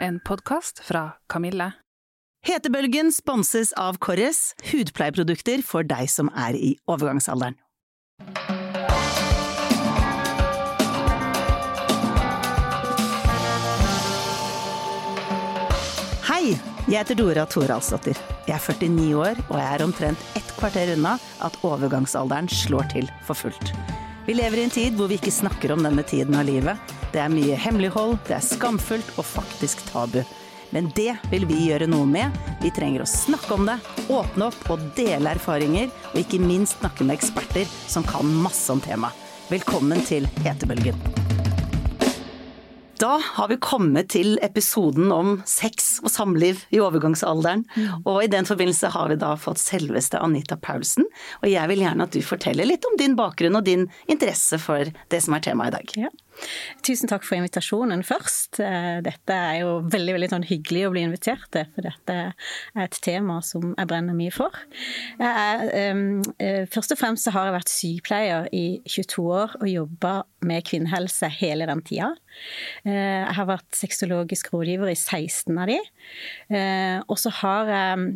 en 0.00 0.20
podkast 0.24 0.80
fra 0.84 1.10
Kamille. 1.28 1.72
Hetebølgen 2.46 3.12
sponses 3.12 3.74
av 3.76 3.98
Korres, 4.00 4.54
hudpleieprodukter 4.70 5.60
for 5.66 5.84
deg 5.84 6.08
som 6.08 6.30
er 6.32 6.56
i 6.56 6.72
overgangsalderen. 6.88 7.58
Hei, 16.30 16.54
jeg 16.88 16.96
heter 16.96 17.18
Dora 17.18 17.44
Thoralsdottir. 17.44 18.16
Jeg 18.48 18.56
er 18.56 18.64
49 18.64 19.10
år, 19.20 19.42
og 19.50 19.58
jeg 19.60 19.68
er 19.68 19.84
omtrent 19.84 20.38
ett 20.38 20.54
kvarter 20.56 20.94
unna 20.94 21.18
at 21.44 21.58
overgangsalderen 21.66 22.48
slår 22.48 22.88
til 22.94 23.12
for 23.28 23.36
fullt. 23.36 23.74
Vi 24.24 24.38
lever 24.38 24.62
i 24.62 24.64
en 24.64 24.72
tid 24.72 24.96
hvor 24.96 25.10
vi 25.10 25.20
ikke 25.20 25.34
snakker 25.34 25.74
om 25.74 25.84
denne 25.84 26.06
tiden 26.08 26.38
av 26.38 26.48
livet. 26.48 26.96
Det 27.10 27.18
er 27.18 27.32
mye 27.32 27.56
hemmelighold, 27.58 28.20
det 28.28 28.36
er 28.36 28.44
skamfullt 28.44 29.16
og 29.18 29.26
faktisk 29.26 29.82
tabu. 29.88 30.20
Men 30.70 30.86
det 30.94 31.16
vil 31.32 31.42
vi 31.48 31.64
gjøre 31.66 31.88
noe 31.90 32.06
med. 32.06 32.36
Vi 32.62 32.70
trenger 32.70 33.02
å 33.02 33.08
snakke 33.10 33.56
om 33.56 33.66
det, 33.66 33.80
åpne 34.06 34.46
opp 34.52 34.70
og 34.70 34.84
dele 34.94 35.32
erfaringer, 35.34 35.90
og 36.12 36.20
ikke 36.22 36.38
minst 36.38 36.78
snakke 36.78 37.08
med 37.08 37.18
eksperter 37.18 37.66
som 37.90 38.06
kan 38.06 38.30
masse 38.44 38.70
om 38.70 38.82
temaet. 38.84 39.26
Velkommen 39.50 39.98
til 40.06 40.30
Hetebølgen. 40.44 40.94
Da 43.00 43.16
har 43.24 43.48
vi 43.48 43.56
kommet 43.56 44.10
til 44.12 44.34
episoden 44.44 45.10
om 45.10 45.38
sex 45.48 45.96
og 46.04 46.12
samliv 46.12 46.62
i 46.70 46.78
overgangsalderen. 46.84 47.64
Og 48.04 48.26
i 48.26 48.30
den 48.30 48.46
forbindelse 48.46 48.92
har 48.92 49.08
vi 49.08 49.16
da 49.18 49.32
fått 49.40 49.58
selveste 49.58 50.20
Anita 50.20 50.58
Paulsen. 50.60 51.08
Og 51.40 51.48
jeg 51.48 51.72
vil 51.72 51.80
gjerne 51.80 52.06
at 52.06 52.14
du 52.14 52.20
forteller 52.22 52.68
litt 52.68 52.84
om 52.84 52.98
din 53.00 53.16
bakgrunn 53.18 53.56
og 53.56 53.64
din 53.66 53.88
interesse 54.04 54.60
for 54.60 54.92
det 55.10 55.22
som 55.24 55.34
er 55.34 55.48
temaet 55.48 55.72
i 55.72 55.78
dag. 55.80 55.96
Ja. 56.04 56.12
Tusen 56.86 57.10
takk 57.10 57.24
for 57.26 57.38
invitasjonen 57.38 58.02
først. 58.06 58.60
Eh, 58.64 59.00
dette 59.04 59.36
er 59.36 59.60
jo 59.62 59.74
veldig 59.92 60.14
veldig 60.16 60.30
sånn 60.32 60.46
hyggelig 60.48 60.86
å 60.86 60.92
bli 60.94 61.04
invitert 61.06 61.48
til, 61.54 61.66
for 61.74 61.86
dette 61.86 62.16
er 62.30 62.84
et 62.84 63.00
tema 63.04 63.40
som 63.46 63.72
jeg 63.74 63.90
brenner 63.90 64.16
mye 64.16 64.32
for. 64.34 64.54
Er, 65.20 65.66
um, 65.92 66.22
først 66.72 66.94
og 66.94 67.00
fremst 67.00 67.28
har 67.30 67.48
jeg 67.48 67.56
vært 67.56 67.72
sykepleier 67.72 68.48
i 68.56 68.64
22 68.88 69.26
år 69.26 69.58
og 69.60 69.68
jobba 69.70 70.14
med 70.46 70.64
kvinnehelse 70.68 71.30
hele 71.40 71.68
den 71.68 71.84
tida. 71.86 72.14
Jeg 72.86 73.36
har 73.36 73.48
vært 73.48 73.68
sexologisk 73.76 74.52
rådgiver 74.54 74.90
i 74.92 74.96
16 74.96 75.60
av 75.60 75.70
de. 75.70 75.78
Og 77.10 77.18
så 77.20 77.32
har 77.42 77.70
jeg 77.74 78.10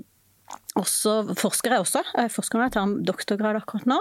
også 0.79 1.35
forsker 1.39 1.75
jeg 1.75 1.85
også. 1.85 2.03
Jeg 2.19 2.33
forsker 2.35 2.59
når 2.59 2.67
jeg 2.67 2.75
tar 2.75 2.87
en 2.89 2.97
doktorgrad 3.07 3.59
akkurat 3.61 3.87
nå 3.89 3.99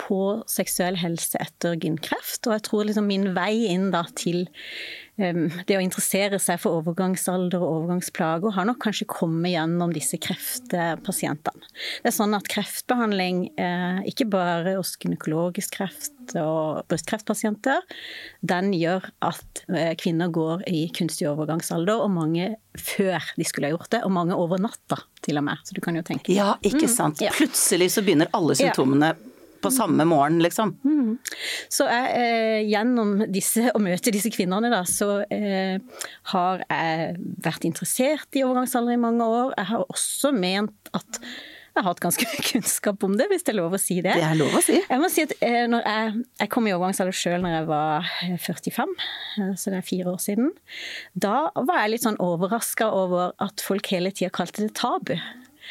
på 0.00 0.42
seksuell 0.50 0.98
helse 1.00 1.38
etter 1.42 1.78
gynkreft. 1.80 2.44
Og 2.46 2.56
jeg 2.56 2.66
tror 2.68 2.86
liksom 2.88 3.08
min 3.08 3.32
vei 3.36 3.66
inn 3.70 3.90
da 3.94 4.04
til 4.18 4.44
um, 5.20 5.46
det 5.68 5.78
å 5.78 5.82
interessere 5.82 6.40
seg 6.42 6.60
for 6.62 6.80
overgangsalder 6.80 7.62
og 7.62 7.78
overgangsplager 7.78 8.56
har 8.56 8.68
nok 8.68 8.80
kanskje 8.84 9.08
kommet 9.10 9.54
gjennom 9.54 9.94
disse 9.94 10.18
kreftpasientene. 10.22 11.70
Det 12.02 12.10
er 12.10 12.16
sånn 12.16 12.36
at 12.36 12.48
kreftbehandling, 12.50 13.46
eh, 13.60 14.02
ikke 14.10 14.28
bare 14.32 14.76
hos 14.78 14.94
gynekologisk 15.00 15.78
kreft 15.78 16.34
og 16.40 16.84
brystkreftpasienter, 16.90 17.84
den 18.46 18.72
gjør 18.76 19.06
at 19.24 19.64
eh, 19.68 19.92
kvinner 20.00 20.32
går 20.34 20.64
i 20.70 20.86
kunstig 20.96 21.28
overgangsalder, 21.30 22.00
og 22.00 22.12
mange 22.14 22.54
før 22.80 23.22
de 23.38 23.46
skulle 23.46 23.70
ha 23.70 23.76
gjort 23.76 23.92
det, 23.94 24.02
og 24.06 24.14
mange 24.16 24.38
over 24.38 24.62
natta 24.62 24.98
til 25.24 25.38
og 25.40 25.46
med. 25.46 25.62
Så 25.64 25.76
du 25.76 25.82
kan 25.84 25.96
jo 25.96 26.02
tenke. 26.06 26.34
Ja, 26.34 26.56
ikke 26.64 26.88
sant. 26.90 27.20
Mm, 27.20 27.28
ja. 27.28 27.36
Plutselig 27.36 27.92
så 27.94 28.04
begynner 28.04 28.32
alle 28.36 28.56
symptomene 28.58 29.14
ja. 29.14 29.30
På 29.64 29.72
samme 29.74 30.06
morgen, 30.08 30.40
liksom. 30.44 30.74
Mm. 30.84 31.16
Så 31.72 31.88
jeg, 31.90 32.12
eh, 32.20 32.60
gjennom 32.70 33.16
disse, 33.32 33.66
å 33.74 33.82
møte 33.82 34.12
disse 34.14 34.32
kvinnene, 34.34 34.70
da, 34.72 34.84
så 34.88 35.24
eh, 35.32 35.80
har 36.34 36.64
jeg 36.68 37.18
vært 37.44 37.66
interessert 37.68 38.38
i 38.38 38.44
overgangsalder 38.46 38.96
i 38.96 39.02
mange 39.02 39.26
år. 39.26 39.52
Jeg 39.58 39.70
har 39.72 39.84
også 39.88 40.34
ment 40.36 40.94
at 40.96 41.20
jeg 41.74 41.82
har 41.82 41.90
hatt 41.90 42.02
ganske 42.04 42.26
mye 42.30 42.42
kunnskap 42.46 43.02
om 43.02 43.16
det, 43.18 43.24
hvis 43.32 43.42
det 43.42 43.50
er 43.50 43.56
lov 43.58 43.72
å 43.74 43.78
si 43.82 43.96
det. 43.98 44.12
Det 44.14 44.22
er 44.22 44.36
lov 44.38 44.52
å 44.54 44.60
si. 44.62 44.76
Jeg 44.78 45.00
må 45.02 45.08
si 45.10 45.24
at 45.26 45.32
eh, 45.42 45.64
jeg, 45.66 46.12
jeg, 46.38 46.50
kom 46.54 46.68
i 46.70 46.74
overgangsalder 46.74 47.16
sjøl 47.18 47.42
når 47.42 47.56
jeg 47.56 47.66
var 47.66 48.12
45, 48.44 48.92
eh, 49.42 49.48
så 49.58 49.72
det 49.72 49.80
er 49.80 49.88
fire 49.88 50.12
år 50.12 50.20
siden. 50.22 50.52
Da 51.18 51.48
var 51.56 51.82
jeg 51.82 51.96
litt 51.96 52.06
sånn 52.06 52.20
overraska 52.22 52.92
over 52.94 53.34
at 53.42 53.64
folk 53.66 53.90
hele 53.90 54.14
tida 54.14 54.30
kalte 54.34 54.62
det 54.62 54.70
tabu. 54.78 55.16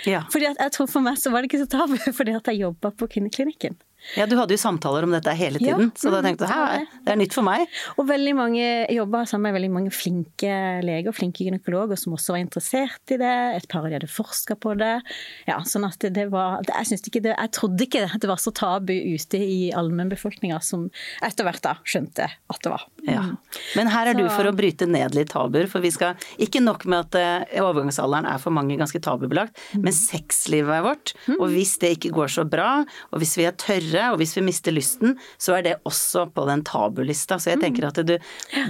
Ja. 0.09 0.25
Fordi 0.33 0.49
jeg 0.49 0.71
tror 0.73 0.89
For 0.89 1.05
meg 1.05 1.19
så 1.21 1.31
var 1.31 1.43
det 1.43 1.51
ikke 1.51 1.63
så 1.63 1.71
tabu, 1.71 1.95
fordi 2.19 2.35
at 2.35 2.51
jeg 2.51 2.65
jobba 2.65 2.91
på 2.99 3.07
kvinneklinikken. 3.15 3.79
Ja, 4.17 4.27
du 4.29 4.35
hadde 4.37 4.55
jo 4.55 4.61
samtaler 4.61 5.05
om 5.07 5.13
dette 5.13 5.33
hele 5.37 5.61
tiden, 5.61 5.89
ja, 5.89 5.99
så 5.99 6.11
da 6.11 6.19
mm, 6.21 6.27
tenkte 6.27 6.47
du 6.49 7.01
det 7.03 7.11
er 7.13 7.19
nytt 7.19 7.35
for 7.35 7.45
meg. 7.45 7.65
Og 7.97 8.07
veldig 8.09 8.33
mange 8.37 8.65
jobba 8.93 9.23
sammen 9.29 9.49
med 9.49 9.57
veldig 9.57 9.71
mange 9.73 9.93
flinke 9.95 10.57
leger, 10.85 11.15
flinke 11.15 11.45
gynekologer 11.47 11.99
som 11.99 12.15
også 12.17 12.35
var 12.35 12.43
interessert 12.43 13.13
i 13.13 13.19
det. 13.21 13.33
Et 13.57 13.67
par 13.71 13.83
av 13.83 13.89
de 13.89 13.97
hadde 13.97 14.11
forska 14.11 14.57
på 14.59 14.75
det. 14.79 14.93
Ja, 15.49 15.59
sånn 15.67 15.87
at 15.87 16.03
det 16.13 16.27
var 16.33 16.61
Jeg 16.67 16.99
ikke 16.99 17.21
det 17.23 17.33
Jeg 17.33 17.51
trodde 17.55 17.85
ikke 17.85 18.05
det 18.13 18.29
var 18.29 18.39
så 18.41 18.53
tabu 18.55 18.93
ute 18.93 19.39
i 19.39 19.71
allmennbefolkninga 19.75 20.59
som 20.63 20.85
etter 21.23 21.47
hvert 21.47 21.63
da 21.63 21.75
skjønte 21.87 22.27
at 22.29 22.61
det 22.63 22.71
var. 22.71 22.85
Ja. 23.07 23.23
Mm. 23.25 23.37
Men 23.79 23.91
her 23.93 24.11
er 24.11 24.17
så, 24.17 24.23
du 24.23 24.31
for 24.31 24.49
å 24.49 24.55
bryte 24.55 24.87
ned 24.89 25.15
litt 25.17 25.33
tabuer, 25.33 25.67
for 25.71 25.83
vi 25.83 25.91
skal 25.93 26.19
Ikke 26.41 26.61
nok 26.63 26.85
med 26.89 27.13
at 27.13 27.17
uh, 27.49 27.63
overgangsalderen 27.63 28.27
er 28.29 28.39
for 28.41 28.55
mange 28.55 28.77
ganske 28.79 28.99
tabubelagt, 29.03 29.57
mm. 29.73 29.83
men 29.85 29.95
sexlivet 29.95 30.77
er 30.77 30.85
vårt, 30.85 31.13
mm. 31.27 31.37
og 31.37 31.45
hvis 31.53 31.75
det 31.81 31.93
ikke 31.97 32.13
går 32.15 32.31
så 32.35 32.45
bra, 32.47 32.69
og 33.11 33.21
hvis 33.21 33.35
vi 33.39 33.47
er 33.47 33.57
tørre 33.59 33.92
videre. 33.93 34.11
Og 34.13 34.21
hvis 34.21 34.35
vi 34.37 34.43
mister 34.45 34.73
lysten, 34.73 35.17
så 35.37 35.57
er 35.57 35.63
det 35.63 35.75
også 35.87 36.27
på 36.33 36.45
den 36.47 36.63
tabulista. 36.63 37.39
Så 37.39 37.53
jeg 37.53 37.61
tenker 37.61 37.87
at 37.87 37.99
det, 38.05 38.19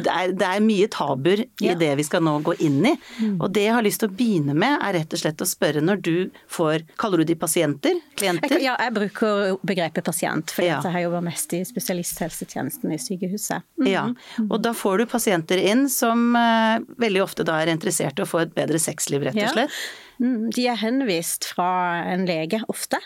det, 0.04 0.12
er, 0.12 0.34
det 0.34 0.48
er, 0.48 0.64
mye 0.64 0.88
tabuer 0.92 1.46
i 1.46 1.68
ja. 1.68 1.76
det 1.76 1.94
vi 2.00 2.04
skal 2.04 2.24
nå 2.24 2.40
gå 2.44 2.56
inn 2.64 2.82
i. 2.86 2.96
Mm. 3.20 3.40
Og 3.42 3.52
det 3.54 3.66
jeg 3.68 3.76
har 3.76 3.86
lyst 3.86 4.04
til 4.04 4.12
å 4.12 4.16
begynne 4.16 4.56
med, 4.56 4.80
er 4.84 4.98
rett 5.00 5.14
og 5.14 5.24
slett 5.24 5.42
å 5.44 5.48
spørre 5.48 5.84
når 5.84 6.04
du 6.04 6.16
får 6.52 6.84
Kaller 7.00 7.24
du 7.24 7.28
de 7.28 7.36
pasienter? 7.40 7.98
Klienter? 8.20 8.60
ja, 8.64 8.76
jeg 8.80 8.94
bruker 8.96 9.58
begrepet 9.66 10.06
pasient, 10.06 10.54
for 10.54 10.66
ja. 10.66 10.80
jeg 10.84 11.06
jobber 11.06 11.24
mest 11.26 11.54
i 11.56 11.62
spesialisthelsetjenesten 11.68 12.94
i 12.94 13.00
sykehuset. 13.02 13.66
Mm. 13.82 13.90
Ja, 13.90 14.06
og 14.48 14.56
da 14.64 14.74
får 14.78 15.04
du 15.04 15.06
pasienter 15.12 15.60
inn 15.62 15.88
som 15.92 16.32
uh, 16.38 16.80
veldig 17.02 17.24
ofte 17.24 17.46
da 17.48 17.60
er 17.62 17.74
interessert 17.74 18.20
i 18.20 18.26
å 18.26 18.30
få 18.30 18.44
et 18.46 18.56
bedre 18.56 18.82
sexliv, 18.82 19.26
rett 19.28 19.40
og 19.40 19.56
slett. 19.56 19.74
Ja. 19.74 20.13
Mm, 20.24 20.48
de 20.56 20.68
er 20.72 20.80
henvist 20.80 21.50
fra 21.52 21.68
en 22.08 22.24
lege 22.28 22.62
ofte, 22.72 23.00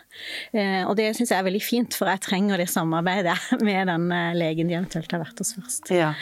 eh, 0.53 0.83
og 0.85 0.93
det 0.99 1.09
syns 1.17 1.31
jeg 1.33 1.39
er 1.41 1.47
veldig 1.47 1.63
fint, 1.65 1.97
for 1.97 2.09
jeg 2.11 2.21
trenger 2.27 2.61
det 2.61 2.69
samarbeidet 2.69 3.37
med 3.67 3.89
den 3.89 4.11
eh, 4.13 4.35
legen 4.37 4.69
de 4.69 4.77
eventuelt 4.77 5.15
har 5.15 5.23
vært 5.23 5.41
hos 5.41 5.55
først. 5.57 5.89
Ja. 5.93 6.13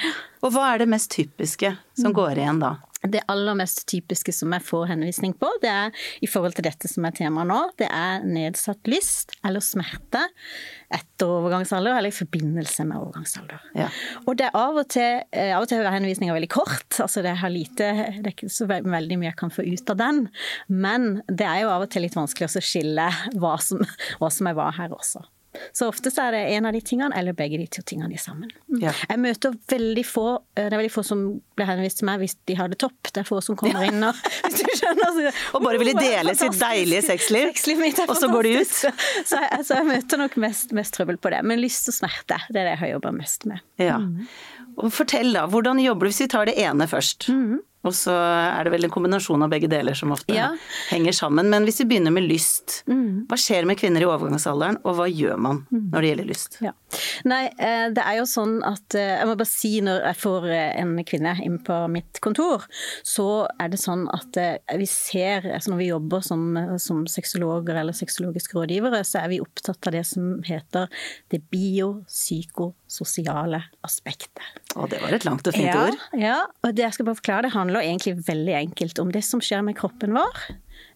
Og 0.46 0.54
hva 0.56 0.70
er 0.72 0.84
det 0.84 0.92
mest 0.92 1.12
typiske 1.12 1.74
som 1.98 2.14
mm. 2.14 2.16
går 2.16 2.40
igjen 2.40 2.64
da? 2.64 2.76
Det 3.12 3.24
aller 3.32 3.58
mest 3.58 3.86
typiske 3.90 4.34
som 4.36 4.54
jeg 4.56 4.66
får 4.66 4.88
henvisning 4.94 5.36
på, 5.38 5.50
det 5.64 5.72
er 5.72 6.06
i 6.26 6.30
forhold 6.30 6.58
til 6.58 6.68
dette 6.68 6.90
som 6.92 7.06
er 7.08 7.16
tema 7.16 7.46
nå, 7.48 7.60
det 7.80 7.90
er 7.92 8.26
nedsatt 8.26 8.90
lyst 8.90 9.36
eller 9.46 9.64
smerte 9.64 10.24
etter 10.94 11.30
overgangsalder 11.30 11.98
eller 11.98 12.14
i 12.14 12.16
forbindelse 12.16 12.86
med 12.88 13.00
overgangsalder. 13.02 13.64
Ja. 13.78 13.90
Og 14.26 14.38
det 14.40 14.50
er 14.50 14.58
av 14.60 14.80
og 14.82 14.90
til, 14.94 15.24
eh, 15.32 15.52
av 15.56 15.66
og 15.66 15.70
til 15.70 15.84
er 15.84 15.98
henvisninga 15.98 16.36
veldig 16.36 16.52
kort, 16.54 16.88
altså 17.02 17.24
det 17.26 17.36
lite, 17.52 17.92
det 18.22 18.26
er 18.26 18.34
ikke 18.34 18.52
så 18.52 18.68
veldig 18.70 19.20
mye 19.20 19.30
jeg 19.30 19.40
kan 19.40 19.54
få 19.54 19.66
ut 19.66 19.94
av 19.94 20.00
den. 20.02 20.26
Men 20.68 21.22
det 21.28 21.48
er 21.48 21.64
jo 21.64 21.72
av 21.74 21.86
og 21.86 21.92
til 21.94 22.06
litt 22.06 22.18
vanskelig 22.18 22.50
å 22.50 22.64
skille 22.64 23.10
hva 23.40 23.56
som, 23.62 23.82
hva 24.22 24.32
som 24.34 24.50
er 24.50 24.58
hva 24.58 24.72
her 24.76 24.94
også. 24.96 25.24
Så 25.76 25.90
ofte 25.92 26.12
så 26.14 26.28
er 26.28 26.36
det 26.36 26.42
en 26.56 26.68
av 26.70 26.76
de 26.76 26.82
tingene, 26.86 27.16
eller 27.18 27.36
begge 27.38 27.60
de 27.62 27.68
to 27.72 27.84
tingene 27.88 28.18
sammen. 28.22 28.52
Mm. 28.72 28.80
Ja. 28.84 28.94
Jeg 29.10 29.22
møter 29.22 29.56
veldig 29.72 30.06
få 30.08 30.26
Det 30.56 30.66
er 30.68 30.76
veldig 30.78 30.94
få 30.94 31.04
som 31.06 31.22
blir 31.56 31.68
henvist 31.70 32.00
til 32.02 32.10
meg 32.10 32.22
hvis 32.24 32.36
de 32.50 32.58
har 32.60 32.72
det 32.72 32.80
topp. 32.82 33.12
Det 33.12 33.24
er 33.24 33.28
få 33.28 33.42
som 33.44 33.58
kommer 33.60 33.86
inn 33.88 34.04
og 34.06 34.18
hvis 34.46 34.60
du 34.62 34.74
skjønner, 34.80 35.16
så, 35.16 35.36
Og 35.58 35.66
bare 35.66 35.82
ville 35.82 35.96
dele 36.00 36.36
sitt 36.38 36.58
deilige 36.60 37.06
sexliv, 37.10 37.54
og 38.08 38.18
så 38.20 38.30
går 38.32 38.50
de 38.50 38.56
ut. 38.62 38.74
Så, 38.74 38.92
så, 39.32 39.42
jeg, 39.44 39.64
så, 39.68 39.80
jeg, 39.80 39.90
møter 39.92 40.22
nok 40.22 40.38
mest, 40.42 40.76
mest, 40.76 40.96
trøbbel 40.98 41.20
på 41.22 41.32
det. 41.34 41.42
Men 41.48 41.62
lyst 41.64 41.90
og 41.92 41.98
smerte, 41.98 42.40
det 42.50 42.62
er 42.62 42.70
det 42.70 42.76
jeg 42.76 42.84
har 42.84 42.94
jobba 42.96 43.14
mest 43.16 43.48
med. 43.50 43.64
Ja. 43.82 44.00
Mm. 44.02 44.28
Og 44.82 44.92
fortell 44.92 45.32
da, 45.36 45.46
hvordan 45.52 45.80
jobber 45.84 46.08
du 46.08 46.12
hvis 46.12 46.26
vi 46.26 46.32
tar 46.32 46.50
det 46.50 46.58
ene 46.60 46.88
først? 46.92 47.30
Mm. 47.32 47.62
Og 47.86 47.94
så 47.96 48.16
er 48.16 48.66
det 48.66 48.74
vel 48.74 48.88
en 48.88 48.94
kombinasjon 48.94 49.46
av 49.46 49.50
begge 49.54 49.70
deler 49.72 49.96
som 49.98 50.14
ofte 50.16 50.36
ja. 50.36 50.50
henger 50.90 51.14
sammen. 51.16 51.46
Men 51.54 51.62
hvis 51.68 51.80
vi 51.84 51.90
begynner 51.92 52.14
med 52.16 52.26
lyst, 52.30 52.82
mm. 52.90 53.26
hva 53.30 53.38
skjer 53.40 53.64
med 53.70 53.80
kvinner 53.80 54.02
i 54.04 54.10
overgangsalderen, 54.10 54.78
og 54.84 54.92
hva 54.98 55.08
gjør 55.12 55.38
man 55.42 55.58
mm. 55.70 55.86
når 55.94 56.00
det 56.00 56.08
gjelder 56.12 56.28
lyst? 56.32 56.52
Ja. 56.66 56.74
Nei, 57.28 57.44
eh, 57.60 57.88
det 57.96 58.04
er 58.04 58.16
jo 58.20 58.26
sånn 58.30 58.64
at 58.66 58.96
eh, 58.98 59.20
Jeg 59.20 59.28
må 59.28 59.36
bare 59.38 59.48
si 59.50 59.82
når 59.84 60.00
jeg 60.10 60.16
får 60.22 60.42
eh, 60.54 60.82
en 60.82 60.92
kvinne 61.08 61.34
inn 61.46 61.60
på 61.66 61.88
mitt 61.92 62.20
kontor, 62.24 62.60
så 63.06 63.48
er 63.62 63.68
det 63.74 63.80
sånn 63.82 64.04
at 64.14 64.38
vi 64.80 64.88
ser 64.90 65.40
altså 65.56 65.72
Når 65.74 65.80
vi 65.82 65.92
jobber 65.92 66.22
som, 66.26 66.42
som 66.82 66.98
sexologer 67.10 67.76
eller 67.82 67.94
sexologiske 67.96 68.58
rådgivere, 68.58 69.00
så 69.08 69.16
er 69.24 69.28
vi 69.34 69.44
opptatt 69.44 69.88
av 69.88 69.92
det 69.96 70.06
som 70.08 70.24
heter 70.46 70.84
det 71.34 71.40
biopsykososiale 71.54 73.62
aspektet. 73.86 74.44
Å, 74.76 74.88
det 74.92 75.00
var 75.00 75.12
et 75.16 75.26
langt 75.28 75.48
og 75.48 75.54
fint 75.56 75.70
ja, 75.70 75.86
ord. 75.88 75.96
Ja, 76.20 76.40
og 76.66 76.70
det 76.76 76.84
jeg 76.84 76.94
skal 76.98 77.08
bare 77.08 77.20
forklare, 77.20 77.46
det 77.48 77.56
handler 77.56 77.75
handler 77.76 77.90
egentlig 77.92 78.28
veldig 78.28 78.56
enkelt 78.56 79.00
om 79.00 79.12
det 79.12 79.24
som 79.26 79.42
skjer 79.44 79.64
med 79.66 79.76
kroppen 79.78 80.16
vår. 80.16 80.44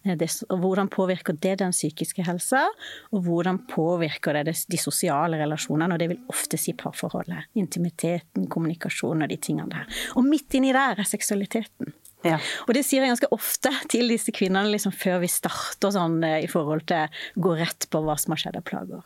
Eh, 0.06 0.16
det, 0.18 0.30
hvordan 0.50 0.90
påvirker 0.90 1.34
det 1.34 1.58
den 1.60 1.72
psykiske 1.72 2.24
helsa, 2.24 2.68
og 3.12 3.24
hvordan 3.26 3.66
påvirker 3.68 4.34
det 4.34 4.56
de 4.70 4.78
sosiale 4.80 5.40
relasjonene. 5.42 5.94
Og 5.94 6.00
det 6.00 6.10
vil 6.10 6.22
ofte 6.30 6.58
si 6.58 6.74
parforholdet. 6.74 7.50
Intimiteten, 7.60 8.48
kommunikasjon 8.48 9.24
og 9.24 9.30
de 9.30 9.38
tingene 9.38 9.70
der. 9.70 10.04
Og 10.16 10.28
midt 10.28 10.56
inni 10.56 10.74
der 10.74 11.00
er 11.00 11.10
seksualiteten. 11.10 11.94
Ja. 12.28 12.36
Og 12.68 12.74
det 12.76 12.82
sier 12.84 13.06
jeg 13.06 13.14
ganske 13.14 13.30
ofte 13.32 13.72
til 13.92 14.10
disse 14.12 14.34
kvinnene 14.36 14.68
liksom 14.74 14.92
før 14.92 15.22
vi 15.22 15.30
starter 15.32 15.94
sånn 15.96 16.18
eh, 16.28 16.42
i 16.44 16.50
forhold 16.52 16.84
til 16.92 17.06
å 17.08 17.44
gå 17.46 17.54
rett 17.62 17.88
på 17.88 18.02
hva 18.04 18.18
som 18.20 18.36
har 18.36 18.42
skjedd 18.44 18.60
av 18.60 18.66
plager. 18.68 19.06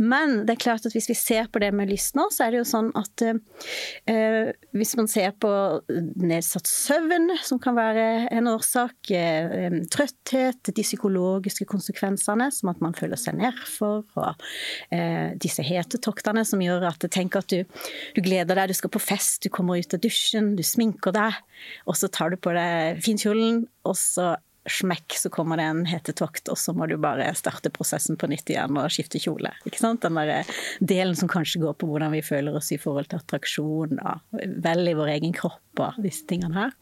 Men 0.00 0.46
det 0.48 0.56
er 0.56 0.62
klart 0.64 0.88
at 0.88 0.96
hvis 0.96 1.10
vi 1.12 1.18
ser 1.18 1.50
på 1.52 1.60
det 1.60 1.74
med 1.76 1.92
lyst 1.92 2.16
nå, 2.16 2.30
så 2.32 2.46
er 2.46 2.54
det 2.54 2.62
jo 2.62 2.70
sånn 2.72 2.88
at 2.96 3.26
eh, 3.28 4.54
hvis 4.74 4.94
man 4.98 5.08
ser 5.10 5.32
på 5.38 5.50
nedsatt 5.88 6.66
søvn, 6.68 7.30
som 7.46 7.60
kan 7.62 7.76
være 7.78 8.26
en 8.34 8.48
årsak, 8.50 8.96
eh, 9.14 9.76
trøtthet, 9.92 10.72
de 10.74 10.84
psykologiske 10.84 11.66
konsekvensene, 11.70 12.50
som 12.54 12.72
at 12.72 12.82
man 12.82 12.96
føler 12.96 13.20
seg 13.20 13.38
nedfor, 13.38 14.02
og 14.18 14.42
eh, 14.94 15.34
disse 15.38 15.62
hetetoktene 15.62 16.42
som 16.48 16.62
gjør 16.64 16.88
at 16.90 17.06
tenk 17.14 17.38
at 17.38 17.54
du, 17.54 17.62
du 18.16 18.22
gleder 18.24 18.58
deg, 18.58 18.72
du 18.72 18.78
skal 18.78 18.92
på 18.94 19.02
fest, 19.02 19.44
du 19.44 19.52
kommer 19.54 19.78
ut 19.78 19.94
av 19.94 20.02
dusjen, 20.02 20.54
du 20.58 20.64
sminker 20.66 21.14
deg, 21.14 21.38
og 21.86 21.98
så 21.98 22.10
tar 22.10 22.34
du 22.34 22.40
på 22.40 22.54
deg 22.56 22.98
finkjolen, 23.04 23.64
og 23.86 23.96
så 24.00 24.34
smekk, 24.70 25.16
så 25.18 25.30
kommer 25.32 25.60
det 25.60 25.66
en 25.68 25.82
hetetokt, 25.88 26.48
og 26.52 26.58
så 26.60 26.72
må 26.76 26.88
du 26.88 26.96
bare 27.00 27.26
starte 27.36 27.72
prosessen 27.74 28.18
på 28.20 28.28
nytt 28.30 28.50
igjen 28.50 28.78
og 28.80 28.92
skifte 28.92 29.20
kjole. 29.20 29.52
Ikke 29.68 29.82
sant? 29.82 30.04
Den 30.04 30.16
der 30.16 30.48
delen 30.80 31.16
som 31.18 31.30
kanskje 31.30 31.62
går 31.64 31.76
på 31.80 31.88
hvordan 31.90 32.14
vi 32.14 32.24
føler 32.24 32.56
oss 32.56 32.72
i 32.74 32.80
forhold 32.80 33.10
til 33.10 33.20
attraksjon, 33.20 34.00
da. 34.00 34.18
vel 34.64 34.88
i 34.88 34.96
vår 34.96 35.16
egen 35.18 35.36
kropp 35.36 35.63
og 35.82 35.98
disse 36.04 36.26
tingene 36.28 36.54
her. 36.56 36.74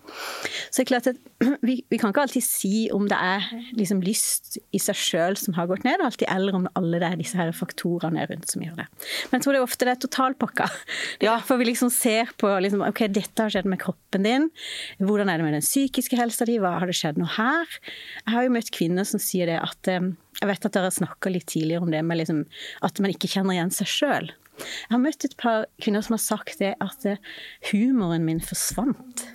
Så 0.69 0.81
det 0.81 0.85
er 0.85 0.91
klart 0.91 1.09
at 1.11 1.19
vi, 1.67 1.79
vi 1.91 1.99
kan 2.01 2.13
ikke 2.13 2.25
alltid 2.27 2.45
si 2.45 2.89
om 2.95 3.07
det 3.11 3.19
er 3.19 3.47
liksom 3.79 4.03
lyst 4.05 4.59
i 4.75 4.81
seg 4.83 4.99
sjøl 4.99 5.39
som 5.41 5.57
har 5.57 5.69
gått 5.71 5.87
ned, 5.87 6.03
alltid, 6.05 6.29
eller 6.33 6.59
om 6.59 6.69
alle 6.79 7.01
det 7.03 7.09
er 7.09 7.21
disse 7.21 7.39
her 7.39 7.53
faktorene 7.57 8.27
rundt 8.31 8.51
som 8.53 8.65
gjør 8.65 8.83
det. 8.83 8.89
Men 9.31 9.39
jeg 9.39 9.47
tror 9.47 9.57
det 9.57 9.63
er 9.63 9.69
ofte 9.69 9.89
det 9.89 9.95
er 9.97 10.03
totalpakka. 10.07 10.69
Er 11.23 11.29
derfor 11.29 11.59
vi 11.61 11.69
liksom 11.69 11.91
ser 11.93 12.33
på 12.41 12.49
liksom, 12.65 12.83
ok, 12.85 13.05
dette 13.15 13.45
har 13.45 13.53
skjedd 13.53 13.69
med 13.71 13.81
kroppen 13.81 14.27
din. 14.27 14.49
Hvordan 15.01 15.31
er 15.31 15.39
det 15.39 15.47
med 15.47 15.55
den 15.57 15.65
psykiske 15.65 16.19
helsa 16.19 16.47
di? 16.49 16.59
Hva 16.61 16.75
har 16.83 16.91
det 16.91 16.97
skjedd 16.99 17.21
noe 17.21 17.31
her? 17.37 17.79
Jeg 18.25 18.35
har 18.35 18.47
jo 18.47 18.53
møtt 18.55 18.73
kvinner 18.75 19.07
som 19.09 19.23
sier 19.23 19.49
det 19.51 19.61
at 19.63 19.91
Jeg 19.93 20.49
vet 20.49 20.67
at 20.67 20.75
dere 20.75 20.89
har 20.91 20.95
snakka 20.95 21.31
litt 21.31 21.47
tidligere 21.53 21.87
om 21.87 21.93
det 21.93 22.03
med 22.05 22.19
liksom, 22.19 22.45
at 22.83 23.01
man 23.03 23.15
ikke 23.15 23.31
kjenner 23.31 23.57
igjen 23.57 23.75
seg 23.75 23.91
sjøl. 23.93 24.33
Jeg 24.63 24.95
har 24.95 25.03
møtt 25.03 25.29
et 25.29 25.39
par 25.41 25.69
kvinner 25.83 26.05
som 26.05 26.17
har 26.17 26.25
sagt 26.25 26.63
det 26.63 26.75
at 26.83 27.07
humoren 27.73 28.27
min 28.27 28.43
forsvant. 28.45 29.27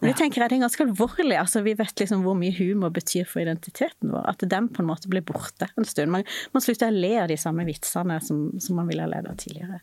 Og 0.00 0.08
det 0.08 0.14
tenker 0.18 0.42
jeg 0.42 0.50
det 0.50 0.56
er 0.56 0.62
ganske 0.64 0.84
alvorlig. 0.84 1.36
altså 1.38 1.62
Vi 1.62 1.74
vet 1.78 2.00
liksom 2.02 2.24
hvor 2.26 2.34
mye 2.38 2.54
humor 2.56 2.92
betyr 2.94 3.26
for 3.28 3.42
identiteten 3.42 4.12
vår. 4.12 4.24
At 4.32 4.44
den 4.50 4.68
på 4.72 4.82
en 4.82 4.88
måte 4.88 5.10
blir 5.10 5.24
borte 5.26 5.68
en 5.78 5.86
stund. 5.86 6.10
Man, 6.14 6.24
man 6.54 6.64
slutter 6.64 6.90
å 6.90 6.96
le 6.96 7.12
av 7.22 7.28
de 7.30 7.38
samme 7.40 7.66
vitsene 7.68 8.18
som, 8.24 8.44
som 8.62 8.78
man 8.78 8.90
ville 8.90 9.04
ha 9.04 9.10
ledd 9.10 9.28
av 9.30 9.38
tidligere. 9.42 9.78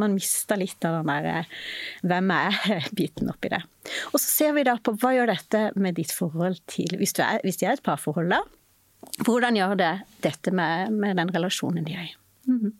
Man 0.00 0.16
mister 0.16 0.60
litt 0.60 0.84
av 0.84 1.00
den 1.00 1.12
der 1.24 1.48
'hvem 2.04 2.34
er 2.34 2.58
jeg?'-biten 2.74 3.30
oppi 3.32 3.52
det. 3.54 3.62
Og 4.12 4.18
så 4.18 4.26
ser 4.26 4.52
vi 4.56 4.66
da 4.68 4.76
på 4.76 4.96
hva 5.00 5.14
gjør 5.16 5.32
dette 5.32 5.62
med 5.76 5.96
ditt 5.96 6.12
forhold 6.12 6.60
til 6.66 6.96
Hvis, 6.98 7.16
er, 7.18 7.40
hvis 7.44 7.56
de 7.60 7.66
er 7.66 7.78
et 7.78 7.82
parforhold, 7.84 8.30
da. 8.30 8.42
Hvordan 9.24 9.56
gjør 9.56 9.74
det 9.76 9.94
dette 10.24 10.52
med, 10.52 10.92
med 10.92 11.16
den 11.16 11.32
relasjonen 11.32 11.84
de 11.84 11.96
er 11.96 12.10
i? 12.10 12.14
Mm. 12.46 12.72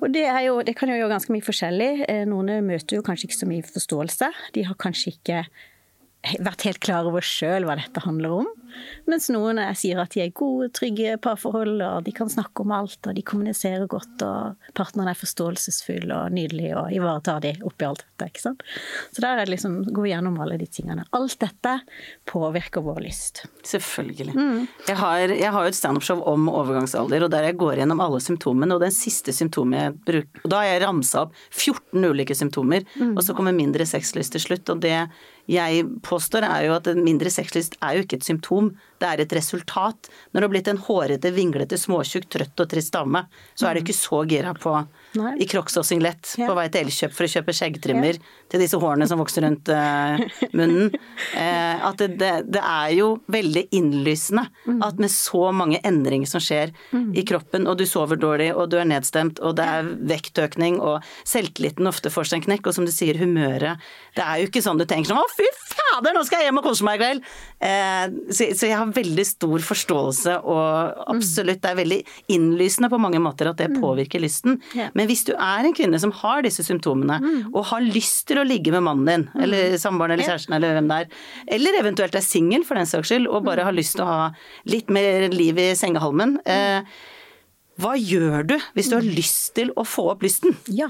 Og 0.00 0.08
det, 0.14 0.24
jo, 0.46 0.58
det, 0.66 0.76
kan 0.78 0.90
jo 0.92 0.98
gjøre 0.98 1.14
ganske 1.14 1.34
mye 1.34 1.46
forskjellig. 1.46 1.90
Noen 2.30 2.54
møter 2.66 2.98
jo 2.98 3.04
kanskje 3.06 3.30
ikke 3.30 3.40
så 3.40 3.48
mye 3.50 3.66
forståelse. 3.66 4.30
De 4.56 4.66
har 4.68 4.78
kanskje 4.80 5.14
ikke 5.16 5.44
vært 6.22 6.66
helt 6.68 6.82
klar 6.82 7.08
over 7.08 7.24
sjøl 7.26 7.66
hva 7.66 7.74
dette 7.78 8.02
handler 8.04 8.42
om. 8.42 8.50
Mens 9.10 9.26
noen 9.32 9.58
sier 9.76 9.98
at 10.00 10.14
de 10.14 10.22
er 10.24 10.32
gode, 10.36 10.70
trygge 10.76 11.16
parforhold, 11.22 11.80
og 11.82 12.06
de 12.06 12.14
kan 12.16 12.30
snakke 12.32 12.64
om 12.64 12.72
alt, 12.74 13.00
og 13.04 13.16
de 13.16 13.24
kommuniserer 13.26 13.84
godt, 13.90 14.22
og 14.24 14.70
partneren 14.78 15.10
er 15.12 15.18
forståelsesfull 15.18 16.12
og 16.14 16.32
nydelig 16.34 16.72
og 16.78 16.92
ivaretar 16.94 17.42
de 17.44 17.52
oppi 17.66 17.88
alt 17.88 18.04
dette. 18.04 18.30
ikke 18.30 18.44
sant? 18.44 18.62
Så 19.10 19.24
der 19.24 19.34
er 19.34 19.44
det 19.44 19.54
liksom 19.54 19.80
gå 19.92 20.06
gjennom 20.08 20.38
alle 20.42 20.56
de 20.60 20.68
tingene. 20.70 21.04
Alt 21.16 21.38
dette 21.42 21.74
påvirker 22.30 22.86
vår 22.86 23.02
lyst. 23.04 23.44
Selvfølgelig. 23.68 24.36
Mm. 24.38 24.64
Jeg, 24.88 24.98
har, 25.02 25.36
jeg 25.36 25.52
har 25.52 25.66
jo 25.66 25.74
et 25.74 25.80
standupshow 25.80 26.24
om 26.32 26.48
overgangsalder, 26.52 27.26
og 27.26 27.34
der 27.34 27.50
jeg 27.50 27.58
går 27.60 27.82
gjennom 27.82 28.02
alle 28.04 28.22
symptomene, 28.22 28.78
og 28.78 28.86
den 28.86 28.94
siste 28.94 29.34
symptomet 29.36 29.82
jeg 29.82 29.98
bruker 30.06 30.42
Og 30.42 30.50
da 30.52 30.62
har 30.62 30.68
jeg 30.70 30.82
ramsa 30.84 31.26
opp 31.26 31.36
14 31.50 32.04
ulike 32.08 32.34
symptomer, 32.36 32.86
mm. 32.94 33.14
og 33.16 33.22
så 33.26 33.34
kommer 33.36 33.54
mindre 33.56 33.86
sexlyst 33.88 34.36
til 34.36 34.46
slutt, 34.46 34.70
og 34.72 34.82
det 34.84 34.96
jeg 35.50 35.86
påstår, 36.06 36.46
er 36.46 36.66
jo 36.68 36.74
at 36.76 36.88
mindre 36.94 37.30
sexlyst 37.32 37.74
er 37.82 37.96
jo 37.96 38.04
ikke 38.04 38.20
et 38.20 38.26
symptom, 38.26 38.70
det 39.02 39.08
er 39.08 39.22
et 39.24 39.34
resultat. 39.34 40.10
Når 40.30 40.38
du 40.38 40.46
har 40.46 40.52
blitt 40.54 40.70
en 40.70 40.82
hårete, 40.86 41.32
vinglete, 41.34 41.78
småtjukk, 41.80 42.28
trøtt 42.30 42.62
og 42.62 42.70
trist 42.70 42.94
dame, 42.94 43.24
så 43.58 43.68
er 43.68 43.74
du 43.74 43.82
ikke 43.82 43.98
så 43.98 44.22
gira 44.30 44.54
på 44.54 44.76
Nei. 45.18 45.34
i 45.44 45.46
crocs 45.48 45.76
og 45.76 45.84
singlet 45.84 46.34
ja. 46.40 46.46
på 46.48 46.54
vei 46.56 46.68
til 46.72 46.86
Elkjøp 46.86 47.12
for 47.12 47.26
å 47.26 47.30
kjøpe 47.34 47.54
skjeggtrimmer 47.56 48.16
ja. 48.16 48.30
til 48.52 48.62
disse 48.62 48.78
hårene 48.80 49.08
som 49.08 49.20
vokser 49.20 49.44
rundt 49.44 49.68
uh, 49.68 50.20
munnen. 50.58 50.92
Uh, 51.34 51.76
at 51.90 52.00
det, 52.00 52.08
det, 52.20 52.30
det, 52.52 52.62
er 52.62 52.94
jo 52.96 53.08
veldig 53.32 53.66
innlysende 53.76 54.46
mm. 54.64 54.80
at 54.86 55.00
med 55.02 55.12
så 55.12 55.50
mange 55.56 55.80
endringer 55.84 56.30
som 56.30 56.42
skjer 56.42 56.72
mm. 56.92 57.10
i 57.18 57.26
kroppen, 57.28 57.68
og 57.68 57.76
du 57.80 57.84
sover 57.88 58.20
dårlig, 58.20 58.50
og 58.56 58.70
du 58.72 58.78
er 58.80 58.88
nedstemt, 58.88 59.42
og 59.44 59.56
det 59.60 59.68
er 59.68 59.90
vektøkning, 60.12 60.80
og 60.80 61.04
selvtilliten 61.28 61.90
ofte 61.90 62.12
får 62.12 62.30
seg 62.30 62.40
en 62.40 62.46
knekk, 62.48 62.70
og 62.70 62.78
som 62.78 62.88
du 62.88 62.92
sier, 62.94 63.18
humøret 63.20 63.82
Det 64.16 64.24
er 64.24 64.40
jo 64.40 64.48
ikke 64.48 64.64
sånn 64.64 64.80
du 64.80 64.86
tenker 64.88 65.12
sånn 65.12 65.20
å 65.20 65.28
fy 65.32 65.46
fader, 65.72 66.16
nå 66.16 66.24
skal 66.26 66.40
jeg 66.40 66.50
hjem 66.50 66.62
og 66.62 66.66
kose 66.66 66.88
meg 66.88 66.98
i 66.98 67.02
kveld! 67.02 67.28
Uh, 67.62 68.32
så, 68.32 68.48
så, 68.56 68.70
jeg 68.70 68.78
har 68.78 68.96
veldig 68.96 69.26
stor 69.28 69.66
forståelse, 69.68 70.38
og 70.48 71.04
absolutt, 71.12 71.60
det 71.62 71.70
er 71.70 71.80
veldig 71.82 72.00
innlysende 72.32 72.90
på 72.92 73.00
mange 73.02 73.20
måter 73.22 73.52
at 73.52 73.60
det 73.60 73.70
mm. 73.74 73.78
påvirker 73.82 74.22
lysten. 74.22 74.58
Men 74.96 75.01
men 75.02 75.10
hvis 75.10 75.24
du 75.26 75.32
er 75.34 75.66
en 75.66 75.74
kvinne 75.74 75.98
som 75.98 76.12
har 76.14 76.44
disse 76.46 76.62
symptomene, 76.62 77.18
mm. 77.18 77.38
og 77.50 77.66
har 77.72 77.82
lyst 77.82 78.28
til 78.30 78.38
å 78.38 78.46
ligge 78.46 78.70
med 78.70 78.84
mannen 78.86 79.08
din, 79.08 79.24
mm. 79.32 79.40
eller 79.42 79.74
samboeren 79.82 80.14
eller 80.14 80.28
kjæresten 80.30 80.54
eller 80.54 80.76
hvem 80.76 80.90
det 80.92 80.98
er, 81.02 81.16
eller 81.58 81.78
eventuelt 81.80 82.18
er 82.18 82.22
singel 82.22 82.62
for 82.68 82.78
den 82.78 82.86
saks 82.86 83.10
skyld, 83.10 83.26
og 83.26 83.48
bare 83.48 83.66
har 83.66 83.74
lyst 83.74 83.98
til 83.98 84.06
å 84.06 84.12
ha 84.12 84.28
litt 84.70 84.92
mer 84.94 85.26
liv 85.34 85.58
i 85.58 85.72
sengehalmen, 85.78 86.38
eh, 86.46 86.86
hva 87.82 87.94
gjør 87.98 88.46
du 88.52 88.56
hvis 88.76 88.90
du 88.90 88.96
har 88.96 89.06
lyst 89.06 89.52
til 89.56 89.72
å 89.78 89.84
få 89.86 90.08
opp 90.12 90.24
lysten? 90.24 90.54
Ja, 90.70 90.88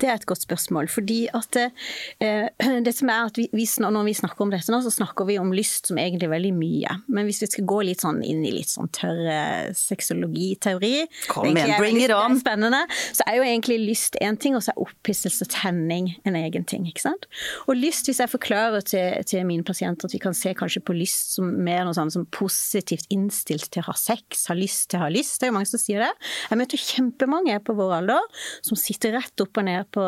det 0.00 0.10
er 0.10 0.18
et 0.18 0.26
godt 0.28 0.44
spørsmål. 0.44 0.90
Fordi 0.92 1.18
at 1.36 1.58
eh, 1.58 2.48
det 2.86 2.94
som 2.96 3.10
er 3.12 3.30
at 3.30 3.38
vi, 3.40 3.48
vi, 3.54 3.66
Når 3.82 4.04
vi 4.06 4.14
snakker 4.16 4.46
om 4.46 4.52
dette 4.52 4.72
nå, 4.72 4.80
så 4.84 4.92
snakker 4.92 5.28
vi 5.28 5.38
om 5.40 5.52
lyst 5.56 5.90
som 5.90 6.00
egentlig 6.00 6.30
veldig 6.32 6.52
mye. 6.56 6.98
Men 7.08 7.28
hvis 7.28 7.42
vi 7.44 7.50
skal 7.54 7.68
gå 7.68 7.80
litt 7.88 8.04
sånn 8.04 8.22
inn 8.26 8.44
i 8.46 8.52
litt 8.54 8.70
sånn 8.72 8.90
tørr 8.94 9.72
sexologiteori 9.76 10.94
Kom 11.30 11.50
igjen, 11.50 11.76
bring 11.80 12.00
it 12.02 12.14
on! 12.14 12.36
Spennende, 12.40 12.82
så 13.16 13.24
er 13.26 13.38
jo 13.38 13.46
egentlig 13.46 13.78
lyst 13.82 14.18
én 14.22 14.36
ting, 14.40 14.56
og 14.56 14.64
så 14.64 14.74
er 14.74 14.82
opphisselse 14.82 15.46
og 15.46 15.52
tenning 15.54 16.12
en 16.28 16.36
egen 16.38 16.66
ting. 16.68 16.86
ikke 16.88 17.06
sant? 17.06 17.26
Og 17.66 17.78
lyst, 17.78 18.08
hvis 18.10 18.20
jeg 18.22 18.32
forklarer 18.32 18.84
til, 18.86 19.24
til 19.28 19.46
mine 19.48 19.66
pasienter 19.66 20.08
at 20.08 20.14
vi 20.14 20.20
kan 20.22 20.36
se 20.36 20.52
kanskje 20.56 20.84
på 20.86 20.96
lyst 20.96 21.36
som 21.36 21.48
mer 21.66 21.84
noe 21.86 21.96
sånn 21.96 22.12
som 22.12 22.26
positivt 22.34 23.08
innstilt 23.14 23.70
til 23.72 23.84
å 23.84 23.90
ha 23.90 23.96
sex, 23.98 24.46
ha 24.50 24.56
lyst 24.58 24.90
til 24.92 25.00
å 25.00 25.06
ha 25.06 25.12
lyst, 25.12 25.38
det 25.40 25.48
er 25.48 25.52
jo 25.52 25.58
mange 25.58 25.70
som 25.70 25.82
sier 25.82 26.04
det. 26.04 26.12
Jeg 26.50 26.60
møter 26.60 26.80
kjempemange 26.80 27.58
på 27.66 27.76
vår 27.76 27.96
alder 28.00 28.42
som 28.64 28.78
sitter 28.78 29.16
rett 29.16 29.42
opp 29.42 29.60
og 29.60 29.66
ned 29.66 29.88
på, 29.94 30.04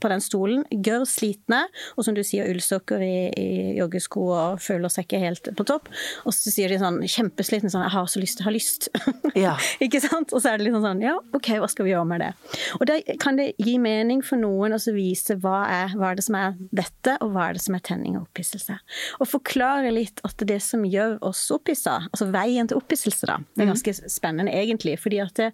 på 0.00 0.10
den 0.12 0.24
stolen, 0.24 0.64
gørr 0.70 1.06
slitne, 1.08 1.64
og 1.96 2.06
som 2.06 2.16
du 2.16 2.22
sier, 2.26 2.48
ullsokker 2.50 3.02
i, 3.04 3.16
i 3.36 3.48
joggesko 3.78 4.26
og 4.26 4.62
føler 4.62 4.92
seg 4.92 5.06
ikke 5.06 5.22
helt 5.22 5.50
på 5.56 5.66
topp. 5.68 5.90
Og 6.24 6.34
så 6.34 6.52
sier 6.52 6.72
de 6.72 6.80
sånn 6.80 7.00
kjempeslitne 7.02 7.70
sånn 7.72 7.84
'Jeg 7.86 7.94
har 7.96 8.10
så 8.10 8.22
lyst 8.22 8.38
til 8.38 8.46
å 8.46 8.48
ha 8.48 8.54
lyst'. 8.54 8.88
Ja. 9.36 9.54
ikke 9.84 10.00
sant? 10.02 10.32
Og 10.32 10.42
så 10.42 10.52
er 10.52 10.58
det 10.58 10.68
liksom 10.68 10.84
sånn 10.84 11.02
Ja, 11.04 11.16
OK, 11.36 11.52
hva 11.60 11.68
skal 11.70 11.86
vi 11.86 11.92
gjøre 11.92 12.08
med 12.08 12.22
det? 12.24 12.32
Og 12.80 12.86
da 12.88 12.98
kan 13.22 13.38
det 13.38 13.52
gi 13.62 13.76
mening 13.82 14.22
for 14.24 14.40
noen 14.40 14.76
å 14.76 14.80
vise 14.96 15.36
hva 15.42 15.64
er, 15.68 15.94
hva 15.98 16.12
er 16.12 16.18
det 16.18 16.26
som 16.26 16.38
er 16.38 16.56
dette, 16.70 17.16
og 17.20 17.34
hva 17.34 17.48
er 17.48 17.58
det 17.58 17.64
som 17.64 17.76
er 17.76 17.84
tenning 17.86 18.16
og 18.18 18.28
opphisselse. 18.28 18.78
Og 19.20 19.28
forklare 19.28 19.92
litt 19.94 20.22
at 20.26 20.40
det 20.48 20.58
som 20.64 20.84
gjør 20.86 21.18
oss 21.26 21.44
opphissa, 21.54 21.98
altså 22.10 22.28
veien 22.32 22.68
til 22.68 22.80
opphisselse, 22.80 23.28
da, 23.28 23.38
det 23.54 23.64
er 23.64 23.68
mhm. 23.68 23.74
ganske 23.74 24.12
spennende 24.12 24.54
egentlig. 24.54 24.96
fordi 25.02 25.20
at 25.22 25.34
det, 25.38 25.45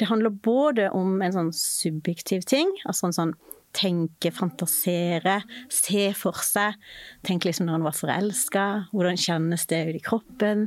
det 0.00 0.10
handler 0.10 0.30
både 0.30 0.90
om 0.96 1.20
en 1.22 1.36
sånn 1.36 1.52
subjektiv 1.56 2.46
ting, 2.48 2.72
altså 2.86 3.10
en 3.10 3.18
sånn 3.20 3.36
tenke, 3.76 4.30
fantasere, 4.34 5.40
se 5.72 6.08
for 6.16 6.38
seg. 6.44 6.76
Tenk 7.26 7.46
liksom 7.46 7.68
når 7.68 7.78
en 7.78 7.86
var 7.86 7.96
forelska, 7.96 8.64
hvordan 8.92 9.20
kjennes 9.20 9.66
det 9.70 9.80
ut 9.90 9.98
i 9.98 10.02
kroppen? 10.04 10.66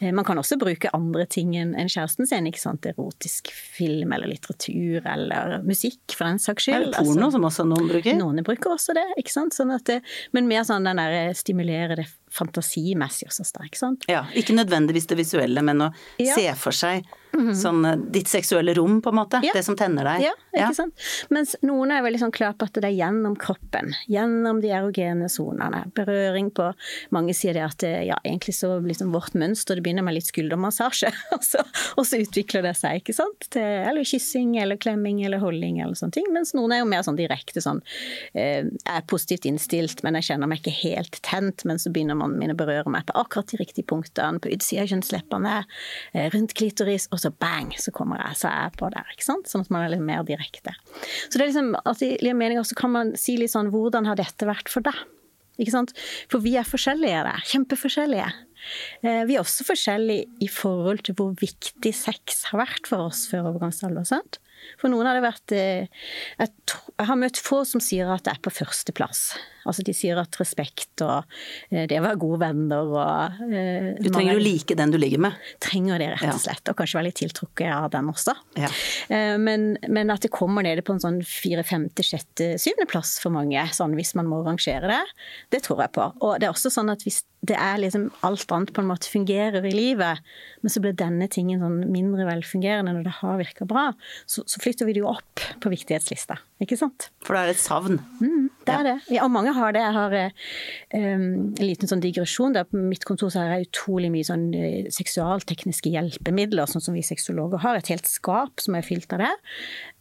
Eh, 0.00 0.10
man 0.14 0.26
kan 0.26 0.40
også 0.40 0.58
bruke 0.60 0.92
andre 0.96 1.26
ting 1.30 1.54
enn 1.58 1.76
kjæresten 1.78 2.28
sin, 2.28 2.48
ikke 2.50 2.62
sant. 2.62 2.88
Erotisk 2.88 3.52
film 3.52 4.14
eller 4.16 4.30
litteratur 4.30 5.06
eller 5.06 5.58
musikk, 5.66 6.02
for 6.14 6.26
den 6.26 6.42
saks 6.42 6.68
skyld. 6.68 6.90
Eller 6.90 6.98
porno, 6.98 7.28
altså, 7.28 7.36
som 7.38 7.48
også 7.50 7.68
noen 7.68 7.90
bruker? 7.92 8.18
Noen 8.18 8.46
bruker 8.46 8.74
også 8.74 8.96
det, 8.98 9.06
ikke 9.20 9.34
sant. 9.34 9.56
Sånn 9.58 9.74
det, 9.88 10.00
men 10.34 10.50
mer 10.50 10.66
sånn 10.66 10.86
den 10.88 10.98
derre 10.98 11.30
stimulere 11.38 12.00
det 12.00 12.08
fantasimessig 12.34 13.28
og 13.30 13.36
så 13.36 13.46
sterk, 13.46 13.78
sant. 13.78 14.08
Ja, 14.10 14.24
ikke 14.36 14.56
nødvendigvis 14.56 15.08
det 15.10 15.18
visuelle, 15.20 15.64
men 15.64 15.88
å 15.88 15.92
ja. 16.20 16.36
se 16.36 16.46
for 16.58 16.76
seg 16.76 17.06
Mm 17.32 17.48
-hmm. 17.48 17.54
Sånn 17.54 17.84
eh, 17.84 17.96
ditt 17.96 18.28
seksuelle 18.28 18.74
rom, 18.74 19.02
på 19.02 19.08
en 19.08 19.14
måte. 19.14 19.40
Ja. 19.44 19.52
Det 19.54 19.62
som 19.62 19.76
tenner 19.76 20.04
deg. 20.04 20.22
Ja, 20.22 20.32
ikke 20.54 20.64
ja. 20.64 20.74
sant. 20.74 20.94
Mens 21.30 21.56
noen 21.62 21.92
er 21.94 22.02
veldig 22.02 22.18
sånn 22.18 22.32
klar 22.34 22.54
på 22.58 22.66
at 22.66 22.74
det 22.74 22.88
er 22.88 22.96
gjennom 22.96 23.36
kroppen. 23.36 23.94
Gjennom 24.08 24.60
de 24.60 24.72
erogene 24.74 25.28
sonene. 25.28 25.84
Berøring 25.94 26.50
på 26.50 26.72
Mange 27.10 27.34
sier 27.34 27.54
det 27.54 27.62
at 27.62 27.82
ja, 27.82 28.16
egentlig 28.24 28.54
så 28.54 28.80
liksom 28.80 29.12
vårt 29.12 29.34
mønster 29.34 29.76
det 29.76 29.82
begynner 29.82 30.02
med 30.02 30.14
litt 30.14 30.26
skuldermassasje, 30.26 31.12
og 31.36 31.44
så, 31.44 31.62
og 31.96 32.06
så 32.06 32.18
utvikler 32.18 32.62
det 32.62 32.74
seg, 32.76 33.02
ikke 33.02 33.14
sant. 33.14 33.48
Til, 33.54 33.62
eller 33.62 34.04
kyssing 34.04 34.56
eller 34.58 34.76
klemming 34.76 35.22
eller 35.24 35.38
holding 35.38 35.80
eller 35.80 35.94
sånne 35.94 36.12
ting. 36.18 36.26
Mens 36.32 36.54
noen 36.54 36.72
er 36.72 36.82
jo 36.82 36.90
mer 36.90 37.02
sånn 37.06 37.16
direkte 37.16 37.60
sånn 37.60 37.82
eh, 38.34 38.66
er 38.66 39.06
positivt 39.06 39.44
innstilt, 39.44 40.02
men 40.02 40.18
jeg 40.18 40.32
kjenner 40.32 40.50
meg 40.50 40.58
ikke 40.62 40.76
helt 40.82 41.22
tent. 41.22 41.64
Men 41.64 41.78
så 41.78 41.92
begynner 41.94 42.17
nervesystemene 42.18 42.38
mine 42.38 42.56
berører 42.56 42.90
meg 42.90 43.06
på 43.06 43.16
akkurat 43.18 43.48
de 43.50 43.58
riktige 43.60 43.86
punktene, 43.86 44.40
på 44.40 44.50
utsida 44.52 44.82
av 44.82 44.90
kjønnsleppene, 44.92 45.64
eh, 46.14 46.30
rundt 46.30 46.54
klitoris, 46.54 47.08
og 47.12 47.18
så 47.18 47.30
bang, 47.30 47.72
så 47.78 47.92
kommer 47.92 48.18
jeg, 48.18 48.36
så 48.36 48.48
er 48.48 48.68
jeg 48.68 48.78
på 48.78 48.90
der. 48.90 49.04
ikke 49.12 49.24
sant? 49.24 49.46
Sånn 49.46 49.62
at 49.62 49.70
man 49.70 49.84
er 49.84 49.90
litt 49.90 50.04
mer 50.04 50.24
direkte. 50.24 50.74
Så 51.28 51.38
det 51.38 51.42
er 51.42 51.52
liksom, 51.52 51.76
at 51.84 52.02
i 52.02 52.32
meninga 52.32 52.64
så 52.64 52.74
kan 52.74 52.90
man 52.90 53.16
si 53.16 53.36
litt 53.36 53.50
sånn 53.50 53.70
hvordan 53.70 54.06
har 54.06 54.16
dette 54.16 54.46
vært 54.46 54.68
for 54.68 54.80
deg? 54.80 54.94
Ikke 55.58 55.74
sant? 55.74 55.92
For 56.30 56.38
vi 56.38 56.54
er 56.56 56.62
forskjellige 56.62 57.24
der. 57.26 57.42
Kjempeforskjellige. 57.50 58.30
Eh, 59.02 59.24
vi 59.26 59.34
er 59.34 59.42
også 59.42 59.66
forskjellige 59.66 60.28
i 60.40 60.48
forhold 60.48 61.02
til 61.02 61.16
hvor 61.18 61.34
viktig 61.34 61.94
sex 61.94 62.44
har 62.52 62.62
vært 62.62 62.86
for 62.86 63.08
oss 63.10 63.26
før 63.26 63.50
overgangsalder. 63.50 64.06
sant? 64.06 64.38
For 64.78 64.90
noen 64.90 65.06
har 65.06 65.18
det 65.18 65.26
vært 65.26 65.54
eh, 65.54 65.86
Jeg 66.38 67.06
har 67.10 67.18
møtt 67.18 67.38
få 67.42 67.64
som 67.66 67.82
sier 67.82 68.10
at 68.10 68.24
det 68.26 68.36
er 68.36 68.42
på 68.42 68.54
førsteplass. 68.54 69.32
Altså 69.68 69.84
de 69.86 69.94
sier 69.96 70.18
at 70.20 70.38
respekt 70.40 71.04
og 71.04 71.28
eh, 71.70 71.86
det 71.90 72.00
å 72.00 72.04
være 72.06 72.20
gode 72.20 72.40
venner 72.42 72.92
og 72.92 73.40
Du 74.02 74.10
trenger 74.10 74.38
å 74.38 74.42
like 74.42 74.76
den 74.78 74.94
du 74.94 74.98
ligger 75.00 75.22
med? 75.28 75.38
Trenger 75.62 76.02
det, 76.02 76.10
rett 76.16 76.34
og 76.34 76.42
slett. 76.42 76.64
Og 76.70 76.78
kanskje 76.78 76.98
være 76.98 77.08
litt 77.10 77.20
tiltrukket 77.20 77.70
av 77.74 77.90
den 77.94 78.10
også. 78.10 78.34
Ja. 78.58 78.70
Men, 79.38 79.70
men, 79.88 80.12
at 80.12 80.24
det 80.24 80.32
kommer 80.34 80.64
nede 80.64 80.84
på 80.84 80.94
en 80.94 81.02
sånn 81.02 81.20
fire, 81.26 81.64
femte, 81.66 82.04
sjette, 82.06 82.54
syvendeplass 82.60 83.16
for 83.22 83.34
mange, 83.34 83.62
sånn 83.74 83.96
hvis 83.98 84.14
man 84.18 84.28
må 84.30 84.40
rangere 84.46 84.90
det, 84.90 85.02
det 85.54 85.64
tror 85.66 85.84
jeg 85.84 85.94
på. 85.96 86.06
Og 86.24 86.38
det 86.38 86.48
er 86.48 86.54
også 86.54 86.72
sånn 86.72 86.92
at 86.92 87.04
hvis 87.06 87.22
det 87.46 87.54
er 87.54 87.78
liksom 87.78 88.08
alt 88.26 88.50
annet 88.54 88.72
på 88.74 88.82
en 88.82 88.88
måte 88.90 89.10
fungerer 89.10 89.64
i 89.66 89.74
livet, 89.74 90.22
men 90.62 90.72
så 90.72 90.82
blir 90.82 90.96
denne 90.98 91.28
tingen 91.30 91.62
sånn 91.62 91.84
mindre 91.92 92.26
velfungerende 92.26 92.96
når 92.96 93.06
det 93.06 93.14
har 93.20 93.38
virka 93.38 93.68
bra, 93.68 93.84
så, 94.26 94.42
så, 94.42 94.58
flytter 94.62 94.88
vi 94.88 94.96
det 94.96 95.04
jo 95.04 95.10
opp 95.12 95.44
på 95.62 95.70
viktighetslista. 95.70 96.40
Ikke 96.64 96.78
sant? 96.80 97.10
For 97.22 97.36
det 97.36 97.44
er 97.44 97.52
et 97.54 97.62
savn? 97.62 98.00
Mm, 98.18 98.48
det 98.66 98.74
er 98.74 98.80
ja. 98.80 98.86
det. 98.88 99.14
Ja, 99.14 99.26
og 99.28 99.34
mange 99.36 99.54
har 99.60 99.74
det. 99.76 99.82
Jeg 99.84 99.96
har 99.96 100.16
um, 100.18 101.26
en 101.52 101.66
liten 101.66 101.90
sånn 101.90 102.02
digresjon. 102.04 102.56
Der 102.56 102.68
på 102.68 102.80
mitt 102.80 103.06
kontor 103.08 103.32
så 103.32 103.42
har 103.42 103.56
jeg 103.56 103.68
utrolig 103.68 104.10
mye 104.14 104.26
sånn 104.26 104.48
uh, 104.54 104.88
seksualtekniske 104.94 105.92
hjelpemidler, 105.94 106.70
sånn 106.70 106.84
som 106.84 106.96
vi 106.98 107.04
sexologer 107.06 107.62
har. 107.64 107.78
Et 107.78 107.92
helt 107.94 108.08
skap 108.08 108.64
som 108.64 108.78
er 108.78 108.86
fylt 108.86 109.12
av 109.16 109.24
det. 109.26 109.34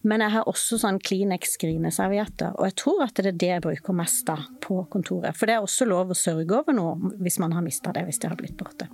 Men 0.08 0.22
jeg 0.24 0.34
har 0.38 0.48
også 0.48 0.78
sånn 0.80 1.00
Kleenex-grineservietter, 1.04 2.54
og 2.56 2.68
jeg 2.70 2.76
tror 2.80 3.02
at 3.08 3.18
det 3.18 3.32
er 3.32 3.40
det 3.42 3.50
jeg 3.50 3.64
bruker 3.66 3.96
mest 3.98 4.28
da 4.28 4.38
på 4.64 4.80
kontoret. 4.94 5.36
For 5.36 5.50
det 5.50 5.58
er 5.58 5.66
også 5.66 5.88
lov 5.90 6.14
å 6.14 6.18
sørge 6.18 6.60
over 6.62 6.76
noe 6.76 7.12
hvis 7.24 7.40
man 7.42 7.56
har 7.56 7.66
mista 7.66 7.92
det, 7.96 8.06
hvis 8.08 8.22
det 8.24 8.32
har 8.32 8.40
blitt 8.40 8.56
borte. 8.60 8.88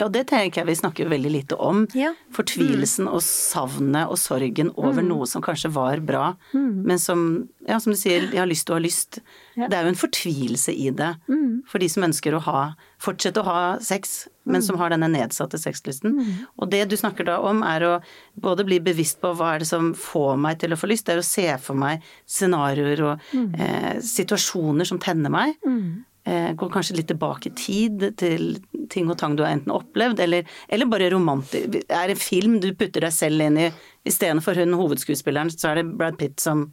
Ja, 0.00 0.10
det 0.12 0.26
tenker 0.32 0.62
jeg 0.62 0.68
vi 0.68 0.78
snakker 0.80 1.12
veldig 1.12 1.32
lite 1.32 1.58
om. 1.62 1.84
Ja. 1.96 2.12
Fortvilelsen 2.34 3.06
mm. 3.06 3.12
og 3.14 3.22
savnet 3.24 4.10
og 4.10 4.18
sorgen 4.20 4.72
over 4.74 5.00
mm. 5.00 5.08
noe 5.12 5.28
som 5.30 5.44
kanskje 5.44 5.70
var 5.76 6.02
bra, 6.04 6.32
mm. 6.52 6.82
men 6.90 7.00
som, 7.02 7.22
ja, 7.68 7.76
som 7.80 7.92
du 7.92 7.98
sier, 8.00 8.24
de 8.30 8.38
har 8.40 8.48
lyst 8.48 8.70
og 8.70 8.78
har 8.78 8.84
lyst. 8.84 9.20
Ja. 9.58 9.68
Det 9.68 9.76
er 9.76 9.84
jo 9.84 9.92
en 9.92 10.00
fortvilelse 10.00 10.72
i 10.72 10.88
det 10.96 11.10
mm. 11.28 11.68
for 11.68 11.82
de 11.82 11.88
som 11.92 12.06
ønsker 12.06 12.36
å 12.36 12.40
ha, 12.46 12.62
fortsette 13.02 13.42
å 13.42 13.46
ha 13.46 13.60
sex, 13.84 14.22
men 14.48 14.64
som 14.64 14.78
mm. 14.78 14.80
har 14.80 14.94
denne 14.94 15.10
nedsatte 15.12 15.60
sexlysten. 15.60 16.16
Mm. 16.16 16.32
Og 16.56 16.72
det 16.72 16.86
du 16.88 16.96
snakker 16.96 17.28
da 17.28 17.38
om, 17.44 17.60
er 17.66 17.84
å 17.84 17.92
både 18.40 18.64
bli 18.68 18.80
bevisst 18.84 19.20
på 19.20 19.34
hva 19.36 19.54
er 19.54 19.64
det 19.64 19.70
som 19.70 19.92
får 19.92 20.40
meg 20.40 20.62
til 20.62 20.72
å 20.72 20.80
få 20.80 20.88
lyst, 20.88 21.08
det 21.08 21.18
er 21.18 21.22
å 21.24 21.28
se 21.28 21.48
for 21.60 21.78
meg 21.78 22.04
scenarioer 22.24 23.04
og 23.10 23.30
mm. 23.36 23.48
eh, 23.60 23.94
situasjoner 24.16 24.88
som 24.88 25.02
tenner 25.02 25.34
meg. 25.34 25.58
Mm. 25.68 26.06
Eh, 26.28 26.50
går 26.56 26.72
kanskje 26.72 26.96
litt 26.98 27.12
tilbake 27.12 27.52
i 27.52 27.56
tid 27.56 28.10
til 28.20 28.58
ting 28.92 29.12
og 29.12 29.20
tang 29.20 29.36
du 29.36 29.44
har 29.44 29.52
enten 29.52 29.76
opplevd, 29.76 30.24
eller, 30.24 30.48
eller 30.68 30.88
bare 30.88 31.12
romantisk 31.12 31.78
Er 31.84 32.10
det 32.10 32.18
film 32.20 32.58
du 32.60 32.72
putter 32.76 33.04
deg 33.04 33.14
selv 33.14 33.44
inn 33.44 33.60
i 33.60 33.70
istedenfor 34.08 34.58
hun 34.60 34.76
hovedskuespilleren, 34.76 35.52
så 35.52 35.70
er 35.70 35.82
det 35.82 35.90
Brad 36.00 36.18
Pitt 36.20 36.40
som 36.40 36.70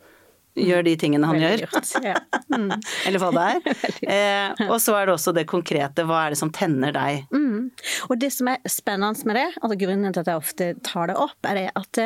gjør 0.56 0.86
de 0.88 0.96
tingene 1.00 1.30
han 1.30 1.42
gjør. 1.42 1.68
Ja. 2.06 2.16
Mm. 2.56 2.70
Eller 3.10 3.20
hva 3.20 3.32
det 3.34 3.44
er. 3.44 3.80
Eh, 4.16 4.68
og 4.70 4.78
så 4.80 4.94
er 4.96 5.08
det 5.08 5.16
også 5.16 5.32
det 5.36 5.44
konkrete, 5.50 6.06
hva 6.08 6.22
er 6.24 6.34
det 6.34 6.38
som 6.40 6.52
tenner 6.54 6.94
deg? 6.96 7.26
Mm. 7.34 7.72
Og 8.08 8.20
det 8.22 8.30
som 8.32 8.48
er 8.52 8.62
spennende 8.70 9.28
med 9.28 9.36
det, 9.40 9.46
altså 9.60 9.78
grunnen 9.82 10.14
til 10.14 10.22
at 10.22 10.30
jeg 10.30 10.40
ofte 10.40 10.68
tar 10.86 11.10
det 11.10 11.18
opp, 11.20 11.36
er 11.50 11.58
det 11.58 11.66
at 11.80 12.00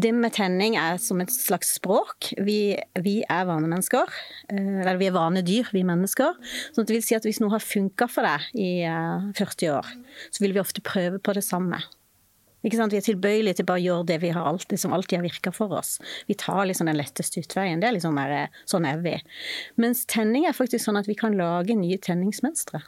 det 0.00 0.12
med 0.16 0.34
tenning 0.34 0.78
er 0.80 0.98
som 1.02 1.20
et 1.22 1.30
slags 1.34 1.74
språk. 1.76 2.30
Vi, 2.42 2.74
vi 3.04 3.20
er 3.28 3.46
vanemennesker. 3.48 4.16
Eh, 4.48 4.80
eller 4.80 4.98
vi 5.00 5.10
er 5.10 5.16
vanedyr, 5.16 5.70
vi 5.76 5.84
mennesker. 5.86 6.34
Så 6.72 6.82
det 6.82 6.96
vil 6.96 7.04
si 7.04 7.18
at 7.18 7.28
hvis 7.28 7.42
noe 7.44 7.54
har 7.54 7.64
funka 7.64 8.08
for 8.10 8.26
deg 8.26 8.48
i 8.58 8.72
40 9.38 9.68
eh, 9.68 9.76
år, 9.76 9.94
så 10.32 10.44
vil 10.44 10.56
vi 10.56 10.64
ofte 10.64 10.84
prøve 10.84 11.20
på 11.22 11.36
det 11.36 11.44
samme. 11.46 11.82
Vi 12.62 12.72
er 12.74 13.04
tilbøyelige 13.04 13.60
til 13.60 13.68
bare 13.68 13.78
å 13.78 13.84
gjøre 13.84 14.06
det 14.10 14.18
vi 14.24 14.32
har 14.34 14.48
alltid, 14.50 14.80
som 14.80 14.92
alltid 14.92 15.20
har 15.20 15.26
virka 15.28 15.52
for 15.54 15.72
oss. 15.78 15.98
Vi 16.26 16.34
tar 16.34 16.66
liksom 16.66 16.90
den 16.90 16.98
letteste 16.98 17.40
utveien. 17.44 17.80
Det 17.80 17.88
er 17.88 17.94
liksom 17.94 18.18
der, 18.18 18.50
sånn 18.66 18.88
er 18.88 18.98
vi. 19.04 19.14
Mens 19.78 20.04
tenning 20.10 20.48
er 20.48 20.56
faktisk 20.56 20.84
sånn 20.84 20.98
at 20.98 21.08
vi 21.10 21.16
kan 21.18 21.38
lage 21.38 21.78
nye 21.78 22.00
tenningsmønstre. 22.02 22.82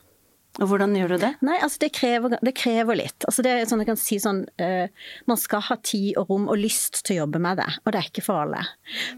Og 0.60 0.68
hvordan 0.68 0.92
gjør 0.96 1.14
du 1.14 1.16
det? 1.22 1.30
Nei, 1.46 1.56
altså 1.64 1.80
det 1.86 1.92
krever, 1.96 2.36
det 2.44 2.52
krever 2.58 2.98
litt. 3.00 3.24
Altså 3.28 3.44
det 3.44 3.52
er 3.54 3.68
sånn 3.68 3.80
jeg 3.80 3.88
kan 3.88 4.00
si 4.00 4.18
sånn 4.20 4.42
uh, 4.60 4.86
Man 5.28 5.40
skal 5.40 5.62
ha 5.70 5.76
tid 5.80 6.18
og 6.20 6.28
rom 6.32 6.48
og 6.52 6.60
lyst 6.60 7.00
til 7.06 7.16
å 7.16 7.18
jobbe 7.22 7.40
med 7.42 7.60
det, 7.62 7.68
og 7.84 7.94
det 7.94 8.00
er 8.00 8.10
ikke 8.10 8.24
for 8.26 8.44
alle. 8.44 8.60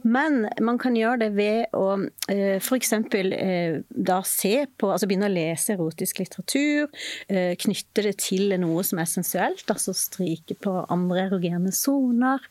Men 0.06 0.46
man 0.62 0.78
kan 0.82 0.96
gjøre 0.98 1.24
det 1.24 1.30
ved 1.34 1.74
å 1.74 1.86
uh, 1.98 2.06
eh, 2.30 2.58
f.eks. 2.60 2.94
Uh, 2.94 3.32
eh, 3.32 3.78
da 3.90 4.20
se 4.26 4.66
på 4.78 4.90
Altså 4.92 5.08
begynne 5.08 5.28
å 5.30 5.32
lese 5.32 5.74
erotisk 5.74 6.20
litteratur, 6.22 6.90
uh, 7.32 7.52
knytte 7.64 8.06
det 8.06 8.14
til 8.22 8.54
noe 8.62 8.84
som 8.86 9.00
er 9.02 9.10
sensuelt, 9.10 9.64
altså 9.72 9.94
stryke 9.96 10.56
på 10.62 10.74
andre 10.92 11.26
erogene 11.26 11.72
soner, 11.74 12.44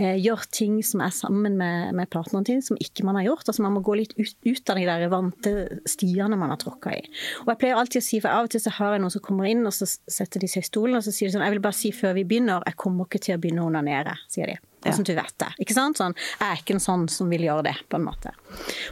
uh, 0.00 0.16
gjøre 0.16 0.48
ting 0.50 0.80
som 0.86 1.04
er 1.04 1.14
sammen 1.14 1.58
med, 1.60 1.92
med 1.98 2.10
partneren 2.12 2.48
din 2.48 2.64
som 2.64 2.80
ikke 2.80 3.06
man 3.06 3.20
har 3.20 3.28
gjort. 3.30 3.46
Altså 3.46 3.66
man 3.66 3.76
må 3.76 3.84
gå 3.86 4.00
litt 4.00 4.16
ut, 4.18 4.34
ut 4.48 4.72
av 4.72 4.80
de 4.80 4.88
der 4.88 5.06
vante 5.12 5.54
stiene 5.88 6.38
man 6.40 6.54
har 6.54 6.60
tråkka 6.62 6.96
i. 6.96 7.02
Og 7.44 7.52
jeg 7.52 7.62
pleier 7.62 7.78
alltid 7.78 8.02
å 8.02 8.06
si 8.08 8.22
for 8.22 8.31
av 8.32 8.48
og 8.48 8.52
til 8.52 8.62
så 8.64 8.72
har 8.78 8.96
jeg 8.96 9.04
noen 9.04 9.14
som 9.14 9.24
kommer 9.24 9.48
inn, 9.50 9.64
og 9.68 9.74
så 9.76 9.88
setter 9.88 10.42
de 10.42 10.50
seg 10.50 10.64
i 10.64 10.68
stolen 10.68 10.98
og 10.98 11.06
så 11.06 11.14
sier 11.14 11.28
de 11.28 11.36
sånn 11.36 11.44
Jeg 11.46 11.56
vil 11.56 11.64
bare 11.64 11.78
si 11.78 11.92
før 11.94 12.16
vi 12.18 12.26
begynner, 12.28 12.64
jeg 12.66 12.78
kommer 12.80 13.08
ikke 13.08 13.22
til 13.26 13.36
å 13.36 13.42
begynne 13.42 13.64
å 13.64 13.70
onanere, 13.70 14.16
sier 14.32 14.52
de. 14.52 14.58
Ja. 14.82 14.94
Sånn 14.96 15.06
du 15.06 15.14
vet 15.14 15.34
det. 15.38 15.50
Ikke 15.62 15.76
sant? 15.76 15.98
Sånn, 16.00 16.14
jeg 16.40 16.48
er 16.48 16.60
ikke 16.62 16.76
en 16.76 16.82
sånn 16.82 17.04
som 17.12 17.30
vil 17.30 17.44
gjøre 17.46 17.66
det, 17.68 17.74
på 17.92 17.98
en 17.98 18.06
måte. 18.06 18.32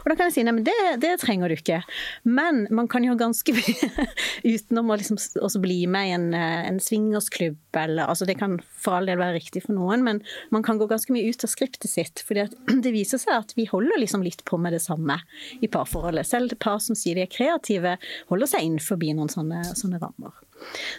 Og 0.01 0.07
da 0.09 0.15
kan 0.15 0.29
jeg 0.29 0.37
si 0.37 0.45
nei, 0.47 0.53
men 0.55 0.65
det, 0.67 0.75
det 1.03 1.13
trenger 1.21 1.51
du 1.51 1.57
ikke. 1.57 1.81
Men 2.23 2.63
man 2.73 2.87
kan 2.91 3.05
gjøre 3.05 3.19
ganske 3.19 3.55
mye 3.55 4.07
utenom 4.53 4.91
å 4.91 4.99
liksom 5.01 5.19
også 5.19 5.61
bli 5.63 5.79
med 5.91 6.09
i 6.09 6.13
en, 6.15 6.27
eh, 6.37 6.61
en 6.69 6.79
swingersklubb, 6.83 7.59
eller 7.81 8.11
altså 8.11 8.27
det 8.29 8.37
kan 8.39 8.59
for 8.61 8.99
all 8.99 9.09
del 9.11 9.19
være 9.21 9.37
riktig 9.39 9.65
for 9.65 9.75
noen, 9.77 10.05
men 10.07 10.21
man 10.53 10.65
kan 10.65 10.79
gå 10.79 10.87
ganske 10.91 11.13
mye 11.13 11.27
ut 11.27 11.45
av 11.45 11.51
skriptet 11.51 11.91
sitt. 11.91 12.23
For 12.27 12.39
det 12.85 12.95
viser 12.95 13.21
seg 13.21 13.35
at 13.37 13.55
vi 13.57 13.67
holder 13.71 14.01
liksom 14.01 14.23
litt 14.25 14.45
på 14.47 14.59
med 14.61 14.75
det 14.77 14.83
samme 14.83 15.19
i 15.59 15.69
parforholdet. 15.71 16.27
Selv 16.29 16.55
par 16.61 16.79
som 16.83 16.97
sier 16.97 17.17
de 17.17 17.25
er 17.25 17.31
kreative, 17.31 17.97
holder 18.31 18.49
seg 18.49 18.67
inn 18.67 18.79
forbi 18.83 19.13
noen 19.17 19.31
sånne, 19.31 19.63
sånne 19.75 19.99
rammer. 20.01 20.39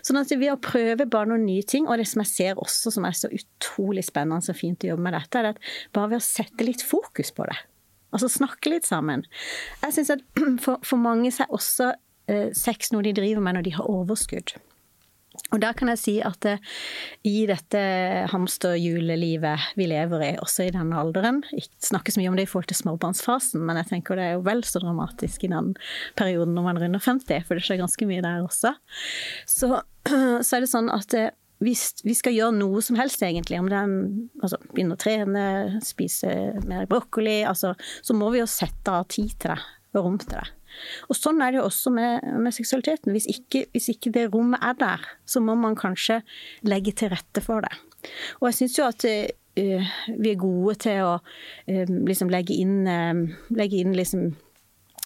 Sånn 0.04 0.20
at 0.20 0.32
ved 0.32 0.52
å 0.52 0.60
prøve 0.62 1.06
bare 1.10 1.30
noen 1.30 1.46
nye 1.46 1.66
ting, 1.66 1.88
og 1.88 2.00
det 2.00 2.08
som 2.10 2.22
jeg 2.24 2.32
ser 2.32 2.62
også 2.62 2.92
som 2.94 3.06
er 3.08 3.16
så 3.16 3.30
utrolig 3.32 4.04
spennende 4.06 4.52
og 4.52 4.58
fint 4.58 4.84
å 4.84 4.92
jobbe 4.92 5.06
med 5.06 5.16
dette, 5.16 5.42
er 5.42 5.52
at 5.52 5.62
bare 5.94 6.14
ved 6.14 6.22
å 6.22 6.26
sette 6.26 6.66
litt 6.66 6.84
fokus 6.84 7.32
på 7.34 7.46
det, 7.50 7.58
altså 8.12 8.28
snakke 8.28 8.74
litt 8.74 8.88
sammen 8.88 9.24
Jeg 9.82 9.94
syns 9.96 10.12
at 10.16 10.24
for, 10.64 10.82
for, 10.84 11.00
mange 11.00 11.32
så 11.34 11.46
er 11.46 11.56
også 11.56 11.92
eh, 12.32 12.50
sex 12.56 12.92
noe 12.92 13.04
de 13.06 13.14
driver 13.16 13.44
med 13.44 13.58
når 13.58 13.68
de 13.68 13.74
har 13.78 13.90
overskudd. 13.90 14.56
Og 15.52 15.60
der 15.60 15.74
kan 15.76 15.90
jeg 15.92 16.00
si 16.00 16.14
at 16.24 16.46
uh, 16.48 16.70
i 17.28 17.44
dette 17.50 17.82
hamsterhjulelivet 18.32 19.66
vi 19.76 19.88
lever 19.90 20.24
i, 20.24 20.30
også 20.40 20.68
i 20.68 20.72
denne 20.72 20.96
alderen 20.96 21.42
Ikke 21.52 22.14
så 22.14 22.22
mye 22.22 22.30
om 22.30 22.38
det 22.38 22.46
i 22.46 22.50
forhold 22.50 22.70
til 22.70 22.80
småbarnsfasen, 22.80 23.60
men 23.66 23.80
jeg 23.82 23.90
tenker 23.90 24.16
det 24.16 24.30
er 24.30 24.34
jo 24.38 24.46
vel 24.46 24.64
så 24.64 24.80
dramatisk 24.82 25.44
i 25.44 25.52
den 25.52 25.74
perioden 26.18 26.56
når 26.56 26.68
man 26.70 26.80
runder 26.80 27.02
50, 27.04 27.44
for 27.48 27.58
det 27.58 27.66
skjer 27.66 27.82
ganske 27.82 28.08
mye 28.08 28.24
der 28.24 28.46
også. 28.46 28.74
Så, 29.50 29.82
så 30.46 30.56
er 30.56 30.64
det 30.64 30.72
sånn 30.72 30.90
at 30.92 31.16
hvis 31.62 32.02
vi 32.02 32.14
skal 32.18 32.34
gjøre 32.34 32.56
noe 32.56 32.82
som 32.82 32.98
helst, 32.98 33.22
egentlig, 33.22 33.60
om 33.60 33.68
det 33.70 33.78
er 33.78 33.92
altså, 34.42 34.58
begynne 34.72 34.96
å 34.96 35.00
trene, 35.00 35.44
spise 35.84 36.32
mer 36.66 36.88
brokkoli, 36.90 37.42
altså, 37.46 37.76
så 38.02 38.16
må 38.18 38.32
vi 38.34 38.42
jo 38.42 38.48
sette 38.50 38.90
av 38.90 39.06
tid 39.12 39.36
til 39.38 39.54
det 39.54 39.60
og 39.92 40.06
rom 40.06 40.18
til 40.20 40.32
det. 40.32 40.44
Og 41.08 41.18
Sånn 41.18 41.42
er 41.42 41.52
det 41.52 41.60
jo 41.60 41.66
også 41.68 41.92
med, 41.94 42.26
med 42.42 42.54
seksualiteten. 42.54 43.12
Hvis 43.14 43.28
ikke, 43.30 43.66
hvis 43.74 43.90
ikke, 43.94 44.12
det 44.14 44.28
rommet 44.32 44.62
er 44.64 44.76
der, 44.80 45.08
så 45.28 45.42
må 45.44 45.56
man 45.58 45.78
kanskje 45.78 46.20
legge 46.66 46.94
til 46.98 47.12
rette 47.12 47.44
for 47.44 47.64
det. 47.64 47.72
Og 48.40 48.50
jeg 48.50 48.60
syns 48.60 48.78
jo 48.78 48.86
at 48.88 49.06
uh, 49.08 49.90
vi 50.18 50.32
er 50.32 50.40
gode 50.40 50.78
til 50.82 51.04
å 51.06 51.12
uh, 51.18 51.92
liksom 52.08 52.32
legge 52.32 52.56
inn, 52.58 52.82
uh, 52.88 53.44
legge 53.54 53.82
inn 53.82 53.94
liksom 53.96 54.32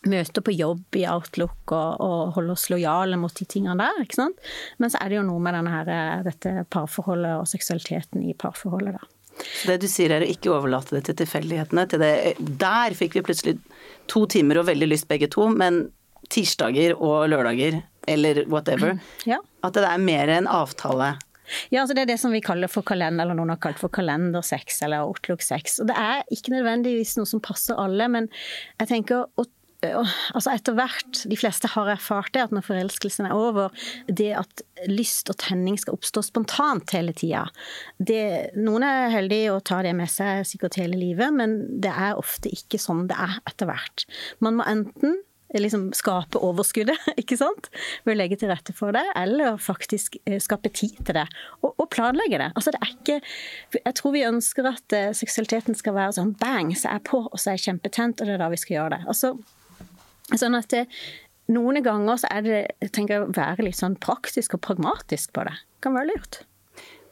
møter 0.07 0.45
på 0.45 0.55
jobb 0.55 0.97
i 1.01 1.07
Outlook 1.11 1.73
og, 1.75 2.03
og 2.05 2.37
holde 2.37 2.55
oss 2.55 2.69
lojale 2.71 3.19
mot 3.19 3.33
de 3.35 3.47
tingene 3.49 3.79
der. 3.81 4.05
ikke 4.05 4.21
sant? 4.21 4.49
Men 4.79 4.93
så 4.93 5.01
er 5.03 5.11
det 5.11 5.19
jo 5.19 5.27
noe 5.27 5.43
med 5.43 5.71
her, 5.73 6.23
dette 6.27 6.63
parforholdet 6.71 7.41
og 7.41 7.49
seksualiteten 7.51 8.23
i 8.23 8.37
parforholdet, 8.39 9.01
da. 9.01 9.16
Det 9.67 9.77
du 9.83 9.87
sier 9.91 10.15
er 10.15 10.25
å 10.25 10.31
ikke 10.31 10.53
overlate 10.55 10.97
det 10.97 11.07
til 11.09 11.19
tilfeldighetene. 11.23 11.87
Til 11.91 12.03
det. 12.03 12.13
Der 12.61 12.97
fikk 12.97 13.19
vi 13.19 13.25
plutselig 13.27 13.59
to 14.11 14.25
timer 14.31 14.63
og 14.63 14.69
veldig 14.71 14.89
lyst 14.91 15.09
begge 15.11 15.29
to, 15.33 15.49
men 15.53 15.87
tirsdager 16.33 16.97
og 16.97 17.29
lørdager 17.31 17.83
eller 18.11 18.45
whatever. 18.51 18.99
Ja. 19.31 19.41
At 19.67 19.75
det 19.75 19.87
er 19.89 20.03
mer 20.03 20.31
en 20.31 20.47
avtale. 20.51 21.17
Ja, 21.71 21.83
altså 21.83 21.95
det 21.95 22.05
er 22.05 22.13
det 22.13 22.19
som 22.23 22.35
vi 22.35 22.43
kaller 22.43 22.71
for 22.71 22.87
kalender, 22.87 23.25
eller 23.25 23.39
noen 23.39 23.53
har 23.55 23.61
kalt 23.63 23.79
for 23.79 23.93
kalendersex 23.95 24.81
eller 24.87 25.07
outlook-sex. 25.07 25.81
Og 25.83 25.91
det 25.91 25.97
er 25.99 26.25
ikke 26.35 26.55
nødvendigvis 26.55 27.17
noe 27.19 27.29
som 27.31 27.43
passer 27.43 27.79
alle, 27.79 28.09
men 28.11 28.29
jeg 28.81 28.91
tenker 28.91 29.27
å 29.27 29.47
altså 29.85 30.53
etter 30.53 30.77
hvert, 30.77 31.23
de 31.29 31.39
fleste 31.39 31.71
har 31.75 31.91
erfart 31.93 32.33
det, 32.35 32.47
at 32.47 32.55
når 32.55 32.65
forelskelsen 32.67 33.29
er 33.29 33.37
over, 33.37 33.75
det 34.09 34.33
at 34.39 34.65
lyst 34.91 35.31
og 35.33 35.39
tenning 35.43 35.79
skal 35.81 35.97
oppstå 35.97 36.25
spontant 36.27 36.97
hele 36.97 37.15
tida. 37.17 37.47
Noen 38.57 38.87
er 38.87 39.15
heldige 39.15 39.55
å 39.55 39.63
ta 39.65 39.83
det 39.87 39.95
med 39.99 40.11
seg 40.13 40.47
sikkert 40.49 40.81
hele 40.81 40.99
livet, 41.01 41.33
men 41.35 41.59
det 41.83 41.93
er 41.93 42.19
ofte 42.19 42.53
ikke 42.53 42.81
sånn 42.81 43.07
det 43.11 43.19
er 43.21 43.41
etter 43.49 43.71
hvert. 43.71 44.07
Man 44.45 44.59
må 44.59 44.67
enten 44.69 45.21
liksom 45.55 45.91
skape 45.97 46.41
overskuddet, 46.43 47.01
ikke 47.23 47.39
sant, 47.39 47.71
ved 48.05 48.17
å 48.17 48.19
legge 48.19 48.39
til 48.41 48.51
rette 48.51 48.75
for 48.77 48.95
det, 48.97 49.05
eller 49.19 49.61
faktisk 49.63 50.19
eh, 50.25 50.41
skape 50.43 50.73
tid 50.75 50.99
til 51.07 51.21
det, 51.21 51.27
og, 51.63 51.73
og 51.77 51.89
planlegge 51.95 52.41
det. 52.43 52.51
Altså 52.55 52.75
det 52.75 52.83
er 52.83 52.95
ikke 52.95 53.21
Jeg 53.77 53.95
tror 53.99 54.15
vi 54.15 54.25
ønsker 54.27 54.67
at 54.69 54.95
uh, 54.97 55.13
seksualiteten 55.17 55.77
skal 55.79 55.95
være 55.97 56.17
sånn 56.19 56.35
bang, 56.41 56.73
så 56.77 56.91
er 56.91 56.99
jeg 56.99 57.07
på, 57.11 57.23
og 57.27 57.39
så 57.39 57.53
er 57.53 57.59
jeg 57.59 57.69
kjempetent, 57.71 58.21
og 58.21 58.29
det 58.29 58.35
er 58.37 58.43
da 58.43 58.51
vi 58.53 58.61
skal 58.61 58.77
gjøre 58.77 58.97
det. 58.97 59.03
Altså, 59.13 59.33
sånn 60.35 60.59
at 60.59 60.69
det, 60.73 60.87
noen 61.53 61.79
ganger 61.87 62.19
så 62.23 62.31
er 62.33 62.45
det 62.47 62.61
tenker 62.91 63.15
jeg, 63.15 63.27
å 63.29 63.37
være 63.37 63.69
litt 63.69 63.79
sånn 63.79 63.99
praktisk 64.03 64.57
og 64.57 64.65
pragmatisk 64.67 65.35
på. 65.37 65.47
Det 65.47 65.85
kan 65.85 65.95
være 65.95 66.11
lurt. 66.15 66.41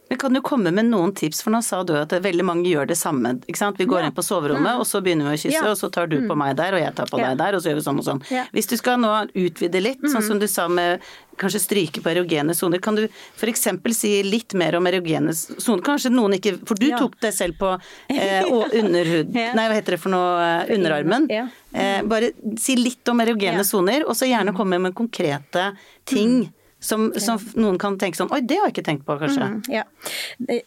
Men 0.09 0.19
kan 0.19 0.33
du 0.37 0.41
komme 0.45 0.71
med 0.71 0.85
noen 0.91 1.15
tips, 1.17 1.41
for 1.43 1.55
nå 1.55 1.63
sa 1.65 1.81
du 1.87 1.95
at 1.97 2.13
veldig 2.13 2.45
mange 2.45 2.69
gjør 2.69 2.91
det 2.91 2.97
samme. 3.01 3.39
ikke 3.49 3.61
sant? 3.61 3.79
Vi 3.81 3.87
går 3.89 4.03
ja. 4.03 4.11
inn 4.11 4.17
på 4.17 4.25
soverommet, 4.25 4.77
mm. 4.77 4.83
og 4.83 4.89
så 4.89 5.01
begynner 5.05 5.31
vi 5.31 5.39
å 5.39 5.41
kysse, 5.41 5.61
ja. 5.63 5.71
og 5.71 5.79
så 5.81 5.89
tar 5.93 6.11
du 6.13 6.19
på 6.19 6.35
mm. 6.35 6.41
meg 6.43 6.57
der, 6.59 6.77
og 6.77 6.83
jeg 6.83 6.95
tar 6.99 7.09
på 7.09 7.21
ja. 7.23 7.31
deg 7.31 7.39
der, 7.41 7.57
og 7.57 7.63
så 7.65 7.71
gjør 7.71 7.79
vi 7.79 7.85
sånn 7.87 8.01
og 8.03 8.07
sånn. 8.11 8.21
Hvis 8.53 8.69
du 8.69 8.75
skal 8.77 8.99
nå 9.01 9.13
utvide 9.33 9.81
litt, 9.81 10.03
sånn 10.05 10.21
mm. 10.21 10.27
som 10.29 10.43
du 10.43 10.47
sa 10.51 10.67
med 10.69 11.07
kanskje 11.41 11.63
stryke 11.65 12.03
på 12.05 12.13
erogene 12.13 12.55
soner, 12.55 12.83
kan 12.85 12.99
du 12.99 13.07
f.eks. 13.09 13.65
si 13.97 14.11
litt 14.27 14.53
mer 14.61 14.77
om 14.77 14.87
erogene 14.91 15.33
soner? 15.35 15.83
Kanskje 15.87 16.13
noen 16.13 16.37
ikke 16.37 16.53
For 16.69 16.79
du 16.79 16.91
tok 16.95 17.17
det 17.25 17.33
selv 17.35 17.57
på 17.59 17.73
eh, 18.13 18.45
underhud... 18.81 19.33
Nei, 19.33 19.55
hva 19.57 19.73
heter 19.73 19.97
det 19.97 20.03
for 20.03 20.13
noe? 20.13 20.35
Eh, 20.45 20.75
underarmen. 20.77 21.31
Eh, 21.33 22.03
bare 22.11 22.35
si 22.61 22.77
litt 22.79 23.09
om 23.09 23.25
erogene 23.25 23.65
soner, 23.67 24.05
og 24.05 24.13
så 24.19 24.29
gjerne 24.29 24.53
mm. 24.53 24.61
komme 24.61 24.83
med 24.85 24.95
konkrete 24.95 25.73
ting 26.07 26.45
som, 26.85 27.07
som, 27.21 27.41
noen 27.57 27.79
kan 27.81 27.97
tenke 28.01 28.19
sånn 28.19 28.33
Oi, 28.35 28.43
det 28.45 28.59
har 28.61 28.69
jeg 28.69 28.77
ikke 28.77 28.87
tenkt 28.89 29.07
på, 29.09 29.17
kanskje. 29.21 29.47
Mm, 29.49 29.61
ja. 29.73 29.85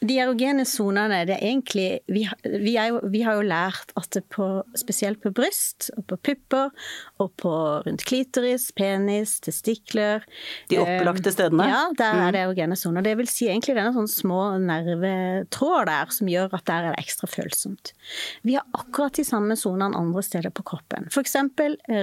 De 0.02 0.18
erogene 0.18 0.66
sonene, 0.68 1.22
det 1.30 1.38
er 1.38 1.46
egentlig 1.52 1.88
vi, 2.10 2.24
vi, 2.44 2.74
er 2.80 2.92
jo, 2.94 3.02
vi, 3.14 3.22
har 3.26 3.38
jo 3.38 3.46
lært 3.46 3.94
at 4.00 4.10
det 4.16 4.24
på, 4.34 4.48
spesielt 4.80 5.22
på 5.24 5.32
bryst 5.36 5.92
og 5.98 6.08
på 6.10 6.18
pupper 6.30 6.74
og 7.22 7.32
på 7.42 7.54
rundt 7.86 8.06
klitoris, 8.08 8.70
penis, 8.78 9.38
testikler 9.46 10.26
De 10.72 10.80
opplagte 10.82 11.34
stedene? 11.36 11.68
Ja, 11.70 11.84
der 11.98 12.24
er 12.24 12.34
det 12.34 12.42
mm. 12.42 12.48
erogene 12.48 12.80
soner. 12.80 13.06
Det 13.06 13.14
vil 13.22 13.30
si 13.30 13.50
egentlig 13.52 13.78
det 13.78 13.84
er 13.84 13.94
sånne 13.96 14.14
små 14.14 14.42
nervetråd 14.64 15.92
der 15.92 16.16
som 16.18 16.32
gjør 16.32 16.58
at 16.58 16.66
der 16.70 16.90
er 16.90 16.98
det 16.98 17.06
ekstra 17.06 17.30
følsomt. 17.30 17.94
Vi 18.48 18.58
har 18.58 18.66
akkurat 18.78 19.18
de 19.20 19.28
samme 19.28 19.58
sonene 19.60 19.98
andre 19.98 20.24
steder 20.26 20.54
på 20.56 20.66
kroppen. 20.68 21.10
F.eks. 21.12 21.38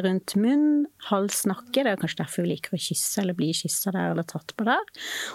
rundt 0.06 0.36
munn, 0.38 0.84
hals, 1.10 1.42
nakke. 1.50 1.82
Det 1.82 1.90
er 1.90 2.00
kanskje 2.00 2.22
derfor 2.22 2.44
vi 2.44 2.54
liker 2.54 2.76
å 2.76 2.82
kysse 2.84 3.22
eller 3.24 3.36
bli 3.38 3.50
kyssa 3.56 3.92
der 3.94 4.03
eller 4.12 4.26
tatt 4.28 4.54
på 4.56 4.66
der. 4.66 4.82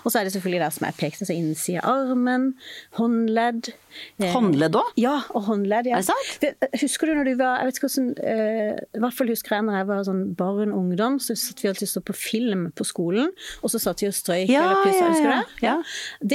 Og 0.04 0.12
så 0.12 0.20
er 0.20 0.28
det 0.28 0.34
selvfølgelig 0.36 0.64
det 0.66 0.72
som 0.78 0.88
er 0.90 0.98
pekt, 1.00 1.24
altså 1.24 1.36
innsida 1.36 1.84
av 1.84 2.10
armen, 2.14 2.52
håndledd. 3.00 3.72
Eh, 4.20 4.30
håndledd 4.34 4.78
òg? 4.78 4.92
Ja, 5.02 5.16
og 5.36 5.48
håndledd. 5.48 5.90
Ja. 5.90 5.98
Er 5.98 6.04
det 6.04 6.10
sant? 6.10 6.76
Husker 6.84 7.10
du 7.10 7.16
når 7.18 7.32
du 7.32 7.32
var 7.40 7.60
Jeg 7.60 7.70
vet 7.70 7.80
ikke 7.80 7.88
hvordan 7.88 8.10
eh, 8.22 8.78
I 8.96 9.02
hvert 9.02 9.16
fall 9.18 9.32
husker 9.34 9.56
jeg 9.56 9.66
når 9.66 9.78
jeg 9.80 9.88
var 9.90 10.04
sånn 10.08 10.22
barn 10.40 10.74
ungdom, 10.76 11.18
så 11.24 11.36
satt 11.40 11.64
vi 11.64 11.72
alltid 11.72 11.90
så 11.90 12.04
på 12.06 12.16
film 12.16 12.68
på 12.78 12.86
skolen, 12.88 13.32
og 13.64 13.74
så 13.74 13.82
satt 13.82 14.04
vi 14.04 14.10
og 14.12 14.16
strøyk 14.16 14.52
ja, 14.52 14.66
eller 14.66 14.84
pussa. 14.86 15.10
Husker 15.10 15.26
du 15.26 15.34
det? 15.34 15.66
Ja. 15.66 15.76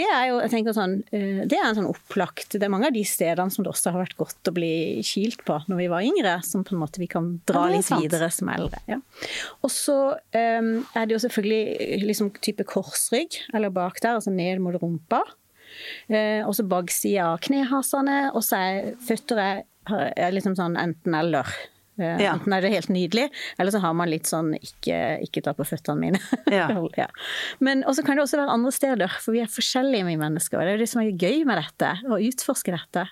Det 0.01 0.07
er 0.09 0.27
jo 0.33 0.41
jeg 0.43 0.53
tenker 0.57 0.77
sånn, 0.77 0.97
eh, 1.15 1.45
det 1.49 1.61
er 1.61 1.69
en 1.69 1.79
sånn 1.79 1.91
opplagt 1.91 2.57
Det 2.57 2.67
er 2.67 2.73
mange 2.73 2.91
av 2.91 2.97
de 2.97 3.05
stedene 3.09 3.55
som 3.55 3.65
det 3.65 3.73
også 3.73 3.95
har 3.95 4.03
vært 4.03 4.19
godt 4.19 4.51
å 4.51 4.55
bli 4.57 4.75
kilt 5.07 5.45
på 5.47 5.61
når 5.71 5.81
vi 5.85 5.91
var 5.93 6.07
yngre, 6.07 6.37
som 6.47 6.65
på 6.67 6.75
en 6.75 6.83
måte 6.83 7.03
vi 7.03 7.09
kan 7.11 7.37
dra 7.49 7.67
litt 7.71 7.89
videre 7.93 8.31
som 8.35 8.51
eldre. 8.53 8.81
Ja. 8.91 8.99
Og 9.65 9.73
så 9.73 9.97
um, 10.15 10.71
er 10.95 11.07
det 11.07 11.17
jo 11.17 11.23
selvfølgelig 11.25 11.63
liksom 12.15 12.33
type 12.41 12.67
korsrygg, 12.71 13.43
eller 13.55 13.75
bak 13.75 14.01
der, 14.01 14.17
altså 14.17 14.33
ned 14.33 14.63
mot 14.65 14.79
rumpa. 14.81 15.23
Eh, 16.09 16.41
og 16.47 16.55
så 16.57 16.65
baksida 16.69 17.33
av 17.35 17.45
knehasene, 17.45 18.19
og 18.33 18.43
så 18.47 18.61
er 18.61 18.91
føtter 19.05 19.41
er, 19.43 19.63
er 20.17 20.35
liksom 20.35 20.57
sånn 20.59 20.79
enten-eller. 20.81 21.51
Eh, 22.01 22.25
ja. 22.25 22.35
Enten 22.35 22.55
er 22.57 22.65
det 22.65 22.73
helt 22.75 22.91
nydelig, 22.93 23.29
eller 23.59 23.75
så 23.75 23.81
har 23.85 23.95
man 23.97 24.11
litt 24.11 24.29
sånn 24.31 24.53
ikke, 24.59 24.99
ikke 25.27 25.45
ta 25.47 25.55
på 25.57 25.67
føttene 25.69 26.01
mine. 26.01 26.23
Ja. 26.53 26.67
ja. 27.03 27.09
Men 27.65 27.85
også 27.89 28.05
kan 28.07 28.19
det 28.19 28.27
også 28.27 28.41
være 28.41 28.57
andre 28.57 28.75
steder, 28.75 29.19
for 29.23 29.37
vi 29.37 29.45
er 29.45 29.51
forskjellige 29.53 30.09
vi 30.09 30.19
mennesker. 30.21 30.59
Og 30.59 30.67
det 30.67 30.77
er 30.77 30.85
det 30.85 30.91
som 30.91 31.05
er 31.05 31.15
gøy 31.15 31.45
med 31.49 31.61
dette, 31.61 31.95
å 32.09 32.21
utforske 32.31 32.75
dette. 32.75 33.07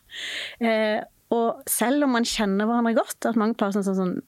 Eh, 0.62 1.00
og 1.32 1.62
selv 1.70 2.04
om 2.04 2.18
man 2.18 2.28
kjenner 2.28 2.68
hverandre 2.68 2.96
godt, 2.98 3.20
at 3.30 3.38
mange 3.40 3.56
par 3.60 3.72
sånn, 3.74 3.86
sånn, 3.86 3.98
sånn 3.98 4.18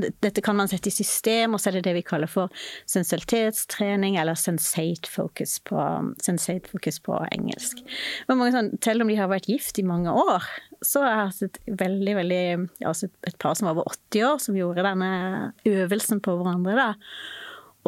dette 0.00 0.42
kan 0.44 0.56
man 0.58 0.70
sette 0.70 0.90
i 0.90 0.94
system, 0.94 1.54
og 1.54 1.62
så 1.62 1.70
er 1.70 1.78
det 1.78 1.84
det 1.88 1.96
vi 1.98 2.04
kaller 2.06 2.30
for 2.30 2.52
sensualitetstrening, 2.90 4.18
eller 4.20 4.38
sensate 4.38 5.10
focus 5.10 5.58
på, 5.66 5.78
sensate 6.22 6.70
focus 6.72 7.00
på 7.04 7.18
engelsk. 7.30 7.84
Sånn, 8.30 8.72
selv 8.82 9.04
om 9.04 9.12
de 9.12 9.18
har 9.20 9.30
vært 9.32 9.50
gift 9.50 9.80
i 9.80 9.86
mange 9.86 10.12
år, 10.14 10.46
så 10.86 11.04
har 11.04 11.16
jeg 11.28 11.50
et 11.50 11.60
veldig, 11.80 12.16
veldig 12.20 12.44
altså 12.88 13.10
et 13.28 13.38
par 13.42 13.56
som 13.58 13.68
var 13.68 13.76
over 13.76 13.92
80 13.92 14.26
år, 14.30 14.42
som 14.42 14.58
gjorde 14.58 14.86
denne 14.86 15.10
øvelsen 15.68 16.22
på 16.24 16.36
hverandre. 16.40 16.76
da. 16.78 16.90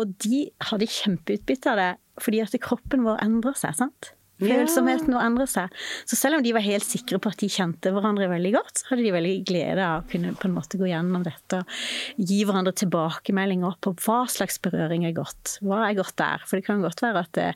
Og 0.01 0.17
de 0.25 0.47
hadde 0.71 0.89
kjempeutbytte 0.89 1.73
av 1.73 1.81
det, 1.81 1.93
fordi 2.23 2.43
at 2.45 2.59
kroppen 2.65 3.05
vår 3.07 3.23
endrer 3.25 3.57
seg. 3.59 3.77
sant? 3.79 4.13
Følsomheten 4.43 5.17
å 5.17 5.23
endre 5.23 5.47
seg. 5.51 5.73
Så 6.09 6.19
selv 6.19 6.39
om 6.39 6.45
de 6.45 6.53
var 6.55 6.65
helt 6.65 6.87
sikre 6.87 7.21
på 7.23 7.33
at 7.33 7.41
de 7.43 7.49
kjente 7.53 7.93
hverandre 7.95 8.29
veldig 8.31 8.53
godt, 8.57 8.83
så 8.83 8.91
hadde 8.91 9.07
de 9.07 9.15
veldig 9.15 9.35
glede 9.49 9.87
av 9.87 10.03
å 10.03 10.07
kunne 10.11 10.35
på 10.39 10.49
en 10.49 10.57
måte 10.57 10.81
gå 10.81 10.89
gjennom 10.91 11.25
dette 11.27 11.63
og 11.63 12.23
gi 12.31 12.43
hverandre 12.49 12.75
tilbakemeldinger 12.83 13.79
på 13.85 13.95
hva 14.05 14.21
slags 14.31 14.61
berøring 14.63 15.07
er 15.09 15.17
godt. 15.17 15.59
Hva 15.65 15.83
er 15.89 15.99
godt 15.99 16.17
der? 16.21 16.47
For 16.47 16.59
det 16.59 16.67
kan 16.69 16.85
godt 16.85 17.03
være 17.05 17.25
at 17.27 17.35
det, 17.39 17.49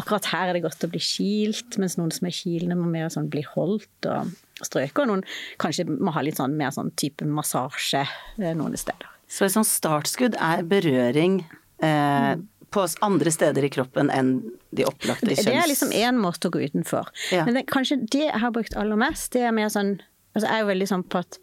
akkurat 0.00 0.30
her 0.32 0.50
er 0.50 0.58
det 0.58 0.64
godt 0.66 0.86
å 0.86 0.92
bli 0.92 1.02
kilt, 1.02 1.78
mens 1.82 1.98
noen 2.00 2.14
som 2.14 2.28
er 2.28 2.36
kilende, 2.36 2.78
må 2.78 2.88
mer 2.90 3.12
sånn 3.12 3.30
bli 3.32 3.44
holdt 3.54 4.10
og 4.10 4.32
strøke. 4.64 5.04
Og 5.04 5.12
noen 5.12 5.26
kanskje 5.62 5.88
må 5.90 6.14
ha 6.16 6.24
litt 6.24 6.40
sånn 6.40 6.56
mer 6.58 6.74
sånn 6.74 6.92
type 6.98 7.28
massasje 7.28 8.04
eh, 8.04 8.52
noen 8.56 8.76
steder. 8.80 9.12
Så 9.26 9.46
et 9.46 9.56
sånt 9.56 9.68
startskudd 9.68 10.36
er 10.38 10.62
berøring 10.68 11.40
eh, 11.82 12.36
mm 12.36 12.52
på 12.76 12.84
andre 13.06 13.32
steder 13.32 13.64
i 13.66 13.72
kroppen 13.72 14.12
enn 14.12 14.34
de 14.76 14.84
opplagte 14.88 15.32
kjønns... 15.32 15.48
Det 15.48 15.56
er 15.56 15.70
liksom 15.70 15.94
én 15.96 16.20
måte 16.20 16.50
å 16.50 16.54
gå 16.54 16.66
utenfor. 16.68 17.08
Ja. 17.32 17.46
Men 17.48 17.56
det, 17.58 17.66
kanskje 17.72 18.02
det 18.04 18.26
jeg 18.28 18.42
har 18.42 18.52
brukt 18.54 18.76
aller 18.76 19.00
mest, 19.00 19.32
det 19.36 19.46
er 19.48 19.56
mer 19.56 19.72
sånn 19.72 19.98
Altså 20.36 20.50
jeg 20.50 20.52
er 20.52 20.60
jo 20.60 20.68
veldig 20.68 20.86
sånn 20.90 21.02
på 21.08 21.20
at 21.24 21.36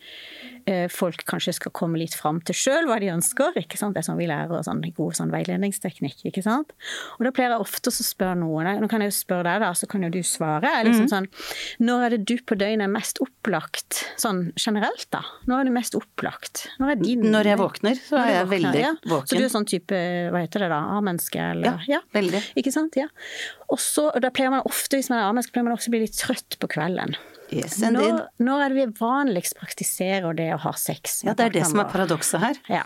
folk 0.92 1.24
kanskje 1.30 1.56
skal 1.58 1.74
komme 1.76 2.00
litt 2.00 2.16
fram 2.18 2.40
til 2.46 2.56
sjøl 2.58 2.88
hva 2.90 3.00
de 3.02 3.12
ønsker. 3.14 3.58
ikke 3.60 3.80
sant? 3.80 3.96
Det 3.96 4.04
er 4.04 4.08
sånn 4.08 4.20
vi 4.20 4.30
lærer 4.30 4.64
sånn 4.66 4.84
god 4.96 5.18
sånn 5.18 5.34
veiledningsteknikk. 5.34 6.24
ikke 6.30 6.44
sant? 6.46 6.74
Og 7.18 7.28
da 7.28 7.34
pleier 7.36 7.56
jeg 7.56 7.66
ofte 7.66 7.92
å 7.92 7.96
spørre 7.96 8.38
noen. 8.40 8.70
Nå 8.82 8.90
kan 8.92 9.04
jeg 9.04 9.12
jo 9.12 9.18
spørre 9.18 9.48
deg, 9.50 9.64
da, 9.66 9.72
så 9.78 9.90
kan 9.90 10.06
jo 10.06 10.12
du 10.14 10.22
svare. 10.28 10.72
Liksom 10.88 11.08
mm. 11.08 11.12
sånn, 11.12 11.30
Når 11.84 12.06
er 12.06 12.16
det 12.16 12.22
du 12.30 12.36
på 12.44 12.58
døgnet 12.60 12.88
er 12.88 12.94
mest 12.94 13.20
opplagt, 13.24 14.04
sånn 14.22 14.46
generelt, 14.60 15.08
da? 15.14 15.24
Når 15.50 15.64
er 15.64 15.70
du 15.70 15.76
mest 15.76 15.98
opplagt? 16.00 16.66
Når, 16.82 16.96
din, 17.02 17.28
når 17.34 17.52
jeg 17.54 17.62
våkner, 17.62 18.00
så 18.00 18.22
er 18.22 18.32
jeg 18.32 18.48
våkner, 18.48 18.54
veldig 18.56 18.86
ja. 18.86 18.94
våken. 19.04 19.32
Så 19.32 19.40
du 19.40 19.48
er 19.48 19.54
sånn 19.54 19.70
type, 19.70 20.02
hva 20.34 20.44
heter 20.46 20.66
det 20.66 20.72
da, 20.74 20.82
A-menneske? 20.98 21.50
Ja, 21.64 21.76
ja, 21.90 22.02
veldig. 22.16 22.44
Ikke 22.60 22.74
sant? 22.76 22.98
Ja. 23.00 23.10
Og 23.74 24.22
da 24.22 24.32
pleier 24.34 24.54
man 24.54 24.66
ofte, 24.70 25.00
hvis 25.00 25.12
man 25.12 25.22
er 25.22 25.30
A-menneske, 25.30 25.56
pleier 25.56 25.68
man 25.70 25.78
også 25.78 25.92
å 25.92 25.96
bli 25.96 26.04
litt 26.06 26.20
trøtt 26.20 26.60
på 26.62 26.72
kvelden. 26.76 27.18
Yes, 27.54 27.78
når, 27.82 28.24
når, 28.42 28.62
er 28.64 28.74
det 28.74 28.78
vi 28.78 28.86
vanligst 28.98 29.58
praktiserer 29.60 30.34
det 30.38 30.50
å 30.56 30.62
ha 30.66 30.74
sex? 30.80 31.22
Ja, 31.26 31.36
det 31.38 31.50
er 31.50 31.56
det 31.58 31.66
som 31.70 31.82
er 31.84 31.90
paradokset 31.92 32.42
her. 32.44 32.60
Ja. 32.72 32.84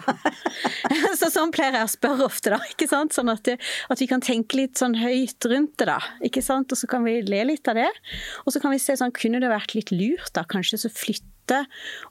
så 1.19 1.31
sånn 1.33 1.53
pleier 1.55 1.79
jeg 1.79 1.87
å 1.87 1.93
spørre 1.93 2.27
ofte, 2.27 2.53
da. 2.55 2.61
ikke 2.73 2.89
sant? 2.89 3.15
Sånn 3.17 3.31
at, 3.33 3.43
det, 3.47 3.57
at, 3.87 4.01
vi 4.01 4.09
kan 4.09 4.23
tenke 4.23 4.59
litt 4.59 4.81
sånn 4.81 4.97
høyt 4.99 5.49
rundt 5.51 5.77
det, 5.79 5.89
da. 5.89 5.99
ikke 6.25 6.43
sant? 6.45 6.73
Og 6.73 6.79
så 6.79 6.89
kan 6.89 7.05
vi 7.07 7.19
le 7.27 7.43
litt 7.51 7.69
av 7.71 7.79
det. 7.79 7.89
Og 8.45 8.55
så 8.55 8.63
kan 8.63 8.73
vi 8.73 8.81
se 8.81 8.97
sånn, 8.99 9.15
kunne 9.15 9.41
det 9.43 9.51
vært 9.51 9.77
litt 9.77 9.93
lurt, 9.93 10.31
da, 10.37 10.45
kanskje 10.47 10.83
så 10.85 10.93
flytte 10.93 11.36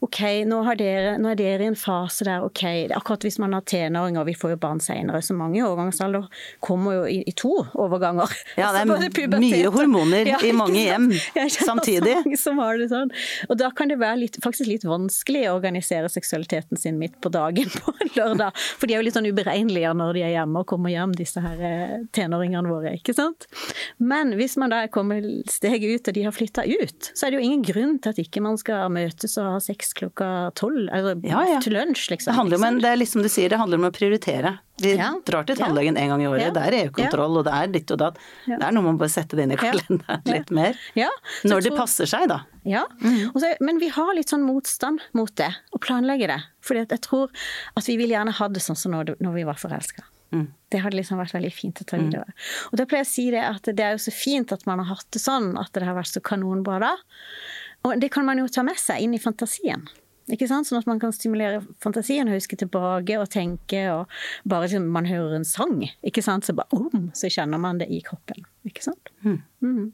Ok, 0.05 0.21
nå, 0.49 0.61
dere, 0.79 1.17
nå, 1.21 1.31
er 1.33 1.39
dere 1.39 1.67
i 1.67 1.71
en 1.71 1.79
fase 1.79 2.27
der 2.27 2.45
ok, 2.47 2.63
akkurat 2.97 3.27
hvis 3.27 3.39
man 3.43 3.57
har 3.57 3.65
tenåringer, 3.67 4.25
vi 4.29 4.37
får 4.39 4.55
jo 4.55 4.61
barn 4.63 4.81
senere, 4.83 5.23
så 5.25 5.37
mange 5.37 5.61
i 5.61 5.65
overgangsalder 5.65 6.27
kommer 6.65 6.99
jo 6.99 7.05
i, 7.11 7.21
i 7.29 7.35
to 7.37 7.53
overganger. 7.75 8.33
Ja, 8.59 8.73
det 8.75 8.85
er 8.85 9.37
mye 9.41 9.73
hormoner 9.75 10.29
ja, 10.33 10.41
i 10.45 10.53
mange 10.57 10.83
hjem 10.83 11.11
samtidig. 11.69 12.17
Som 12.41 12.61
har 12.63 12.79
det 12.81 12.91
sånn. 12.93 13.13
Og 13.51 13.59
da 13.61 13.71
kan 13.77 13.91
det 13.93 13.99
være 14.01 14.23
litt, 14.25 14.41
faktisk 14.45 14.71
litt 14.71 14.87
vanskelig 14.89 15.47
å 15.51 15.57
organisere 15.59 16.11
seksualiteten 16.13 16.81
sin 16.81 17.01
midt 17.01 17.19
på 17.25 17.33
dagen 17.33 17.71
på 17.73 17.95
en 17.95 18.13
lørdag. 18.17 18.57
For 18.77 18.89
de 18.89 18.97
er 18.97 19.03
jo 19.03 19.07
litt 19.09 19.19
sånn 19.19 19.29
uberegnelige 19.29 19.93
når 19.97 20.17
de 20.17 20.25
er 20.27 20.35
hjemme 20.37 20.63
og 20.63 20.71
kommer 20.71 20.93
hjem, 20.93 21.15
disse 21.17 21.43
her 21.45 21.63
eh, 21.67 21.97
tenåringene 22.17 22.71
våre. 22.71 22.97
ikke 22.99 23.15
sant? 23.17 23.49
Men 23.99 24.35
hvis 24.39 24.57
man 24.61 24.73
da 24.73 24.85
er 24.85 24.93
kommet 24.93 25.27
steget 25.51 26.01
ut 26.01 26.11
og 26.11 26.17
de 26.17 26.27
har 26.27 26.35
flytta 26.35 26.67
ut, 26.67 27.11
så 27.13 27.27
er 27.27 27.33
det 27.33 27.41
jo 27.41 27.47
ingen 27.47 27.65
grunn 27.67 27.97
til 28.03 28.15
at 28.15 28.21
ikke 28.23 28.43
man 28.45 28.59
skal 28.61 28.91
møte 28.93 29.26
møtes 29.27 29.37
og 29.41 29.57
ha 29.57 29.61
sex 29.63 29.93
klokka 29.97 30.53
tolv, 30.55 30.89
altså 30.93 31.17
ja, 31.27 31.43
ja. 31.51 31.59
til 31.63 31.75
lunsj, 31.77 32.11
liksom. 32.13 32.31
Det 32.31 32.37
handler 32.37 32.63
om, 32.63 32.79
det 32.83 32.91
er 32.91 32.97
liksom 33.01 33.23
du 33.23 33.29
sier, 33.29 33.51
det 33.51 33.59
handler 33.59 33.79
om 33.81 33.89
å 33.89 33.93
prioritere. 33.95 34.59
Vi 34.83 34.93
ja. 34.93 35.15
drar 35.25 35.47
til 35.49 35.57
tannlegen 35.57 35.97
en 35.97 36.11
gang 36.13 36.23
i 36.23 36.27
året, 36.29 36.53
det 36.55 36.63
er 36.63 36.77
EU-kontroll 36.83 37.39
og 37.41 37.47
det 37.47 37.55
er 37.57 37.71
ditt 37.73 37.93
og 37.95 38.01
datt. 38.03 38.19
Det 38.47 38.61
er 38.61 38.75
noe 38.77 38.85
man 38.85 38.99
bør 39.01 39.09
sette 39.09 39.37
det 39.37 39.47
inn 39.47 39.55
i 39.55 39.61
kalenderen 39.61 40.27
litt 40.29 40.53
mer. 40.55 40.77
Når 41.49 41.65
det 41.65 41.73
passer 41.77 42.11
seg, 42.11 42.29
da. 42.33 42.43
Ja, 42.67 42.85
og 43.33 43.39
så, 43.41 43.55
men 43.65 43.81
vi 43.83 43.89
har 43.95 44.13
litt 44.17 44.33
sånn 44.33 44.45
motstand 44.45 45.05
mot 45.17 45.33
det, 45.41 45.53
å 45.73 45.81
planlegge 45.83 46.29
det. 46.33 46.43
Fordi 46.67 46.85
jeg 46.85 47.03
tror 47.07 47.33
at 47.79 47.89
vi 47.89 47.97
vil 48.01 48.13
gjerne 48.13 48.35
ha 48.37 48.51
det 48.53 48.63
sånn 48.65 48.79
som 48.79 48.93
når, 48.95 49.17
når 49.23 49.41
vi 49.41 49.49
var 49.49 49.59
forelska. 49.61 50.05
Det 50.73 50.81
hadde 50.83 50.99
liksom 50.99 51.21
vært 51.21 51.37
veldig 51.37 51.53
fint 51.55 51.81
å 51.81 51.87
ta 51.87 51.99
videre. 52.01 52.35
Og 52.73 52.81
da 52.81 52.87
pleier 52.89 53.05
jeg 53.05 53.09
å 53.09 53.13
si 53.13 53.27
det 53.33 53.43
at 53.47 53.69
det 53.79 53.85
er 53.85 53.95
jo 53.95 54.03
så 54.03 54.13
fint 54.15 54.53
at 54.53 54.65
man 54.67 54.83
har 54.83 54.97
hatt 54.97 55.07
det 55.15 55.23
sånn, 55.23 55.53
at 55.61 55.71
det 55.77 55.87
har 55.87 55.97
vært 55.97 56.11
så 56.11 56.23
kanonbra 56.25 56.81
da. 56.83 56.93
Og 57.87 58.03
det 58.03 58.11
kan 58.15 58.27
man 58.27 58.41
jo 58.43 58.51
ta 58.51 58.65
med 58.67 58.79
seg 58.81 59.05
inn 59.05 59.15
i 59.15 59.23
fantasien. 59.23 59.87
Ikke 60.33 60.49
sant? 60.51 60.67
Sånn 60.67 60.81
at 60.81 60.89
man 60.89 60.99
kan 60.99 61.13
stimulere 61.15 61.61
fantasien 61.83 62.27
og 62.27 62.35
huske 62.35 62.59
tilbake 62.59 63.19
og 63.21 63.29
tenke, 63.31 63.83
og 63.95 64.11
bare 64.49 64.67
liksom 64.67 64.89
man 64.91 65.07
hører 65.07 65.37
en 65.39 65.47
sang, 65.47 65.85
ikke 66.07 66.25
sant, 66.25 66.49
så 66.49 66.57
bare 66.57 66.75
om, 66.75 67.13
så 67.15 67.31
kjenner 67.31 67.63
man 67.63 67.79
det 67.79 67.87
i 67.95 68.01
kroppen. 68.07 68.43
Ikke 68.67 68.83
sant? 68.89 69.13
Mhm. 69.23 69.93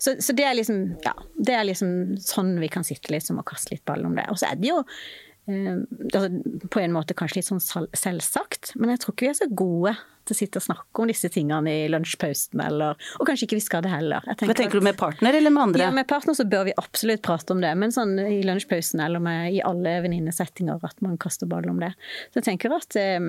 Så, 0.00 0.16
så 0.24 0.32
det 0.36 0.46
er 0.48 0.56
liksom, 0.56 0.80
ja, 1.04 1.12
det 1.36 1.54
er 1.58 1.68
liksom 1.68 2.16
sånn 2.24 2.56
vi 2.60 2.72
kan 2.72 2.84
sitte 2.88 3.12
liksom 3.12 3.40
og 3.40 3.48
kaste 3.48 3.74
litt 3.74 3.84
ball 3.88 4.04
om 4.08 4.16
det. 4.16 4.26
Og 4.32 4.40
så 4.40 4.48
er 4.50 4.60
det 4.60 4.72
jo 4.72 4.80
eh, 4.80 5.76
altså, 6.08 6.30
på 6.72 6.82
en 6.82 6.96
måte 6.96 7.16
kanskje 7.16 7.42
litt 7.42 7.50
sånn 7.50 7.64
selvsagt, 7.92 8.74
men 8.80 8.94
jeg 8.94 9.04
tror 9.04 9.16
ikke 9.16 9.28
vi 9.28 9.34
er 9.34 9.40
så 9.42 9.52
gode 9.52 9.96
til 10.26 10.36
å 10.36 10.38
sitte 10.38 10.60
og 10.60 10.66
snakke 10.66 11.02
om 11.04 11.10
disse 11.10 11.30
tingene 11.32 11.70
i 11.70 11.86
lunsjpausen, 11.92 12.60
eller 12.66 12.96
Og 13.20 13.26
kanskje 13.28 13.46
ikke 13.48 13.58
vi 13.60 13.64
skal 13.64 13.84
det 13.86 13.92
heller. 13.94 14.24
Jeg 14.26 14.48
Hva 14.50 14.56
tenker 14.58 14.80
du 14.80 14.84
med 14.84 14.96
partner 14.98 15.34
eller 15.38 15.50
med 15.54 15.62
andre? 15.68 15.86
ja, 15.86 15.90
med 15.94 16.06
partner 16.10 16.34
så 16.34 16.44
bør 16.48 16.64
vi 16.68 16.74
absolutt 16.76 17.22
prate 17.26 17.54
om 17.54 17.60
det, 17.62 17.72
men 17.78 17.94
sånn 17.94 18.18
i 18.26 18.42
lunsjpausen 18.46 19.00
eller 19.04 19.22
med, 19.22 19.52
i 19.56 19.62
alle 19.64 19.96
venninnesettinger 20.04 20.82
at 20.86 21.00
man 21.04 21.16
kaster 21.22 21.46
ball 21.50 21.68
om 21.70 21.80
det. 21.82 21.92
Så 22.32 22.40
jeg 22.42 22.48
tenker 22.50 22.74
at 22.76 22.96
eh, 23.00 23.20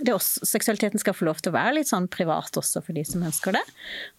det 0.00 0.10
er 0.10 0.16
også, 0.18 0.44
seksualiteten 0.48 1.00
skal 1.00 1.14
få 1.16 1.28
lov 1.28 1.40
til 1.40 1.52
å 1.52 1.56
være 1.56 1.78
litt 1.78 1.88
sånn 1.92 2.08
privat 2.12 2.56
også 2.60 2.82
for 2.84 2.96
de 2.96 3.04
som 3.08 3.22
ønsker 3.24 3.56
det. 3.56 3.64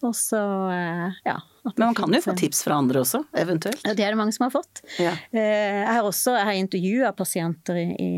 Og 0.06 0.14
så, 0.16 0.40
eh, 0.74 1.18
ja. 1.28 1.38
Men 1.76 1.90
man 1.90 1.96
kan 1.98 2.14
jo 2.14 2.20
få 2.24 2.32
tips 2.38 2.62
fra 2.64 2.78
andre 2.80 3.02
også, 3.02 3.18
eventuelt. 3.36 3.82
ja, 3.84 3.92
det 3.92 4.04
er 4.06 4.14
det 4.14 4.16
mange 4.16 4.32
som 4.32 4.46
har 4.46 4.52
fått. 4.54 4.80
Ja. 5.02 5.10
Eh, 5.34 5.82
Jeg 5.88 5.90
har 5.98 6.06
også 6.06 6.32
jeg 6.38 6.46
har 6.48 6.56
intervjua 6.56 7.10
pasienter 7.16 7.76
i, 7.76 7.84
i, 7.92 8.08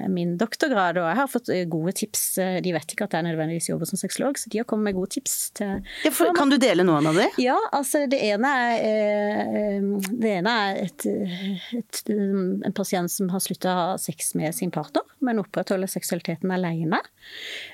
i 0.00 0.08
min 0.08 0.36
doktorgrad, 0.40 0.96
og 1.02 1.08
jeg 1.10 1.18
har 1.18 1.28
fått 1.28 1.50
eh, 1.52 1.64
gode 1.68 1.92
tips. 1.98 2.22
De 2.64 2.72
vet 2.72 2.94
ikke 2.94 3.04
at 3.04 3.16
jeg 3.18 3.26
nødvendigvis 3.56 3.68
jobber 3.70 3.86
som 3.86 3.98
sexolog, 3.98 4.38
så 4.38 4.50
de 4.50 4.58
har 4.58 4.64
kommet 4.64 4.84
med 4.84 4.94
gode 4.94 5.10
tips 5.14 5.50
til 5.56 5.82
Ja, 6.04 6.10
for, 6.10 6.32
kan 6.34 6.50
du 6.50 6.56
dele 6.58 6.84
noen 6.84 7.06
av 7.06 7.14
dem? 7.14 7.30
ja, 7.38 7.56
altså 7.72 8.06
det 8.06 8.20
ene 8.20 8.48
er, 8.48 8.76
eh, 8.84 9.82
det 10.10 10.30
ene 10.40 10.50
er 10.50 10.82
et, 10.84 11.06
et, 11.76 12.02
en 12.10 12.72
pasient 12.72 13.10
som 13.10 13.28
har 13.30 13.40
slutta 13.40 13.72
å 13.72 13.76
ha 13.76 13.98
sex 13.98 14.34
med 14.34 14.54
sin 14.54 14.70
partner, 14.70 15.02
men 15.20 15.40
opprettholder 15.40 15.88
seksualiteten 15.88 16.50
alene. 16.50 17.00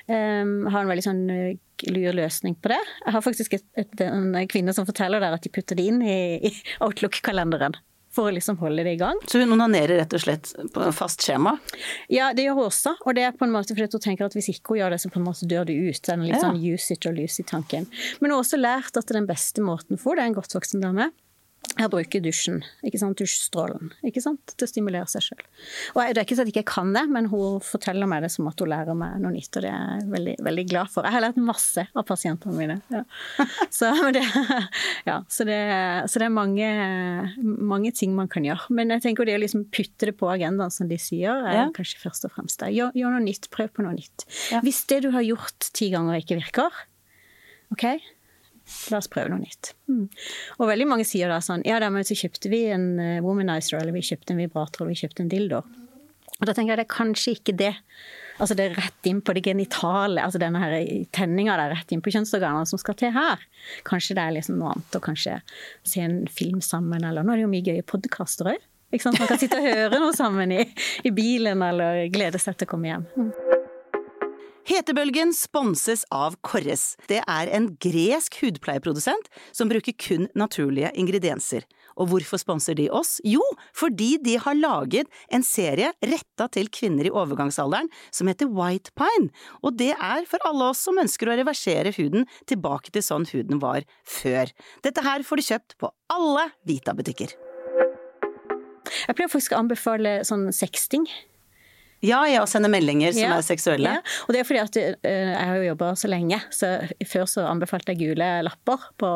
Um, 0.07 0.67
har 0.71 0.83
en 0.83 0.91
veldig 0.91 1.05
sånn 1.05 1.23
eh, 1.29 1.57
lur 1.89 2.13
løsning 2.15 2.55
på 2.55 2.71
det. 2.71 2.81
Jeg 3.05 3.15
har 3.15 3.23
faktisk 3.25 3.53
et, 3.57 3.65
et, 3.75 4.01
en 4.05 4.35
kvinne 4.47 4.73
som 4.73 4.87
forteller 4.87 5.19
der 5.23 5.35
at 5.35 5.43
de 5.43 5.51
putter 5.51 5.75
det 5.75 5.87
inn 5.89 6.01
i, 6.01 6.39
i 6.47 6.53
Outlook-kalenderen. 6.83 7.75
For 8.13 8.29
å 8.29 8.33
liksom 8.35 8.59
holde 8.61 8.83
det 8.85 8.91
i 8.93 8.99
gang. 8.99 9.17
Så 9.25 9.39
hun 9.41 9.55
onanerer 9.55 9.97
rett 10.03 10.13
og 10.13 10.21
slett 10.21 10.51
på 10.75 10.89
fast 10.93 11.23
skjema? 11.25 11.55
Ja, 12.13 12.27
det 12.37 12.45
gjør 12.45 12.59
hun 12.59 12.67
også. 12.69 12.93
Og 13.07 13.15
det 13.17 13.23
er 13.25 13.31
på 13.33 13.47
en 13.47 13.53
måte 13.55 13.73
fordi 13.73 13.87
hun 13.89 14.03
tenker 14.05 14.27
at 14.27 14.35
hvis 14.37 14.51
ikke 14.53 14.75
hun 14.75 14.81
gjør 14.83 14.93
det, 14.93 14.99
så 15.01 15.09
på 15.09 15.17
en 15.21 15.25
måte 15.25 15.47
dør 15.49 15.65
det 15.65 15.73
ut. 15.81 16.01
Den 16.05 16.21
litt 16.27 16.35
Ja. 16.35 16.43
sånn 16.45 16.61
use 16.61 16.93
it 16.93 17.05
or 17.09 17.13
lose 17.17 17.39
it-tanken. 17.41 17.87
Men 18.21 18.29
hun 18.29 18.35
har 18.37 18.43
også 18.43 18.59
lært 18.61 18.97
at 19.01 19.07
den 19.07 19.25
beste 19.25 19.61
måten 19.65 19.97
for 19.99 20.15
det 20.15 20.21
er 20.23 20.27
en 20.29 20.37
godt 20.37 20.53
voksen 20.53 20.81
dame. 20.85 21.09
Er 21.79 21.87
bruker 21.89 22.21
dusjen, 22.21 22.59
ikke 22.85 22.99
sant, 23.01 23.17
dusjstrålen, 23.17 23.89
ikke 24.05 24.21
sant, 24.21 24.51
til 24.57 24.67
å 24.67 24.69
stimulere 24.69 25.07
seg 25.09 25.23
sjøl. 25.25 25.39
Og 25.95 26.01
jeg- 26.03 26.13
det 26.13 26.21
er 26.21 26.25
ikke 26.27 26.35
sånn 26.37 26.45
at 26.47 26.53
jeg 26.53 26.63
ikke 26.63 26.73
kan 26.73 26.93
det, 26.93 27.09
men 27.09 27.25
hun 27.31 27.59
forteller 27.65 28.05
meg 28.07 28.21
det 28.21 28.29
som 28.31 28.47
at 28.47 28.59
hun 28.59 28.69
lærer 28.69 28.95
meg 28.95 29.19
noe 29.23 29.31
nytt, 29.31 29.49
og 29.57 29.63
det 29.63 29.71
er 29.71 29.99
jeg 29.99 30.09
veldig, 30.11 30.35
veldig 30.45 30.65
glad 30.69 30.89
for. 30.93 31.03
Jeg 31.03 31.11
har 31.15 31.21
lært 31.25 31.37
masse 31.37 31.87
av 31.95 32.05
pasientene 32.05 32.53
mine. 32.53 32.81
Ja. 32.91 33.03
Så, 33.71 33.89
det, 34.13 34.21
ja, 35.07 35.21
så, 35.27 35.45
det, 35.49 35.57
så 36.11 36.19
det 36.21 36.27
er 36.27 36.35
mange, 36.35 36.67
mange 37.41 37.91
ting 37.95 38.13
man 38.15 38.27
kan 38.27 38.43
gjøre. 38.45 38.69
Men 38.69 38.89
jeg 38.93 39.01
tenker 39.01 39.25
det 39.25 39.35
å 39.39 39.41
liksom 39.41 39.65
putte 39.73 40.05
det 40.11 40.17
på 40.19 40.29
agendaen, 40.29 40.71
som 40.71 40.87
de 40.87 40.97
sier, 41.01 41.33
er 41.47 41.53
Ja. 41.53 41.69
kanskje 41.73 41.97
først 42.03 42.25
og 42.25 42.31
fremst 42.35 42.59
det. 42.59 42.69
Gjør, 42.75 42.93
gjør 42.93 43.17
noe 43.17 43.25
nytt, 43.25 43.49
prøv 43.49 43.71
på 43.73 43.83
noe 43.83 43.95
nytt. 43.97 44.25
Hvis 44.61 44.85
det 44.87 45.01
du 45.03 45.11
har 45.11 45.23
gjort 45.25 45.71
ti 45.73 45.89
ganger 45.89 46.21
ikke 46.21 46.37
virker, 46.39 46.69
OK, 47.73 47.85
La 48.91 48.99
oss 48.99 49.09
prøve 49.11 49.31
noe 49.31 49.41
nytt. 49.41 49.73
Mm. 49.91 50.07
Og 50.59 50.67
veldig 50.69 50.87
mange 50.87 51.05
sier 51.07 51.31
da 51.31 51.41
sånn 51.43 51.65
Ja, 51.67 51.79
da 51.83 51.89
så 52.07 52.15
kjøpte 52.17 52.51
vi 52.51 52.65
en 52.71 52.87
eh, 53.01 53.21
womanizer, 53.23 53.79
eller 53.79 53.95
vi 53.95 54.03
kjøpte 54.05 54.35
en 54.35 54.43
vibrator, 54.43 54.83
eller 54.83 54.95
vi 54.95 55.01
kjøpte 55.03 55.25
en 55.25 55.31
dildo. 55.31 55.63
Og 56.39 56.47
da 56.47 56.55
tenker 56.55 56.73
jeg 56.73 56.81
det 56.81 56.87
er 56.87 56.95
kanskje 56.95 57.35
ikke 57.37 57.55
det. 57.59 57.73
Altså 58.41 58.55
det 58.57 58.65
er 58.65 58.77
rett 58.79 59.07
inn 59.07 59.21
på 59.23 59.35
det 59.37 59.43
genitale, 59.45 60.23
altså 60.23 60.41
denne 60.41 60.59
her 60.63 60.73
tenninga 61.13 61.55
der 61.59 61.75
rett 61.75 61.91
inn 61.93 62.01
på 62.03 62.11
kjønnsorganene 62.15 62.67
som 62.67 62.81
skal 62.81 62.97
til 62.99 63.13
her. 63.15 63.43
Kanskje 63.87 64.17
det 64.17 64.25
er 64.25 64.35
liksom 64.39 64.57
noe 64.59 64.73
annet, 64.73 64.97
og 64.97 65.05
kanskje 65.05 65.37
se 65.87 66.03
en 66.03 66.23
film 66.31 66.63
sammen, 66.65 67.05
eller 67.05 67.23
nå 67.23 67.35
er 67.35 67.43
det 67.43 67.45
jo 67.45 67.53
mye 67.53 67.67
gøye 67.67 67.87
podkaster 67.87 68.55
òg. 68.55 68.69
Man 68.93 69.17
kan 69.17 69.39
sitte 69.41 69.57
og 69.57 69.65
høre 69.65 70.01
noe 70.01 70.13
sammen 70.13 70.53
i, 70.53 70.63
i 71.05 71.13
bilen, 71.13 71.63
eller 71.65 72.05
glede 72.13 72.41
seg 72.41 72.57
til 72.57 72.69
å 72.69 72.73
komme 72.75 72.91
hjem. 72.91 73.07
Mm. 73.17 73.62
Hetebølgen 74.63 75.33
sponses 75.35 76.05
av 76.15 76.37
Korres. 76.45 76.93
Det 77.11 77.17
er 77.19 77.49
en 77.51 77.65
gresk 77.83 78.37
hudpleieprodusent 78.39 79.25
som 79.51 79.67
bruker 79.67 79.91
kun 79.99 80.29
naturlige 80.39 80.93
ingredienser. 80.95 81.65
Og 81.99 82.07
hvorfor 82.13 82.39
sponser 82.39 82.77
de 82.79 82.85
oss? 82.87 83.17
Jo, 83.27 83.43
fordi 83.75 84.13
de 84.23 84.37
har 84.39 84.55
laget 84.55 85.11
en 85.35 85.43
serie 85.43 85.91
retta 85.99 86.47
til 86.55 86.71
kvinner 86.71 87.09
i 87.09 87.11
overgangsalderen 87.11 87.91
som 88.07 88.31
heter 88.31 88.47
White 88.55 88.95
Pine. 88.95 89.33
Og 89.67 89.75
det 89.81 89.91
er 89.97 90.23
for 90.31 90.47
alle 90.47 90.71
oss 90.71 90.85
som 90.87 91.01
ønsker 91.01 91.27
å 91.27 91.35
reversere 91.41 91.91
huden 91.99 92.23
tilbake 92.47 92.95
til 92.95 93.03
sånn 93.03 93.27
huden 93.33 93.59
var 93.59 93.83
før. 94.07 94.47
Dette 94.87 95.03
her 95.03 95.27
får 95.27 95.43
du 95.43 95.47
kjøpt 95.49 95.77
på 95.83 95.91
alle 96.15 96.47
Vita-butikker. 96.71 97.35
Jeg 99.03 99.17
pleier 99.17 99.27
faktisk 99.27 99.51
å 99.51 99.59
anbefale 99.59 100.21
sånn 100.23 100.47
sexting. 100.55 101.03
Ja, 102.03 102.19
ja, 102.27 102.41
og 102.43 102.49
sende 102.51 102.67
meldinger 102.71 103.13
som 103.15 103.23
Ja, 103.23 103.37
er 103.37 103.45
seksuelle. 103.47 103.95
Ja, 103.97 104.03
og 104.27 104.35
det 104.35 104.41
er 104.41 104.47
fordi 104.49 104.59
at 104.59 104.77
eh, 104.81 105.31
jeg 105.31 105.47
har 105.49 105.59
jo 105.61 105.69
jobba 105.69 105.93
så 105.99 106.11
lenge, 106.11 106.41
så 106.51 106.75
før 107.07 107.29
så 107.29 107.47
anbefalte 107.47 107.93
jeg 107.93 108.01
gule 108.03 108.29
lapper 108.43 108.89
på, 108.99 109.11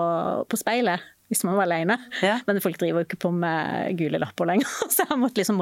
på 0.48 0.60
speilet. 0.60 1.04
Hvis 1.28 1.44
man 1.44 1.58
var 1.58 1.68
alene. 1.68 1.98
Ja. 2.24 2.38
Men 2.48 2.62
folk 2.64 2.78
driver 2.80 3.02
jo 3.02 3.08
ikke 3.08 3.20
på 3.20 3.32
med 3.36 3.98
gule 4.00 4.20
lapper 4.22 4.48
lenger, 4.48 4.70
så 4.94 5.04
jeg 5.04 5.10
har 5.12 5.34
liksom 5.36 5.60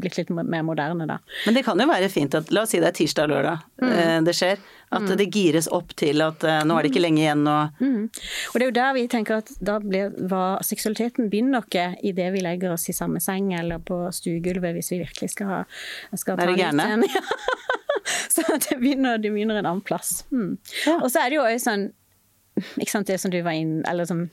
blitt 0.00 0.16
litt 0.16 0.30
mer 0.32 0.64
moderne 0.64 1.08
da. 1.08 1.18
Men 1.44 1.58
det 1.58 1.64
kan 1.66 1.80
jo 1.80 1.88
være 1.90 2.08
fint 2.12 2.36
at 2.38 2.52
La 2.54 2.64
oss 2.64 2.72
si 2.72 2.80
det 2.80 2.88
er 2.88 2.96
tirsdag 2.96 3.28
og 3.28 3.34
lørdag 3.34 3.66
mm. 3.84 4.24
det 4.24 4.36
skjer. 4.38 4.62
At 4.94 5.08
det 5.18 5.26
gires 5.34 5.66
opp 5.74 5.90
til 5.98 6.22
at 6.22 6.44
eh, 6.46 6.60
nå 6.62 6.76
er 6.76 6.86
det 6.86 6.92
ikke 6.92 7.02
lenge 7.02 7.22
igjen 7.24 7.46
og 7.50 7.80
Mm. 7.84 8.06
Og 8.06 8.54
det 8.54 8.62
er 8.62 8.68
jo 8.68 8.74
der 8.76 8.92
vi 8.94 9.02
tenker 9.10 9.40
at 9.42 9.50
da 9.64 9.76
blir 9.82 10.12
hva, 10.30 10.60
seksualiteten 10.64 11.28
begynner 11.32 11.64
ikke 11.64 11.86
i 12.06 12.12
det 12.16 12.28
vi 12.34 12.42
legger 12.44 12.74
oss 12.74 12.86
i 12.88 12.94
samme 12.96 13.20
seng 13.22 13.50
eller 13.56 13.82
på 13.82 13.98
stuegulvet 14.14 14.76
hvis 14.76 14.92
vi 14.92 15.00
virkelig 15.02 15.32
skal, 15.34 15.50
ha, 15.50 15.58
skal 16.20 16.38
litt 16.38 16.60
gærne. 16.60 16.86
igjen. 16.86 17.04
Ja. 17.10 17.24
Så 18.34 18.44
det 18.46 18.78
begynner, 18.78 19.18
det 19.18 19.32
begynner 19.34 19.58
en 19.60 19.66
annen 19.66 19.84
plass. 19.84 20.22
Mm. 20.30 20.56
Ja. 20.86 20.98
Og 21.00 21.10
så 21.10 21.24
er 21.24 21.32
det 21.32 21.38
jo 21.40 21.44
også 21.44 21.64
sånn 21.66 21.86
ikke 22.78 22.92
sant, 22.92 23.10
det 23.10 23.18
som 23.18 23.32
du 23.34 23.40
var 23.42 23.56
inn, 23.58 23.80
eller 23.90 24.06
som 24.06 24.28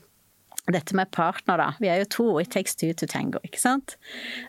dette 0.70 0.94
med 0.94 1.10
partner, 1.10 1.56
da. 1.58 1.70
Vi 1.82 1.88
er 1.90 1.98
jo 2.04 2.10
to, 2.16 2.26
it 2.40 2.50
takes 2.54 2.76
two 2.78 2.92
to 2.94 3.06
tango, 3.10 3.40
ikke 3.44 3.58
sant? 3.58 3.96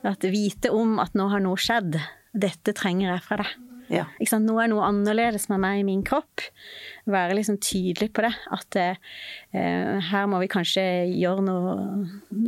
At 0.04 0.22
vite 0.30 0.70
om 0.72 1.00
at 1.02 1.14
nå 1.18 1.30
har 1.32 1.40
noe 1.42 1.58
skjedd. 1.58 1.98
Dette 2.34 2.74
trenger 2.78 3.12
jeg 3.16 3.24
fra 3.26 3.38
deg. 3.42 3.54
ja. 3.94 4.06
Ikke 4.20 4.30
sant? 4.32 4.46
Nå 4.48 4.56
er 4.62 4.70
noe 4.72 4.86
annerledes 4.88 5.50
med 5.52 5.60
meg 5.62 5.80
i 5.82 5.84
min 5.88 6.04
kropp. 6.06 6.42
Være 7.10 7.36
liksom 7.38 7.58
tydelig 7.62 8.12
på 8.16 8.24
det. 8.26 8.32
At 8.56 8.78
eh, 8.80 8.96
her 10.12 10.26
må 10.32 10.40
vi 10.42 10.48
kanskje 10.54 10.86
gjøre 11.12 11.44
noe 11.46 11.74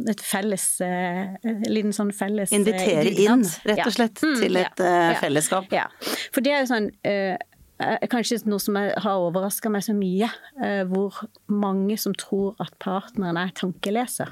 Et 0.10 0.22
felles 0.24 0.64
eh, 0.82 1.36
En 1.46 1.66
liten 1.70 1.94
sånn 1.94 2.14
felles 2.16 2.50
eh, 2.54 2.58
Invitere 2.58 3.12
inn, 3.12 3.44
rett 3.68 3.84
og 3.86 3.94
slett, 3.98 4.22
Mm, 4.26 4.40
til 4.42 4.58
et, 4.62 4.80
eh, 4.80 5.12
Ja. 5.12 5.20
fellesskap. 5.22 5.68
Ja. 5.76 5.86
For 6.32 6.42
det 6.42 6.54
er 6.56 6.64
jo 6.64 6.72
sånn 6.72 6.90
eh, 7.04 7.36
eh, 7.36 7.38
Kanskje 7.76 8.40
noe 8.48 8.62
som 8.64 8.78
har 8.80 9.20
overraska 9.20 9.68
meg 9.72 9.84
så 9.84 9.92
mye, 9.96 10.30
eh, 10.64 10.84
hvor 10.88 11.18
mange 11.52 11.98
som 12.00 12.14
tror 12.16 12.56
at 12.64 12.72
partneren 12.80 13.40
er 13.42 13.52
tankeleser. 13.58 14.32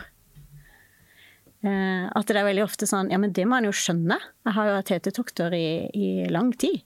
Eh, 1.64 2.06
at 2.08 2.28
det 2.28 2.40
er 2.40 2.48
veldig 2.48 2.64
ofte 2.66 2.88
sånn 2.88 3.12
Ja, 3.12 3.20
men 3.20 3.32
det 3.36 3.46
må 3.48 3.56
han 3.56 3.68
jo 3.68 3.76
skjønne. 3.76 4.18
Jeg 4.48 4.56
har 4.56 4.68
jo 4.68 4.78
vært 4.78 4.94
hetetokter 4.96 5.56
i, 5.56 5.68
i 5.96 6.10
lang 6.32 6.54
tid. 6.56 6.84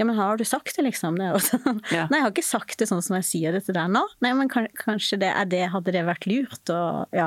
Ja, 0.00 0.04
men 0.04 0.16
har 0.16 0.36
du 0.36 0.44
sagt 0.44 0.76
det, 0.76 0.82
liksom? 0.86 1.18
Det 1.20 1.28
sånn. 1.44 1.82
Ja. 1.90 2.06
Nei, 2.08 2.20
jeg 2.20 2.24
har 2.24 2.30
ikke 2.32 2.46
sagt 2.46 2.78
det 2.80 2.86
sånn 2.88 3.02
som 3.04 3.18
jeg 3.18 3.26
sier 3.26 3.52
det 3.52 3.66
til 3.66 3.74
deg 3.76 3.90
nå. 3.92 4.00
Nei, 4.24 4.30
men 4.38 4.48
kanskje 4.48 5.18
det 5.20 5.28
er 5.28 5.48
det, 5.50 5.60
hadde 5.74 5.92
det 5.92 6.04
vært 6.06 6.24
lurt? 6.30 6.70
Og, 6.72 7.10
ja. 7.12 7.26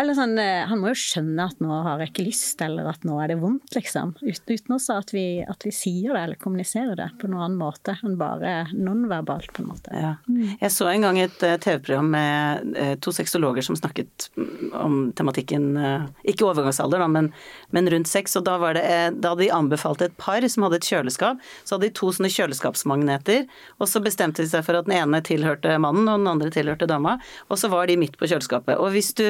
Eller 0.00 0.16
sånn, 0.16 0.32
eh, 0.40 0.62
han 0.70 0.80
må 0.80 0.94
jo 0.94 0.96
skjønne 0.96 1.44
at 1.50 1.60
nå 1.60 1.80
har 1.84 2.00
jeg 2.00 2.12
ikke 2.14 2.24
lyst, 2.24 2.62
eller 2.64 2.88
at 2.88 3.04
nå 3.04 3.18
er 3.20 3.34
det 3.34 3.36
vondt, 3.42 3.74
liksom. 3.76 4.14
Uten, 4.22 4.48
uten 4.48 4.76
også 4.78 4.96
at 5.02 5.12
vi, 5.12 5.24
at 5.44 5.66
vi 5.66 5.74
sier 5.76 6.14
det, 6.14 6.22
eller 6.22 6.40
kommuniserer 6.40 6.96
det 6.96 7.10
på 7.20 7.28
noen 7.28 7.50
annen 7.50 7.60
måte 7.60 7.98
enn 7.98 8.16
bare 8.20 8.54
nonverbalt, 8.72 9.52
på 9.52 9.66
en 9.66 9.70
måte. 9.74 9.92
Ja. 9.92 10.14
Jeg 10.62 10.72
så 10.72 10.88
en 10.88 11.04
gang 11.04 11.20
et 11.20 11.44
eh, 11.44 11.58
TV-program 11.60 12.10
med 12.16 12.80
eh, 12.80 12.94
to 13.04 13.12
sexologer 13.12 13.66
som 13.66 13.76
snakket 13.76 14.30
mm, 14.40 14.72
om 14.80 14.98
tematikken 15.16 15.68
Ikke 16.24 16.48
overgangsalder, 16.48 17.04
da, 17.04 17.10
men, 17.12 17.28
men 17.76 17.92
rundt 17.92 18.08
sex. 18.08 18.38
Og 18.40 18.48
da, 18.48 18.56
var 18.62 18.80
det, 18.80 18.88
da 19.20 19.36
de 19.36 19.52
anbefalt 19.52 20.00
et 20.06 20.16
par 20.20 20.48
som 20.48 20.64
hadde 20.64 20.80
et 20.80 20.88
kjøleskap, 20.94 21.44
så 21.64 21.76
hadde 21.76 21.89
de 21.89 21.89
de 21.90 21.94
to 21.98 22.10
sånne 22.14 22.30
kjøleskapsmagneter, 22.32 23.46
og 23.80 23.90
så 23.90 24.02
bestemte 24.04 24.44
de 24.44 24.50
seg 24.50 24.64
for 24.66 24.78
at 24.78 24.88
den 24.88 24.96
ene 24.98 25.20
tilhørte 25.26 25.76
mannen, 25.82 26.08
og 26.08 26.22
den 26.22 26.30
andre 26.30 26.50
tilhørte 26.54 26.88
dama, 26.90 27.18
og 27.50 27.60
så 27.60 27.70
var 27.72 27.90
de 27.90 27.98
midt 28.00 28.16
på 28.20 28.28
kjøleskapet. 28.30 28.78
Og 28.78 28.94
hvis 28.94 29.12
du 29.18 29.26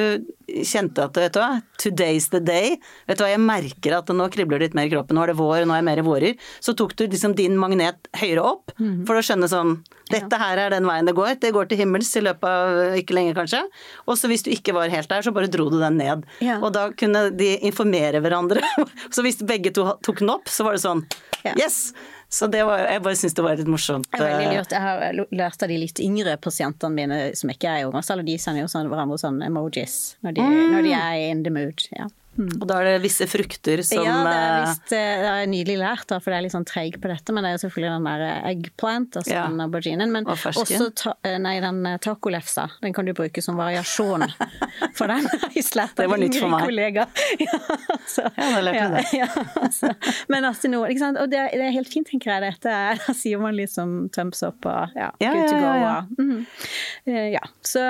kjente 0.67 1.05
at, 1.07 1.17
vet 1.17 1.35
du 1.35 1.41
hva, 1.41 1.61
today's 1.81 2.29
the 2.31 2.41
day, 2.43 2.77
vet 3.09 3.19
du 3.19 3.25
hva, 3.25 3.31
jeg 3.33 3.43
merker 3.43 3.97
at 3.97 4.11
nå 4.13 4.27
kribler 4.33 4.61
det 4.61 4.69
litt 4.71 4.77
mer 4.77 4.89
i 4.89 4.93
kroppen, 4.93 5.17
nå 5.17 5.25
er 5.25 5.33
det 5.33 5.39
vår, 5.39 5.65
nå 5.65 5.75
er 5.75 5.81
jeg 5.81 5.89
mer 5.91 6.03
vårer, 6.05 6.51
så 6.63 6.75
tok 6.77 6.95
du 6.99 7.07
liksom 7.07 7.35
din 7.37 7.57
magnet 7.59 8.11
høyere 8.21 8.45
opp, 8.53 8.75
for 9.07 9.17
å 9.17 9.25
skjønne 9.25 9.49
sånn, 9.51 9.79
dette 10.11 10.37
her 10.41 10.59
er 10.59 10.73
den 10.73 10.87
veien 10.87 11.07
det 11.07 11.15
går, 11.15 11.37
det 11.39 11.53
går 11.55 11.69
til 11.71 11.79
himmels 11.79 12.09
i 12.19 12.23
løpet 12.25 12.47
av 12.47 12.97
ikke 12.99 13.15
lenge 13.15 13.35
kanskje, 13.37 13.61
og 14.05 14.17
så 14.19 14.27
hvis 14.31 14.43
du 14.43 14.51
ikke 14.51 14.75
var 14.75 14.91
helt 14.91 15.09
der, 15.11 15.23
så 15.23 15.33
bare 15.35 15.49
dro 15.51 15.69
du 15.71 15.77
den 15.79 15.99
ned. 16.01 16.25
Ja. 16.43 16.59
Og 16.59 16.73
da 16.75 16.89
kunne 16.97 17.29
de 17.37 17.53
informere 17.67 18.21
hverandre. 18.23 18.63
Så 19.15 19.23
hvis 19.25 19.39
begge 19.45 19.71
to 19.75 19.85
tok 20.05 20.21
den 20.21 20.31
opp, 20.33 20.49
så 20.51 20.65
var 20.67 20.77
det 20.77 20.83
sånn 20.83 21.05
Ja. 21.41 21.55
Yes! 21.57 21.93
Så 22.31 22.47
det 22.47 22.61
var, 22.63 22.79
jeg 22.87 23.01
bare 23.03 23.17
syns 23.19 23.33
det 23.35 23.43
var 23.43 23.57
litt 23.59 23.67
morsomt. 23.67 24.07
Det 24.07 24.21
er 24.23 24.29
veldig 24.31 24.45
eh, 24.47 24.53
lurt. 24.61 24.71
Jeg 24.71 24.81
har 24.85 25.17
lært 25.35 25.63
av 25.65 25.67
de 25.67 25.77
litt 25.81 25.99
yngre 25.99 26.37
pasientene 26.39 26.95
mine 26.95 27.17
som 27.35 27.51
ikke 27.51 27.67
er 27.67 27.81
i 27.81 27.85
ungdomsalder, 27.89 28.23
de 28.23 28.37
sender 28.39 28.63
jo 28.63 28.69
sånn 28.71 28.87
hverandre 28.87 29.17
sånn 29.19 29.41
emojis 29.43 29.97
når 30.23 30.37
de, 30.37 30.41
Mm. 30.47 30.71
når 30.71 30.87
de 30.87 30.93
er 30.95 31.15
in 31.31 31.43
the 31.43 31.51
mood. 31.51 31.83
Ja. 31.91 32.07
Og 32.39 32.63
da 32.63 32.77
er 32.79 32.85
det 32.87 33.01
visse 33.03 33.25
frukter 33.27 33.81
som 33.83 34.05
ja, 34.05 34.13
det 34.23 34.31
er 34.31 34.53
eh, 34.53 34.61
visst 34.63 34.93
eh, 34.95 35.21
det 35.21 35.31
er 35.31 35.49
nydelig 35.51 35.75
lært, 35.81 36.05
da, 36.07 36.19
for 36.23 36.31
det 36.31 36.37
er 36.37 36.45
litt 36.45 36.53
sånn 36.53 36.67
treig 36.67 36.95
på 37.03 37.09
dette. 37.11 37.33
Men 37.35 37.43
det 37.43 37.49
er 37.49 37.55
jo 37.57 37.61
selvfølgelig 37.65 37.89
den 37.91 38.07
der 38.07 38.23
eh, 38.27 38.45
eggplant, 38.53 39.17
altså 39.19 39.33
Ja. 39.33 39.41
den 39.51 39.63
auberginen. 39.65 40.13
Men 40.15 40.29
Og 40.31 40.45
også 40.47 40.87
ta, 40.95 41.13
nei, 41.43 41.57
den 41.63 41.81
tacolefsa. 42.01 42.69
Den 42.85 42.95
kan 42.95 43.09
du 43.09 43.11
bruke 43.17 43.43
som 43.43 43.59
variasjon. 43.59 44.23
For 44.97 45.11
den 45.11 45.27
har 45.27 45.43
jeg 45.57 45.67
lært 45.75 45.97
Det 45.99 46.07
av 46.07 46.13
var 46.13 46.21
nytt 46.23 46.37
for 46.39 46.47
yngre 46.47 46.61
kollegaer. 46.69 47.19
Ja, 47.41 47.59
altså. 47.97 48.23
Ja, 48.37 48.47
da 48.55 48.61
lærte 48.63 48.87
du 48.87 48.95
det. 48.95 49.03
Ja, 49.17 49.27
altså. 49.65 49.91
Men 50.31 50.47
altså 50.47 50.71
nå, 50.71 50.81
ikke 50.87 51.03
sant? 51.03 51.19
Og 51.21 51.29
det, 51.31 51.43
det 51.57 51.67
er 51.67 51.75
helt 51.75 51.91
fint, 51.91 52.07
tenker 52.07 52.31
jeg. 52.35 52.45
Dette 52.47 52.71
er, 52.71 53.01
da 53.03 53.15
sier 53.17 53.41
man 53.43 53.57
liksom 53.59 54.07
thumbs 54.15 54.43
up 54.47 54.65
og 54.71 54.95
ja, 54.95 55.11
good 55.19 55.51
to 55.51 55.59
ja, 55.59 55.75
go. 55.75 55.91
og-. 55.91 56.65
Eh, 57.11 57.27
ja. 57.35 57.43
Så, 57.59 57.83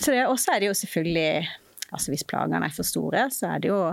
så 0.00 0.12
det, 0.12 0.24
også 0.28 0.54
er 0.56 0.64
det 0.64 0.70
jo 0.70 0.76
selvfølgelig 0.84 1.30
Altså 1.90 2.12
Hvis 2.12 2.24
plagene 2.28 2.62
er 2.66 2.74
for 2.74 2.86
store, 2.86 3.26
så 3.34 3.52
er 3.54 3.62
det 3.62 3.70
jo 3.70 3.78
å 3.88 3.92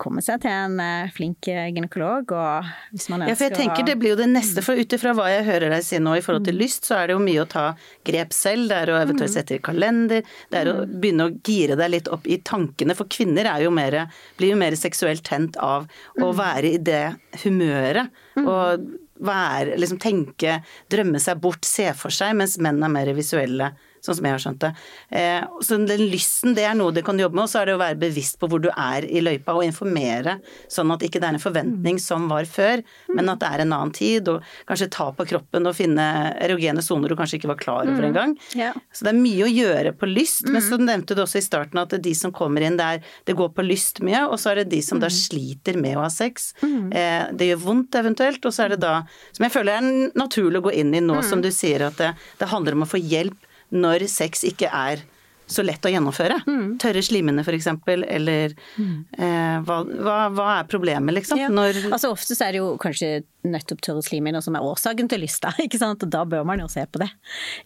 komme 0.00 0.22
seg 0.24 0.42
til 0.42 0.52
en 0.52 0.78
eh, 0.82 1.10
flink 1.14 1.48
eh, 1.50 1.68
gynekolog. 1.70 2.34
Og 2.34 2.70
hvis 2.94 3.08
man 3.12 3.24
ønsker 3.24 3.32
Ja, 3.32 3.38
for 3.38 3.48
jeg 3.48 3.56
tenker 3.58 3.88
det 3.88 3.96
blir 4.00 4.14
jo 4.14 4.20
det 4.20 4.28
neste, 4.32 4.64
for 4.66 4.78
ut 4.78 4.98
ifra 4.98 5.14
hva 5.16 5.28
jeg 5.32 5.46
hører 5.48 5.74
deg 5.76 5.86
si 5.86 6.00
nå 6.02 6.18
i 6.18 6.24
forhold 6.24 6.48
til 6.48 6.58
lyst, 6.60 6.88
så 6.88 6.98
er 7.00 7.08
det 7.08 7.18
jo 7.18 7.24
mye 7.24 7.44
å 7.44 7.48
ta 7.50 7.66
grep 8.08 8.34
selv. 8.36 8.68
Det 8.72 8.82
er 8.82 8.94
å 8.94 9.00
eventuelt 9.00 9.34
sette 9.34 9.58
i 9.58 9.64
kalender, 9.64 10.26
det 10.52 10.62
er 10.62 10.72
å 10.72 10.78
begynne 10.86 11.28
å 11.28 11.34
gire 11.36 11.78
deg 11.78 11.94
litt 11.94 12.12
opp 12.14 12.28
i 12.28 12.40
tankene. 12.44 12.96
For 12.98 13.10
kvinner 13.10 13.48
er 13.50 13.66
jo 13.66 13.74
mer, 13.74 14.00
blir 14.38 14.54
jo 14.54 14.60
mer 14.60 14.76
seksuelt 14.78 15.24
tent 15.26 15.58
av 15.62 15.88
å 16.22 16.32
være 16.36 16.74
i 16.74 16.80
det 16.82 17.04
humøret. 17.44 18.10
Og 18.38 18.88
være, 19.24 19.76
liksom 19.80 19.98
tenke, 20.02 20.60
drømme 20.90 21.20
seg 21.22 21.40
bort, 21.42 21.66
se 21.66 21.90
for 21.98 22.14
seg, 22.14 22.36
mens 22.38 22.58
menn 22.62 22.82
er 22.84 22.92
mer 22.92 23.10
visuelle. 23.16 23.72
Sånn 24.04 24.18
som 24.18 24.28
jeg 24.28 24.34
har 24.36 24.42
skjønt 24.42 24.62
det. 24.62 24.70
Eh, 25.18 25.46
så 25.64 25.78
den 25.88 26.04
lysten, 26.12 26.54
det 26.56 26.64
er 26.68 26.76
noe 26.78 26.94
du 26.94 27.02
kan 27.06 27.18
jobbe 27.18 27.38
med. 27.38 27.46
Og 27.46 27.52
så 27.52 27.62
er 27.62 27.70
det 27.70 27.76
å 27.78 27.82
være 27.82 27.98
bevisst 28.00 28.38
på 28.40 28.48
hvor 28.50 28.62
du 28.62 28.70
er 28.72 29.06
i 29.08 29.22
løypa, 29.24 29.56
og 29.56 29.66
informere. 29.66 30.38
Sånn 30.70 30.92
at 30.94 31.04
ikke 31.06 31.22
det 31.22 31.30
er 31.30 31.38
en 31.38 31.42
forventning 31.42 32.00
som 32.02 32.28
var 32.30 32.48
før, 32.48 32.82
men 33.12 33.32
at 33.32 33.42
det 33.42 33.50
er 33.50 33.64
en 33.64 33.74
annen 33.76 33.94
tid. 33.96 34.30
Og 34.32 34.44
kanskje 34.68 34.90
ta 34.94 35.10
på 35.16 35.26
kroppen 35.28 35.68
og 35.68 35.76
finne 35.76 36.06
erogene 36.38 36.84
soner 36.84 37.10
du 37.10 37.18
kanskje 37.18 37.40
ikke 37.40 37.52
var 37.52 37.60
klar 37.60 37.90
over 37.90 38.08
engang. 38.08 38.36
Ja. 38.58 38.72
Så 38.94 39.06
det 39.06 39.14
er 39.14 39.20
mye 39.20 39.46
å 39.46 39.50
gjøre 39.52 39.94
på 39.98 40.08
lyst. 40.10 40.46
Men 40.48 40.62
så 40.64 40.78
nevnte 40.80 41.16
du 41.16 41.24
også 41.24 41.40
i 41.40 41.46
starten 41.46 41.80
at 41.82 41.96
de 42.02 42.14
som 42.16 42.34
kommer 42.34 42.64
inn, 42.64 42.78
det, 42.78 42.86
er, 42.86 43.16
det 43.28 43.36
går 43.38 43.52
på 43.56 43.66
lyst 43.66 44.02
mye. 44.04 44.24
Og 44.28 44.38
så 44.40 44.52
er 44.52 44.62
det 44.62 44.70
de 44.76 44.82
som 44.84 45.02
da 45.02 45.10
sliter 45.12 45.78
med 45.80 45.98
å 45.98 46.04
ha 46.06 46.12
sex. 46.12 46.52
Eh, 46.62 47.28
det 47.34 47.50
gjør 47.50 47.64
vondt 47.66 47.98
eventuelt. 47.98 48.44
Og 48.44 48.54
så 48.54 48.66
er 48.66 48.76
det 48.76 48.82
da, 48.84 48.94
som 49.34 49.46
jeg 49.46 49.54
føler 49.54 49.78
er 49.78 50.16
naturlig 50.18 50.62
å 50.62 50.68
gå 50.68 50.76
inn 50.80 50.94
i 50.94 51.04
nå, 51.04 51.20
som 51.26 51.42
du 51.44 51.50
sier, 51.54 51.88
at 51.88 51.98
det, 52.00 52.14
det 52.40 52.50
handler 52.52 52.78
om 52.78 52.86
å 52.86 52.90
få 52.90 53.00
hjelp 53.00 53.47
når 53.74 54.06
sex 54.10 54.44
ikke 54.48 54.70
er 54.72 55.04
så 55.48 55.64
lett 55.64 55.84
å 55.84 55.90
gjennomføre. 55.90 56.36
Tørre 56.80 57.02
slimene 57.04 57.40
f.eks., 57.40 57.70
eller 57.88 58.52
eh, 58.52 59.56
hva, 59.64 59.78
hva, 59.88 60.16
hva 60.34 60.48
er 60.58 60.68
problemet, 60.68 61.14
liksom? 61.16 61.40
Ja. 61.40 61.48
Når 61.52 61.80
Altså 61.88 62.10
Ofte 62.12 62.36
så 62.36 62.48
er 62.48 62.54
det 62.54 62.60
jo 62.60 62.74
kanskje 62.80 63.22
nettopp 63.48 63.80
tørre 63.84 64.04
slimhinner 64.04 64.44
som 64.44 64.58
er 64.58 64.66
årsaken 64.66 65.08
til 65.08 65.24
lysta, 65.24 65.54
ikke 65.64 65.80
sant? 65.80 66.04
og 66.04 66.12
da 66.12 66.24
bør 66.28 66.44
man 66.48 66.60
jo 66.60 66.68
se 66.72 66.84
på 66.84 67.00
det. 67.00 67.08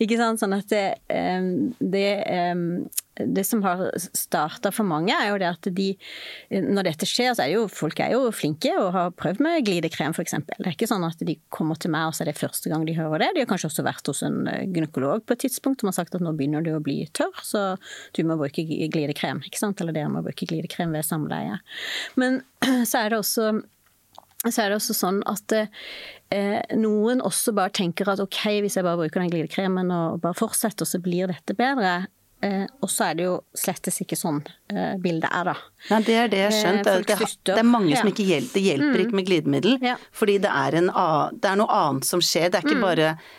Ikke 0.02 0.18
sant? 0.20 0.42
Sånn 0.42 0.54
at 0.56 0.70
det, 0.70 0.84
em, 1.10 1.72
det, 1.82 2.06
em, 2.30 2.66
det 3.26 3.44
som 3.46 3.62
har 3.64 3.84
starta 3.98 4.72
for 4.74 4.88
mange, 4.88 5.14
er 5.14 5.30
jo 5.30 5.38
det 5.40 5.48
at 5.48 5.68
de 5.76 5.88
Når 6.52 6.86
dette 6.86 7.08
skjer, 7.08 7.32
så 7.36 7.44
er 7.44 7.54
jo 7.54 7.66
folk 7.70 8.00
er 8.02 8.14
jo 8.14 8.30
flinke 8.34 8.72
og 8.78 8.92
har 8.94 9.14
prøvd 9.16 9.42
med 9.44 9.64
glidekrem 9.66 10.14
f.eks. 10.16 10.36
Det 10.48 10.66
er 10.66 10.74
ikke 10.74 10.90
sånn 10.90 11.06
at 11.06 11.20
de 11.26 11.36
kommer 11.52 11.78
til 11.80 11.92
meg 11.94 12.10
og 12.10 12.16
så 12.16 12.24
er 12.24 12.32
det 12.32 12.38
første 12.40 12.72
gang 12.72 12.86
de 12.88 12.96
hører 12.96 13.24
det. 13.24 13.32
De 13.36 13.44
har 13.44 13.50
kanskje 13.50 13.70
også 13.70 13.86
vært 13.86 14.08
hos 14.10 14.22
en 14.26 14.46
eh, 14.50 14.64
gynekolog 14.68 15.26
på 15.26 15.36
et 15.36 15.44
tidspunkt 15.46 15.82
som 15.82 15.90
har 15.90 15.98
sagt 15.98 16.16
at 16.16 16.24
nå 16.24 16.34
begynner 16.38 16.64
du 16.64 16.72
å 16.76 16.82
bli 16.84 17.02
tørr, 17.16 17.42
så 17.46 17.64
du 18.16 18.22
må 18.28 18.38
bruke 18.40 18.64
glidekrem. 18.64 19.42
ikke 19.46 19.60
sant? 19.60 19.80
Eller 19.82 19.96
dere 19.96 20.12
må 20.12 20.24
bruke 20.24 20.48
glidekrem 20.48 20.94
ved 20.96 21.06
samleie. 21.08 21.60
Men 22.20 22.42
så 22.88 23.04
er 23.04 23.12
det 23.12 23.22
også 23.22 23.52
så 24.50 24.64
er 24.64 24.72
det 24.72 24.78
også 24.80 24.94
sånn 24.96 25.20
at 25.30 25.52
eh, 25.54 26.62
noen 26.74 27.22
også 27.22 27.54
bare 27.54 27.70
tenker 27.78 28.08
at 28.10 28.22
ok, 28.22 28.40
hvis 28.64 28.74
jeg 28.78 28.86
bare 28.86 28.98
bruker 28.98 29.22
den 29.22 29.30
glidekremen 29.30 29.92
og 29.94 30.22
bare 30.24 30.34
fortsetter, 30.38 30.88
så 30.88 30.98
blir 31.02 31.30
dette 31.30 31.54
bedre. 31.54 32.08
Eh, 32.42 32.64
og 32.82 32.90
så 32.90 33.04
er 33.06 33.14
det 33.14 33.24
jo 33.28 33.34
slettes 33.54 34.00
ikke 34.02 34.16
sånn 34.18 34.40
eh, 34.72 34.96
bildet 34.98 35.28
er, 35.30 35.44
da. 35.46 35.52
Nei, 35.92 36.00
det 36.02 36.14
er 36.18 36.30
det 36.32 36.40
jeg 36.40 36.48
har 36.48 36.56
skjønt. 36.56 36.88
Eh, 36.90 36.96
Det, 37.06 37.16
det, 37.20 37.28
det 37.46 37.58
er 37.62 37.68
mange 37.68 37.94
som 37.96 38.08
Ja. 38.08 38.12
ikke 38.12 38.26
hjelper. 38.26 38.52
Det 38.56 38.62
hjelper 38.66 39.02
ikke 39.04 39.18
med 39.20 39.26
glidemiddel. 39.28 39.76
Ja. 39.86 39.94
Fordi 40.10 40.34
det 40.42 40.50
er, 40.50 40.74
en, 40.80 40.90
det 41.38 41.50
er 41.52 41.60
noe 41.60 41.76
annet 41.78 42.08
som 42.08 42.18
skjer. 42.24 42.50
Det 42.50 42.58
er 42.58 42.66
ikke 42.66 42.80
bare 42.82 42.96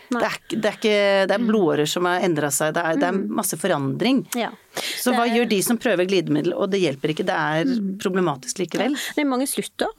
det 0.08 0.22
er, 0.30 0.38
det 0.54 0.64
er, 0.70 0.78
ikke, 0.80 0.96
det 1.28 1.36
er 1.36 1.44
blodårer 1.44 1.90
som 1.92 2.08
har 2.08 2.24
endra 2.24 2.48
seg. 2.50 2.72
Det 2.78 2.80
er, 2.94 3.02
er 3.10 3.20
masse 3.42 3.60
forandring. 3.60 4.24
Ja. 4.40 4.48
Så 4.98 5.12
hva 5.12 5.28
gjør 5.28 5.48
de 5.52 5.60
som 5.62 5.76
prøver 5.78 6.08
glidemiddel, 6.08 6.54
og 6.56 6.70
det 6.72 6.80
hjelper 6.80 7.12
ikke? 7.12 7.28
Det 7.28 7.36
er 7.36 7.64
Mm. 7.74 7.98
problematisk 8.00 8.58
likevel. 8.64 8.96
Det 9.14 9.20
er 9.22 9.28
mange 9.28 9.46
slutter. 9.46 9.92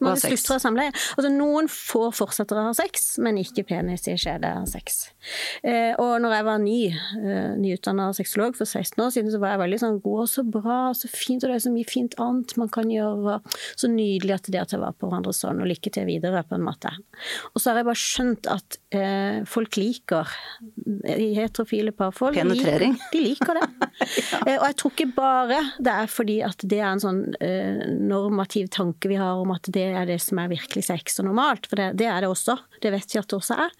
Mange 0.00 0.16
Og 0.16 0.22
slutter 0.22 0.54
av 0.56 0.62
samleie. 0.62 0.92
Altså, 1.16 1.30
noen 1.34 1.68
får 1.72 2.12
fortsette 2.18 2.54
å 2.54 2.66
ha 2.68 2.74
sex, 2.76 3.18
men 3.24 3.38
ikke 3.40 3.64
penis 3.66 4.06
i 4.10 4.14
skjede 4.20 4.52
sex. 4.70 5.10
Eh, 5.66 5.94
og 5.98 6.20
når 6.22 6.36
jeg 6.36 6.46
var 6.48 6.58
ny, 6.62 6.78
eh, 6.92 7.50
nyutdanna 7.58 8.10
sexolog 8.16 8.56
for 8.58 8.64
16 8.68 9.02
år 9.04 9.10
siden, 9.14 9.32
så 9.34 9.40
var 9.42 9.56
jeg 9.56 9.62
veldig 9.64 9.80
sånn 9.82 9.96
Gå, 9.98 10.14
så 10.30 10.44
bra, 10.46 10.92
så 10.94 11.08
fint, 11.10 11.42
og 11.42 11.50
det 11.50 11.56
er 11.58 11.64
så 11.66 11.72
mye 11.74 11.88
fint 11.88 12.14
annet 12.22 12.54
man 12.60 12.68
kan 12.70 12.86
gjøre. 12.92 13.40
Så 13.74 13.90
nydelig 13.90 14.36
at 14.36 14.50
det 14.52 14.60
at 14.62 14.74
jeg 14.76 14.80
var 14.80 14.94
på 14.94 15.08
hverandre 15.10 15.34
sånn, 15.34 15.58
og 15.62 15.66
lykke 15.70 15.90
til 15.92 16.06
videre, 16.06 16.44
på 16.46 16.54
en 16.54 16.64
måte. 16.64 16.92
Og 17.54 17.60
så 17.60 17.72
har 17.72 17.80
jeg 17.82 17.88
bare 17.90 18.02
skjønt 18.04 18.46
at 18.54 18.78
eh, 18.94 19.42
folk 19.48 19.76
liker 19.80 20.30
i 21.18 21.32
heterofile 21.36 21.92
parfolk 21.96 22.38
Penetrering. 22.38 22.94
Liker, 22.94 23.10
de 23.12 23.24
liker 23.26 23.60
det. 23.60 23.68
Eh, 24.46 24.54
Og 24.54 24.62
jeg 24.68 24.76
tror 24.78 24.92
ikke 24.94 25.06
bare 25.16 25.56
det 25.82 25.90
er 25.92 26.06
fordi 26.10 26.36
at 26.46 26.62
det 26.70 26.78
er 26.78 26.92
en 26.92 27.02
sånn 27.02 27.18
eh, 27.42 27.80
normativ 27.98 28.68
tanke 28.72 29.10
vi 29.10 29.16
har 29.18 29.40
om 29.42 29.50
at 29.52 29.66
det 29.74 29.87
er 29.96 30.06
det 30.08 30.18
som 30.22 30.38
er 30.42 30.50
virkelig 30.50 30.84
sex 30.88 31.18
og 31.22 31.28
normalt, 31.28 31.66
for 31.70 31.80
det, 31.80 31.90
det 32.00 32.06
er 32.10 32.24
det 32.24 32.30
også. 32.30 32.56
Det 32.82 32.92
vet 32.94 33.14
vi 33.14 33.20
at 33.20 33.28
det 33.30 33.36
også 33.38 33.56
er. 33.66 33.72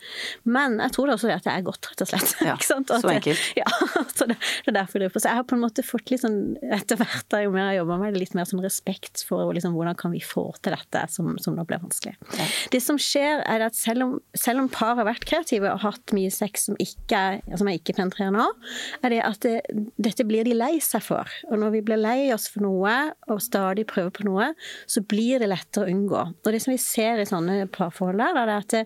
Men 0.48 0.78
jeg 0.82 0.94
tror 0.96 1.08
det 1.10 1.16
også 1.18 1.28
er 1.30 1.36
at 1.38 1.46
det 1.46 1.52
er 1.54 1.66
godt, 1.66 1.88
rett 1.92 2.04
og 2.04 2.10
slett. 2.10 2.34
Ja, 2.46 2.56
så 2.68 2.78
det- 2.82 3.14
enkelt. 3.18 3.44
Ja, 3.58 3.66
så 4.18 4.28
det, 4.30 4.38
det 4.64 4.72
er 4.72 4.78
derfor 4.80 5.02
det 5.02 5.08
er 5.10 5.14
på. 5.14 5.22
Så 5.22 5.30
jeg 5.32 5.40
har 5.40 5.46
på 5.48 5.56
en 5.58 5.62
måte 5.64 5.84
fått 5.86 6.12
litt 6.12 6.22
sånn, 6.24 6.38
etter 6.74 6.98
hvert 7.00 7.26
da 7.32 7.42
jo 7.44 7.52
mer 7.54 7.70
jeg 7.72 7.80
jobber 7.82 8.02
med 8.02 8.14
det, 8.16 8.22
litt 8.24 8.36
mer 8.38 8.48
sånn 8.48 8.62
respekt 8.64 9.24
for 9.28 9.52
liksom, 9.56 9.74
hvordan 9.76 9.98
kan 9.98 10.14
vi 10.14 10.22
få 10.24 10.46
til 10.64 10.74
dette 10.76 11.04
som, 11.12 11.34
som 11.42 11.56
nå 11.58 11.64
blir 11.68 11.82
vanskelig. 11.82 12.14
Det 12.72 12.80
som 12.84 12.98
skjer 13.00 13.42
er 13.48 13.66
at 13.68 13.76
selv 13.78 14.06
om, 14.06 14.14
selv 14.38 14.62
om 14.64 14.70
par 14.72 14.96
har 14.98 15.06
vært 15.08 15.26
kreative 15.28 15.70
og 15.74 15.82
hatt 15.84 16.14
mye 16.16 16.30
sex 16.34 16.68
som 16.68 16.78
ikke 16.82 17.18
er, 17.18 17.40
som 17.58 17.68
er 17.70 17.78
ikke 17.78 17.96
penetrerer 17.98 18.34
nå, 18.34 18.46
er 19.04 19.14
det 19.14 19.20
at 19.26 19.42
det, 19.44 19.56
dette 20.00 20.26
blir 20.28 20.46
de 20.48 20.54
lei 20.56 20.74
seg 20.84 21.02
for. 21.04 21.28
Og 21.50 21.58
når 21.60 21.74
vi 21.76 21.84
blir 21.88 22.00
lei 22.00 22.18
oss 22.34 22.48
for 22.52 22.64
noe, 22.64 22.94
og 23.28 23.42
stadig 23.44 23.86
prøver 23.90 24.12
på 24.18 24.26
noe, 24.28 24.50
så 24.90 25.02
blir 25.04 25.40
det 25.42 25.50
lettere 25.50 25.86
å 25.86 25.92
unngå. 25.92 25.97
Og 26.44 26.52
det 26.54 26.60
som 26.62 26.74
vi 26.74 26.80
ser 26.82 27.22
i 27.22 27.26
sånne 27.28 27.66
parforhold 27.74 28.22
er 28.22 28.54
at 28.54 28.70
det, 28.74 28.84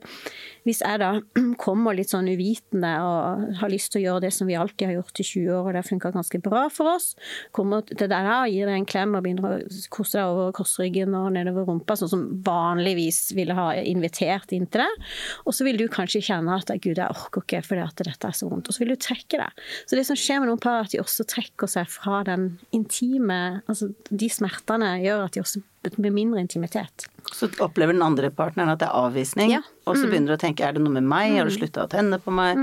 hvis 0.67 0.83
jeg 0.85 1.01
da 1.03 1.11
kommer 1.65 1.97
litt 1.97 2.13
sånn 2.13 2.31
uvitende 2.31 2.93
og 3.05 3.59
har 3.61 3.73
lyst 3.73 3.93
til 3.93 4.03
å 4.03 4.05
gjøre 4.07 4.25
det 4.27 4.33
som 4.37 4.49
vi 4.51 4.59
alltid 4.59 4.89
har 4.91 4.99
gjort 4.99 5.23
i 5.23 5.27
20 5.27 5.51
år, 5.57 5.63
og 5.63 5.71
det 5.73 5.83
har 5.83 5.89
funka 5.89 6.13
ganske 6.15 6.43
bra 6.45 6.65
for 6.73 6.93
oss, 6.95 7.09
kommer 7.57 7.87
til 7.89 8.01
deg 8.03 8.13
da 8.13 8.39
og 8.43 8.53
gir 8.53 8.71
deg 8.71 8.79
en 8.79 8.89
klem 8.89 9.17
og 9.19 9.25
begynner 9.25 9.57
å 9.59 9.83
kose 9.95 10.19
deg 10.19 10.33
over 10.33 10.55
korsryggen 10.57 11.17
og 11.19 11.33
nedover 11.37 11.67
rumpa, 11.69 11.97
sånn 11.99 12.13
som 12.13 12.25
vanligvis 12.47 13.21
ville 13.39 13.57
ha 13.59 13.69
invitert 13.81 14.55
inn 14.55 14.69
til 14.71 14.85
det, 14.85 15.09
og 15.47 15.57
så 15.57 15.67
vil 15.67 15.81
du 15.81 15.87
kanskje 15.93 16.25
kjenne 16.29 16.59
at 16.59 16.73
gud, 16.83 16.99
jeg 16.99 17.09
orker 17.09 17.45
ikke 17.45 17.65
fordi 17.67 17.85
at 17.85 18.05
dette 18.07 18.31
er 18.31 18.37
så 18.37 18.49
vondt, 18.51 18.71
og 18.71 18.77
så 18.77 18.85
vil 18.85 18.95
du 18.95 19.01
trekke 19.01 19.41
deg. 19.41 19.67
Så 19.87 19.99
det 19.99 20.07
som 20.09 20.19
skjer 20.19 20.43
med 20.43 20.51
noen 20.51 20.63
par, 20.63 20.81
er 20.81 20.89
at 20.89 20.95
de 20.95 21.03
også 21.03 21.27
trekker 21.29 21.71
seg 21.71 21.91
fra 21.91 22.23
den 22.27 22.53
intime, 22.75 23.63
altså 23.67 23.93
de 24.11 24.31
smertene 24.33 24.95
gjør 25.03 25.27
at 25.27 25.37
de 25.37 25.43
også 25.43 25.63
blir 25.99 26.15
mindre 26.15 26.43
intimitet. 26.43 27.09
Så 27.33 27.49
opplever 27.65 27.97
den 27.97 28.05
andre 28.05 28.31
partneren 28.35 28.73
at 28.73 28.83
det 28.83 28.89
er 28.89 28.99
avvisning, 28.99 29.51
Ja. 29.51 29.63
Mm. 29.63 29.87
og 29.87 29.97
så 29.97 30.09
begynner 30.09 30.33
du 30.33 30.37
å 30.37 30.43
tenke 30.43 30.67
er 30.67 30.73
det 30.77 30.83
noe 30.83 30.93
med 30.93 31.07
meg, 31.09 31.37
har 31.37 31.49
du 31.49 31.55
slutta 31.55 31.87
å 31.87 31.91
tenne 31.91 32.19
på 32.23 32.31
meg? 32.35 32.59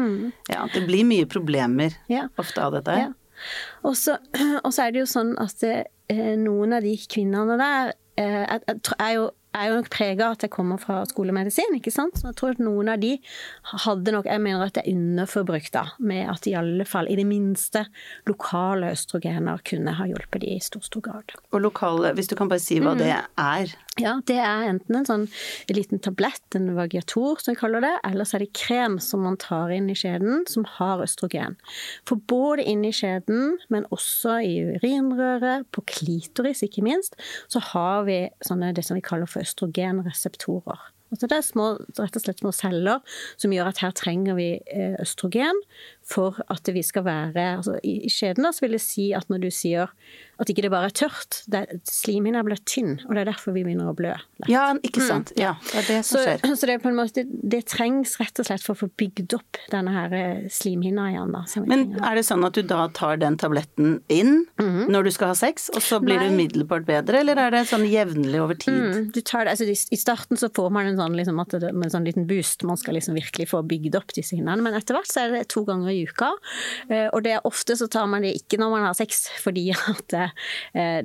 Ja, 0.49 0.67
det 0.73 0.85
blir 0.87 1.03
mye 1.05 1.25
problemer 1.25 1.95
Ja. 2.07 2.27
ofte 2.37 2.61
av 2.61 2.73
dette. 2.73 2.97
Ja. 2.97 3.13
Og 3.83 3.95
så, 3.95 4.17
er 4.35 4.91
det 4.91 4.99
jo 4.99 5.09
sånn 5.09 5.35
at 5.39 5.59
det, 5.59 5.87
eh, 6.09 6.35
noen 6.35 6.73
av 6.73 6.81
de 6.83 6.95
kvinnene 6.97 7.57
der 7.57 7.93
er, 8.17 8.59
jeg, 8.67 8.79
er 8.99 9.13
jo 9.15 9.29
er 9.57 9.69
jo 9.69 9.77
nok 9.79 9.89
prega 9.93 10.27
av 10.27 10.35
at 10.35 10.45
jeg 10.45 10.53
kommer 10.53 10.79
fra 10.81 10.99
skolemedisin, 11.09 11.73
ikke 11.77 11.93
sant. 11.93 12.19
Så 12.19 12.29
jeg 12.29 12.37
tror 12.39 12.53
at 12.53 12.61
noen 12.61 12.91
av 12.93 13.01
de 13.01 13.15
hadde 13.85 14.13
nok 14.13 14.27
Jeg 14.29 14.43
mener 14.43 14.65
at 14.65 14.75
det 14.77 14.83
er 14.83 14.93
underforbrukt, 14.93 15.71
da. 15.73 15.85
Med 15.97 16.29
at 16.29 16.47
i 16.49 16.55
alle 16.57 16.85
fall, 16.85 17.09
i 17.09 17.17
det 17.17 17.25
minste, 17.27 17.85
lokale 18.29 18.91
østrogener 18.93 19.63
kunne 19.65 19.95
ha 19.97 20.07
hjulpet 20.09 20.43
de 20.43 20.53
i 20.55 20.61
stor, 20.63 20.83
stor 20.85 21.05
grad. 21.05 21.33
Og 21.53 21.63
lokale, 21.65 22.13
hvis 22.17 22.29
du 22.29 22.37
kan 22.37 22.51
bare 22.51 22.63
si 22.63 22.79
hva 22.83 22.93
mm. 22.93 23.01
det 23.01 23.13
er? 23.15 23.73
Ja, 23.99 24.13
det 24.23 24.37
er 24.39 24.67
enten 24.69 24.95
en 24.95 25.07
sånn 25.07 25.25
en 25.67 25.75
liten 25.75 25.99
tablett, 25.99 26.45
en 26.55 26.69
vagiator 26.77 27.41
som 27.41 27.51
vi 27.51 27.59
kaller 27.59 27.83
det, 27.83 27.91
eller 28.07 28.27
så 28.27 28.37
er 28.37 28.45
det 28.45 28.53
krem 28.55 28.95
som 29.03 29.25
man 29.25 29.35
tar 29.41 29.73
inn 29.75 29.89
i 29.91 29.97
skjeden, 29.97 30.45
som 30.47 30.63
har 30.77 31.03
østrogen. 31.03 31.57
For 32.07 32.21
både 32.31 32.63
inni 32.71 32.93
skjeden, 32.95 33.57
men 33.73 33.87
også 33.95 34.37
i 34.45 34.53
urinrøret, 34.77 35.67
på 35.75 35.83
klitoris 35.89 36.63
ikke 36.63 36.85
minst, 36.85 37.19
så 37.51 37.61
har 37.73 38.07
vi 38.07 38.21
sånne 38.45 38.71
det 38.77 38.87
som 38.87 38.95
vi 38.95 39.03
kaller 39.03 39.27
for 39.27 39.43
østrogenreseptorer. 39.43 40.87
Altså 41.09 41.25
det 41.25 41.39
er 41.39 41.45
små, 41.45 41.67
rett 41.97 42.17
og 42.17 42.21
slett 42.21 42.41
små 42.43 42.51
celler 42.53 43.01
som 43.41 43.53
gjør 43.53 43.71
at 43.71 43.81
her 43.81 43.93
trenger 43.97 44.37
vi 44.37 44.49
eh, 44.69 44.93
østrogen 45.01 45.57
for 46.09 46.39
at 46.49 46.71
vi 46.73 46.81
skal 46.85 47.05
være 47.05 47.45
altså 47.59 47.77
I 47.85 48.09
skjeden 48.11 48.47
så 48.49 48.65
vil 48.65 48.77
det 48.77 48.81
si 48.83 49.11
at 49.17 49.29
når 49.29 49.45
du 49.45 49.49
sier 49.53 49.91
at 50.39 50.47
ikke 50.51 50.63
det 50.63 50.71
bare 50.71 50.87
er 50.87 50.95
tørt. 50.95 51.41
Slimhinna 51.89 52.41
blir 52.47 52.59
tynn, 52.63 52.95
og 53.07 53.15
det 53.15 53.23
er 53.25 53.29
derfor 53.33 53.53
vi 53.55 53.65
begynner 53.65 53.89
å 53.91 53.95
blø. 53.97 54.13
Lett. 54.39 54.51
Ja, 54.51 54.69
ikke 54.87 55.03
sant. 55.03 55.33
Mm. 55.35 55.41
Ja, 55.43 55.51
det 55.67 55.81
er 55.81 55.87
det 55.89 55.97
som 56.07 56.23
skjer. 56.23 56.39
Så, 56.45 56.55
så 56.61 56.69
det, 56.69 56.77
måte, 56.95 57.25
det 57.27 57.59
trengs 57.67 58.15
rett 58.21 58.39
og 58.39 58.47
slett 58.47 58.63
for 58.63 58.77
å 58.77 58.79
få 58.85 58.89
bygd 58.99 59.35
opp 59.35 59.59
denne 59.73 59.91
her 59.91 60.15
eh, 60.15 60.45
slimhinna 60.53 61.09
igjen. 61.11 61.35
Da, 61.35 61.43
Men 61.67 61.83
er 61.97 62.15
det 62.15 62.23
sånn 62.29 62.47
at 62.47 62.55
du 62.55 62.63
da 62.63 62.85
tar 62.95 63.19
den 63.19 63.35
tabletten 63.41 63.97
inn 64.07 64.45
mm 64.45 64.69
-hmm. 64.69 64.87
når 64.95 65.09
du 65.09 65.11
skal 65.17 65.33
ha 65.33 65.35
sex, 65.35 65.69
og 65.75 65.83
så 65.83 65.99
blir 65.99 66.15
Nei. 66.15 66.29
du 66.29 66.35
umiddelbart 66.35 66.87
bedre, 66.87 67.19
eller 67.19 67.35
er 67.35 67.51
det 67.51 67.65
sånn 67.67 67.83
jevnlig 67.83 68.39
over 68.39 68.55
tid? 68.55 68.79
Mm, 68.79 69.11
du 69.11 69.21
tar 69.21 69.45
det, 69.45 69.51
altså 69.51 69.67
I 69.67 69.97
starten 69.99 70.37
så 70.37 70.47
får 70.47 70.69
man 70.71 70.87
en 70.87 70.97
sånn, 70.97 71.15
liksom, 71.19 71.43
det, 71.51 71.69
en 71.69 71.89
sånn 71.91 72.07
liten 72.07 72.27
boost, 72.27 72.63
man 72.63 72.77
skal 72.77 72.93
liksom 72.95 73.15
virkelig 73.15 73.49
få 73.49 73.61
bygd 73.61 73.95
opp 73.95 74.15
disse 74.15 74.35
hinnene, 74.35 74.61
men 74.61 74.73
etter 74.73 74.95
hvert 74.95 75.11
så 75.11 75.27
er 75.27 75.31
det 75.31 75.49
to 75.49 75.65
ganger 75.65 75.91
i 75.91 75.98
uka. 76.07 76.31
Eh, 76.89 77.07
og 77.07 77.23
det 77.25 77.35
er 77.35 77.47
ofte 77.47 77.77
så 77.79 77.89
tar 77.91 78.07
man 78.11 78.25
det 78.25 78.35
ikke 78.37 78.59
når 78.61 78.73
man 78.75 78.87
har 78.87 78.97
sex, 78.97 79.27
fordi 79.43 79.69
at 79.75 80.17
eh, 80.17 80.33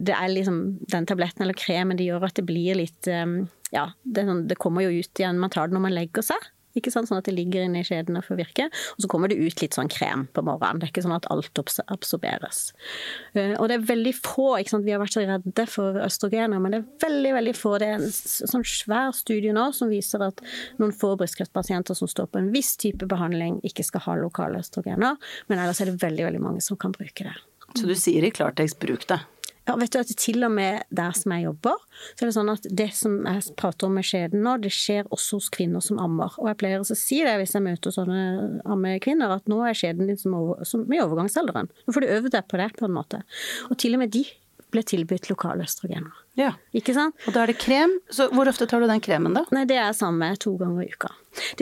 det 0.00 0.14
er 0.16 0.32
liksom 0.32 0.62
den 0.92 1.08
tabletten 1.10 1.44
eller 1.44 1.58
kremen 1.58 1.98
det 1.98 2.08
gjør 2.08 2.28
at 2.28 2.38
det 2.38 2.46
blir 2.48 2.80
litt 2.82 3.10
eh, 3.10 3.26
Ja, 3.74 3.88
sånn, 4.14 4.44
det 4.46 4.60
kommer 4.62 4.84
jo 4.84 5.00
ut 5.02 5.18
igjen, 5.18 5.40
man 5.42 5.50
tar 5.50 5.66
det 5.66 5.74
når 5.74 5.88
man 5.88 5.96
legger 5.96 6.22
seg. 6.22 6.50
Ikke 6.78 6.92
sant? 6.92 7.08
Sånn 7.10 7.20
at 7.20 7.28
det 7.28 7.36
ligger 7.36 7.64
inne 7.64 7.82
i 7.82 7.86
skjeden 7.86 8.18
og 8.18 8.26
får 8.26 8.40
virke. 8.40 8.68
Og 8.96 9.04
så 9.04 9.10
kommer 9.10 9.30
det 9.30 9.38
ut 9.38 9.62
litt 9.62 9.76
sånn 9.76 9.90
krem 9.92 10.26
på 10.34 10.44
morgenen. 10.46 10.80
Det 10.80 10.88
er 10.88 10.92
ikke 10.94 11.04
sånn 11.06 11.16
at 11.16 11.28
alt 11.32 11.60
absorberes. 11.84 12.60
Uh, 13.36 13.54
og 13.58 13.68
det 13.70 13.78
er 13.78 13.88
veldig 13.90 14.14
få 14.18 14.48
ikke 14.60 14.74
sant? 14.74 14.86
Vi 14.86 14.94
har 14.94 15.02
vært 15.02 15.16
så 15.16 15.24
redde 15.24 15.66
for 15.70 16.00
østrogener, 16.04 16.62
men 16.62 16.74
det 16.74 16.82
er 16.82 17.08
veldig 17.08 17.34
veldig 17.38 17.56
få. 17.58 17.76
Det 17.82 17.90
er 17.90 17.98
en 18.00 18.10
sånn 18.10 18.66
svær 18.68 19.14
studie 19.16 19.54
nå 19.54 19.68
som 19.76 19.92
viser 19.92 20.24
at 20.26 20.42
noen 20.80 20.94
få 20.94 21.14
brystkreftpasienter 21.20 21.98
som 21.98 22.10
står 22.10 22.30
på 22.32 22.42
en 22.42 22.52
viss 22.54 22.74
type 22.80 23.06
behandling, 23.10 23.60
ikke 23.66 23.86
skal 23.86 24.06
ha 24.08 24.18
lokale 24.20 24.62
østrogener. 24.62 25.18
Men 25.50 25.62
ellers 25.62 25.82
er 25.82 25.92
det 25.92 26.00
veldig, 26.02 26.28
veldig 26.30 26.42
mange 26.42 26.64
som 26.64 26.80
kan 26.80 26.94
bruke 26.94 27.26
det. 27.26 27.36
Så 27.74 27.88
du 27.90 27.94
sier 27.98 28.22
i 28.22 28.30
klartekst 28.30 28.78
bruk 28.82 29.06
det? 29.10 29.18
Ja, 29.64 29.76
vet 29.80 29.94
du 29.94 29.98
at 30.00 30.10
Til 30.20 30.44
og 30.44 30.52
med 30.52 30.84
der 30.92 31.14
som 31.16 31.32
jeg 31.32 31.46
jobber, 31.46 31.80
så 32.12 32.24
er 32.24 32.28
det 32.28 32.36
sånn 32.36 32.52
at 32.52 32.66
det 32.68 32.90
som 32.96 33.16
jeg 33.24 33.56
prater 33.56 33.88
om 33.88 33.96
med 33.96 34.04
skjeden 34.04 34.44
nå, 34.44 34.58
det 34.60 34.72
skjer 34.74 35.08
også 35.14 35.40
hos 35.40 35.50
kvinner 35.54 35.84
som 35.84 36.00
ammer. 36.02 36.36
Og 36.42 36.50
jeg 36.50 36.60
pleier 36.60 36.84
å 36.84 36.98
si 36.98 37.22
det 37.24 37.34
hvis 37.40 37.56
jeg 37.56 37.64
møter 37.64 37.94
sånne 37.94 38.60
ammekvinner, 38.68 39.32
at 39.38 39.48
nå 39.50 39.62
er 39.64 39.76
skjeden 39.78 40.10
din 40.10 40.20
som, 40.20 40.36
over, 40.36 40.64
som 40.68 40.84
i 40.92 41.00
overgangsalderen. 41.00 41.70
Nå 41.86 41.96
får 41.96 42.04
du 42.04 42.12
øve 42.18 42.32
deg 42.34 42.48
på 42.50 42.60
det, 42.60 42.70
på 42.76 42.88
en 42.88 42.96
måte. 42.96 43.22
Og 43.70 43.78
til 43.80 43.96
og 43.96 44.04
med 44.04 44.12
de 44.14 44.26
ble 44.74 44.82
tilbudt 44.84 45.30
lokale 45.30 45.64
østrogener. 45.64 46.12
Ja. 46.38 46.52
Ikke 46.76 46.94
sant? 46.96 47.16
Og 47.28 47.36
da 47.36 47.44
er 47.44 47.52
det 47.52 47.58
krem. 47.62 47.94
Så 48.12 48.28
hvor 48.34 48.50
ofte 48.50 48.66
tar 48.70 48.82
du 48.82 48.90
den 48.90 49.02
kremen, 49.04 49.36
da? 49.36 49.44
Nei, 49.54 49.64
Det 49.70 49.78
er 49.80 49.94
samme 49.96 50.32
to 50.40 50.56
ganger 50.60 50.84
i 50.84 50.90
uka. 50.92 51.12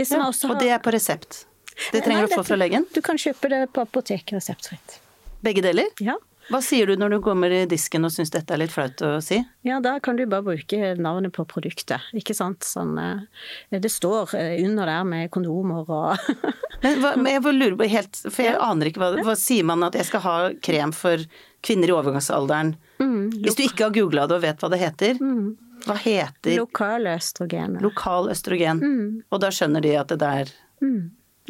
Ja, 0.01 0.25
har... 0.25 0.33
Og 0.33 0.59
det 0.61 0.73
er 0.73 0.83
på 0.83 0.95
resept? 0.95 1.45
Det 1.93 2.03
trenger 2.05 2.27
du 2.27 2.35
å 2.35 2.41
få 2.41 2.49
fra 2.51 2.59
legen? 2.59 2.87
Du 2.93 3.01
kan 3.05 3.21
kjøpe 3.21 3.49
det 3.53 3.63
på 3.73 3.85
apoteket 3.85 4.37
reseptfritt. 4.37 4.99
Begge 5.45 5.65
deler? 5.65 5.89
Ja. 6.01 6.17
Hva 6.51 6.59
sier 6.65 6.91
du 6.91 6.97
når 6.99 7.15
du 7.15 7.19
kommer 7.23 7.53
i 7.55 7.63
disken 7.71 8.07
og 8.07 8.13
syns 8.15 8.33
dette 8.35 8.55
er 8.55 8.61
litt 8.63 8.73
flaut 8.75 8.99
å 9.07 9.15
si? 9.23 9.39
Ja, 9.67 9.79
da 9.85 9.95
kan 10.03 10.19
du 10.19 10.25
bare 10.27 10.45
bruke 10.47 10.93
navnet 10.99 11.35
på 11.37 11.45
produktet, 11.49 12.03
ikke 12.19 12.35
sant. 12.35 12.67
Sånn, 12.67 12.97
eh, 12.99 13.79
det 13.79 13.93
står 13.93 14.35
eh, 14.39 14.57
under 14.65 14.91
der 14.91 15.07
med 15.09 15.31
kondomer 15.35 15.87
og 15.87 16.33
Men 16.83 16.99
hva, 16.99 17.13
jeg 17.31 17.43
lurer 17.47 17.77
på 17.79 17.87
helt, 17.93 18.19
for 18.27 18.43
jeg 18.43 18.59
aner 18.59 18.91
ikke 18.91 19.03
hva, 19.05 19.11
hva 19.23 19.37
sier 19.39 19.67
man 19.69 19.87
at 19.87 19.95
jeg 19.95 20.09
skal 20.09 20.25
ha 20.25 20.37
krem 20.67 20.91
for 20.97 21.23
kvinner 21.63 21.93
i 21.93 21.95
overgangsalderen? 21.95 22.75
Mm, 22.99 23.29
Hvis 23.45 23.59
du 23.59 23.63
ikke 23.69 23.87
har 23.87 23.95
googla 23.95 24.27
det 24.27 24.41
og 24.41 24.43
vet 24.43 24.65
hva 24.65 24.71
det 24.73 24.81
heter? 24.83 25.21
Mm. 25.23 25.53
Hva 25.87 25.97
heter 25.99 26.59
Lokal 26.59 27.09
østrogen. 27.11 27.79
Lokal 27.83 28.31
østrogen. 28.35 28.83
Mm. 28.83 29.07
Og 29.31 29.43
da 29.43 29.51
skjønner 29.55 29.83
de 29.83 29.97
at 29.99 30.11
det 30.11 30.19
der 30.23 30.51
mm. 30.83 31.03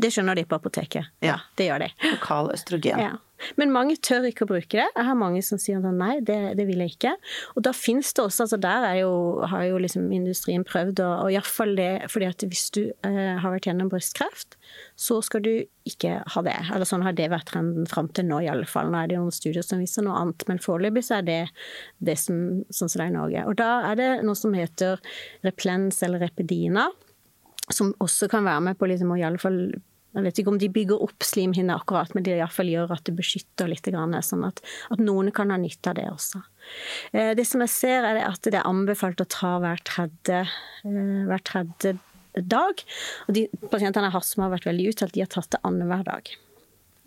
Det 0.03 0.09
skjønner 0.09 0.39
de 0.39 0.47
på 0.49 0.57
apoteket. 0.57 1.11
Ja, 1.21 1.35
det 1.61 1.67
gjør 1.69 1.83
de. 1.85 1.91
Lokal 2.15 2.49
østrogen. 2.55 3.01
Ja. 3.03 3.11
Men 3.61 3.73
mange 3.75 3.97
tør 4.03 4.27
ikke 4.29 4.47
å 4.47 4.51
bruke 4.53 4.79
det. 4.79 4.87
Jeg 4.87 5.07
har 5.09 5.19
mange 5.19 5.43
som 5.45 5.61
sier 5.61 5.83
sånn 5.83 6.01
nei, 6.01 6.17
det, 6.25 6.39
det 6.59 6.67
vil 6.69 6.83
jeg 6.85 6.97
ikke. 6.97 7.15
Og 7.57 7.67
da 7.67 7.75
finnes 7.77 8.13
det 8.17 8.25
også, 8.25 8.47
altså 8.47 8.59
der 8.63 8.89
jo, 9.01 9.13
har 9.51 9.67
jo 9.69 9.81
liksom 9.83 10.09
industrien 10.15 10.65
prøvd, 10.69 11.03
og, 11.05 11.27
og 11.27 11.37
iallfall 11.37 11.77
det 11.79 11.91
fordi 12.13 12.29
at 12.29 12.47
hvis 12.47 12.67
du 12.75 12.83
eh, 12.89 13.37
har 13.43 13.55
vært 13.55 13.69
gjennom 13.69 13.91
brystkreft, 13.93 14.59
så 14.99 15.21
skal 15.25 15.45
du 15.45 15.53
ikke 15.89 16.19
ha 16.35 16.43
det. 16.47 16.57
Eller 16.73 16.89
sånn 16.89 17.05
har 17.07 17.17
det 17.19 17.31
vært 17.33 17.51
trenden 17.53 17.89
fram 17.91 18.11
til 18.15 18.29
nå, 18.29 18.43
i 18.45 18.51
alle 18.51 18.69
fall. 18.69 18.91
Nå 18.93 19.01
er 19.01 19.13
det 19.13 19.21
noen 19.21 19.35
studier 19.35 19.65
som 19.67 19.83
viser 19.83 20.07
noe 20.07 20.19
annet, 20.21 20.47
men 20.51 20.63
foreløpig 20.63 21.05
så 21.07 21.21
er 21.21 21.29
det 21.29 21.41
det 22.05 22.19
som, 22.21 22.63
sånn 22.71 22.91
som 22.91 23.01
det 23.01 23.07
er 23.09 23.15
i 23.15 23.17
Norge. 23.17 23.47
Og 23.51 23.57
da 23.61 23.71
er 23.91 23.99
det 23.99 24.11
noe 24.27 24.39
som 24.39 24.55
heter 24.57 25.01
Replens 25.47 26.03
eller 26.07 26.23
Repedina 26.23 26.91
som 27.71 27.93
også 28.03 28.29
kan 28.31 28.45
være 28.45 28.61
med 28.69 28.79
på 28.79 28.89
liksom 28.91 29.13
å 29.15 29.19
i 29.19 29.25
alle 29.27 29.41
fall 29.41 29.59
jeg 30.13 30.25
vet 30.27 30.41
ikke 30.43 30.53
om 30.53 30.61
de 30.61 30.69
bygger 30.73 31.03
opp 31.07 31.25
slimhinner 31.25 31.81
akkurat, 31.81 32.13
men 32.15 32.27
de 32.27 32.35
iallfall 32.37 32.69
gjør 32.69 32.93
at 32.97 33.05
det 33.09 33.15
beskytter 33.17 33.71
litt, 33.71 33.89
sånn 33.89 34.47
at, 34.49 34.61
at, 34.93 35.01
noen 35.01 35.33
kan 35.35 35.53
ha 35.53 35.59
nytte 35.61 35.93
av 35.93 35.99
det 35.99 36.07
også. 36.11 36.43
Eh, 37.13 37.33
det 37.39 37.47
som 37.49 37.65
jeg 37.65 37.73
ser, 37.73 38.09
er 38.09 38.21
at 38.27 38.45
det 38.45 38.61
er 38.61 38.69
anbefalt 38.69 39.25
å 39.25 39.29
ta 39.33 39.57
hver 39.63 39.81
tredje, 39.89 40.45
eh, 40.85 41.19
hver 41.31 41.45
tredje 41.49 41.97
dag. 42.37 42.85
Og 43.27 43.37
de 43.37 43.47
pasientene 43.73 44.09
jeg 44.09 44.17
har 44.19 44.27
som 44.29 44.45
har 44.45 44.55
vært 44.55 44.69
veldig 44.69 44.93
uttalt, 44.93 45.17
de 45.17 45.25
har 45.25 45.33
tatt 45.33 45.53
det 45.57 45.65
annenhver 45.65 46.05
dag 46.09 46.35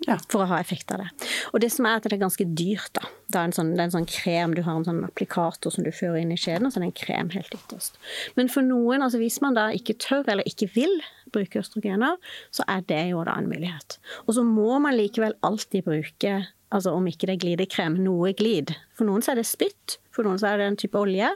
ja. 0.08 0.18
for 0.32 0.44
å 0.44 0.50
ha 0.50 0.60
effekt 0.62 0.92
av 0.94 1.04
det. 1.04 1.10
Og 1.54 1.62
det 1.64 1.72
som 1.74 1.88
er 1.88 2.00
at 2.00 2.08
det 2.08 2.16
er 2.16 2.22
ganske 2.22 2.48
dyrt, 2.58 2.92
da. 2.98 3.10
Det 3.32 3.40
er 3.40 3.50
en 3.50 3.56
sånn, 3.56 3.74
er 3.76 3.88
en 3.88 3.96
sånn 3.96 4.08
krem, 4.10 4.54
du 4.56 4.62
har 4.66 4.78
en 4.78 4.88
sånn 4.88 5.04
applikator 5.08 5.74
som 5.74 5.86
du 5.86 5.92
fører 5.96 6.22
inn 6.22 6.34
i 6.36 6.40
skjeden, 6.40 6.68
og 6.68 6.74
så 6.74 6.80
er 6.80 6.86
det 6.86 6.92
en 6.92 7.00
krem 7.02 7.32
helt 7.34 7.56
ytterst. 7.58 8.00
Men 8.38 8.52
for 8.52 8.66
noen, 8.66 9.06
altså 9.06 9.22
hvis 9.22 9.40
man 9.44 9.58
da 9.58 9.70
ikke 9.76 9.98
tør 10.02 10.28
eller 10.32 10.48
ikke 10.50 10.70
vil 10.76 10.94
bruke 11.34 11.62
østrogener, 11.62 12.20
så 12.54 12.66
er 12.72 12.86
det 12.90 13.02
jo 13.12 13.24
da 13.28 13.38
en 13.40 13.50
mulighet. 13.52 13.98
Og 14.26 14.38
så 14.38 14.46
må 14.48 14.78
man 14.84 14.98
likevel 14.98 15.38
alltid 15.46 15.88
bruke 15.88 16.38
altså 16.76 16.92
om 16.98 17.06
ikke 17.08 17.30
det 17.30 17.36
er 17.36 17.44
glidekrem, 17.44 17.96
noe 18.04 18.34
glid. 18.36 18.74
For 18.98 19.08
noen 19.08 19.24
så 19.24 19.32
er 19.32 19.40
det 19.40 19.48
spytt, 19.48 19.98
for 20.16 20.28
noen 20.28 20.40
så 20.42 20.50
er 20.50 20.60
det 20.60 20.66
en 20.68 20.80
type 20.80 21.00
olje, 21.00 21.30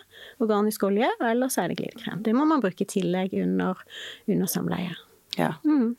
organisk 0.43 0.83
olje, 0.89 1.07
eller 1.23 1.51
så 1.53 1.63
er 1.63 1.71
det 1.71 1.79
glidekrem. 1.79 2.23
Det 2.25 2.33
må 2.35 2.47
man 2.49 2.63
bruke 2.63 2.83
i 2.83 2.89
tillegg 2.89 3.37
under, 3.39 3.79
under 4.27 4.51
samleie. 4.51 4.97
Ja. 5.37 5.53
Mm 5.63 5.95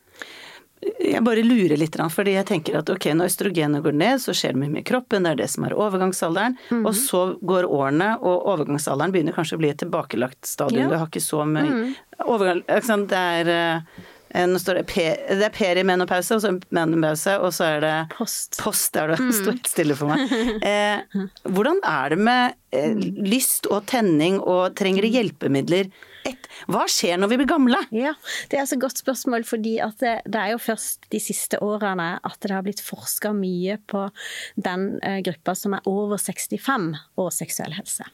jeg 0.81 1.21
bare 1.25 1.43
lurer 1.45 1.77
litt, 1.77 1.97
fordi 2.13 2.33
jeg 2.33 2.47
tenker 2.49 2.79
at 2.79 2.89
ok, 2.89 3.11
når 3.17 3.29
østrogenet 3.29 3.83
går 3.85 3.97
ned, 3.97 4.21
så 4.23 4.33
skjer 4.37 4.55
det 4.55 4.61
mye 4.63 4.75
med 4.79 4.85
kroppen, 4.87 5.25
det 5.25 5.35
er 5.35 5.41
det 5.43 5.49
som 5.53 5.65
er 5.67 5.75
overgangsalderen. 5.77 6.55
Mm. 6.71 6.85
Og 6.89 6.95
så 6.97 7.25
går 7.45 7.67
årene, 7.69 8.15
og 8.21 8.47
overgangsalderen 8.53 9.13
begynner 9.13 9.35
kanskje 9.35 9.59
å 9.59 9.61
bli 9.61 9.69
et 9.73 9.81
tilbakelagt 9.81 10.49
stadium. 10.49 10.87
Ja. 10.87 10.93
Du 10.93 10.97
har 10.97 11.11
ikke 11.11 11.23
så 11.23 11.45
mye 11.45 11.67
mm. 11.69 11.93
overgang 12.25 12.63
Det 13.11 13.21
er 13.21 13.51
eh, 13.53 14.47
nå 14.49 14.61
står 14.61 14.81
det, 14.81 14.85
per, 14.89 15.21
det 15.37 15.47
er 15.49 15.55
perimenopause, 15.55 16.37
og 16.37 16.43
så 16.43 16.53
menopause, 16.73 17.37
og 17.37 17.53
så 17.55 17.67
er 17.75 17.83
det 17.85 17.95
post. 18.15 18.57
post 18.61 18.93
der 18.97 19.13
det 19.13 19.19
mm. 19.21 19.33
står 19.37 19.57
helt 19.57 19.73
stille 19.75 19.97
for 19.99 20.13
meg. 20.13 20.37
Eh, 20.71 21.21
hvordan 21.49 21.81
er 21.87 22.13
det 22.13 22.21
med 22.21 22.55
eh, 22.75 22.93
lyst 23.25 23.67
og 23.69 23.85
tenning, 23.91 24.39
og 24.39 24.73
trenger 24.79 25.05
det 25.05 25.13
hjelpemidler? 25.13 25.91
Et, 26.29 26.47
hva 26.71 26.85
skjer 26.91 27.19
når 27.19 27.31
vi 27.31 27.39
blir 27.41 27.49
gamle? 27.49 27.79
Ja, 27.95 28.13
Det 28.49 28.57
er 28.57 28.63
altså 28.65 28.77
et 28.77 28.85
godt 28.85 29.01
spørsmål, 29.01 29.45
fordi 29.47 29.77
det, 30.01 30.15
det, 30.25 30.39
er 30.39 30.53
jo 30.53 30.61
først 30.61 31.09
de 31.13 31.21
siste 31.23 31.59
årene 31.63 32.13
at 32.21 32.39
det 32.43 32.53
har 32.53 32.65
blitt 32.65 32.83
forska 32.83 33.33
mye 33.33 33.79
på 33.89 34.07
den 34.55 34.99
eh, 35.01 35.21
gruppa 35.25 35.55
som 35.57 35.77
er 35.77 35.87
over 35.89 36.21
65 36.21 36.91
og 37.17 37.31
seksuell 37.33 37.73
helse. 37.77 38.07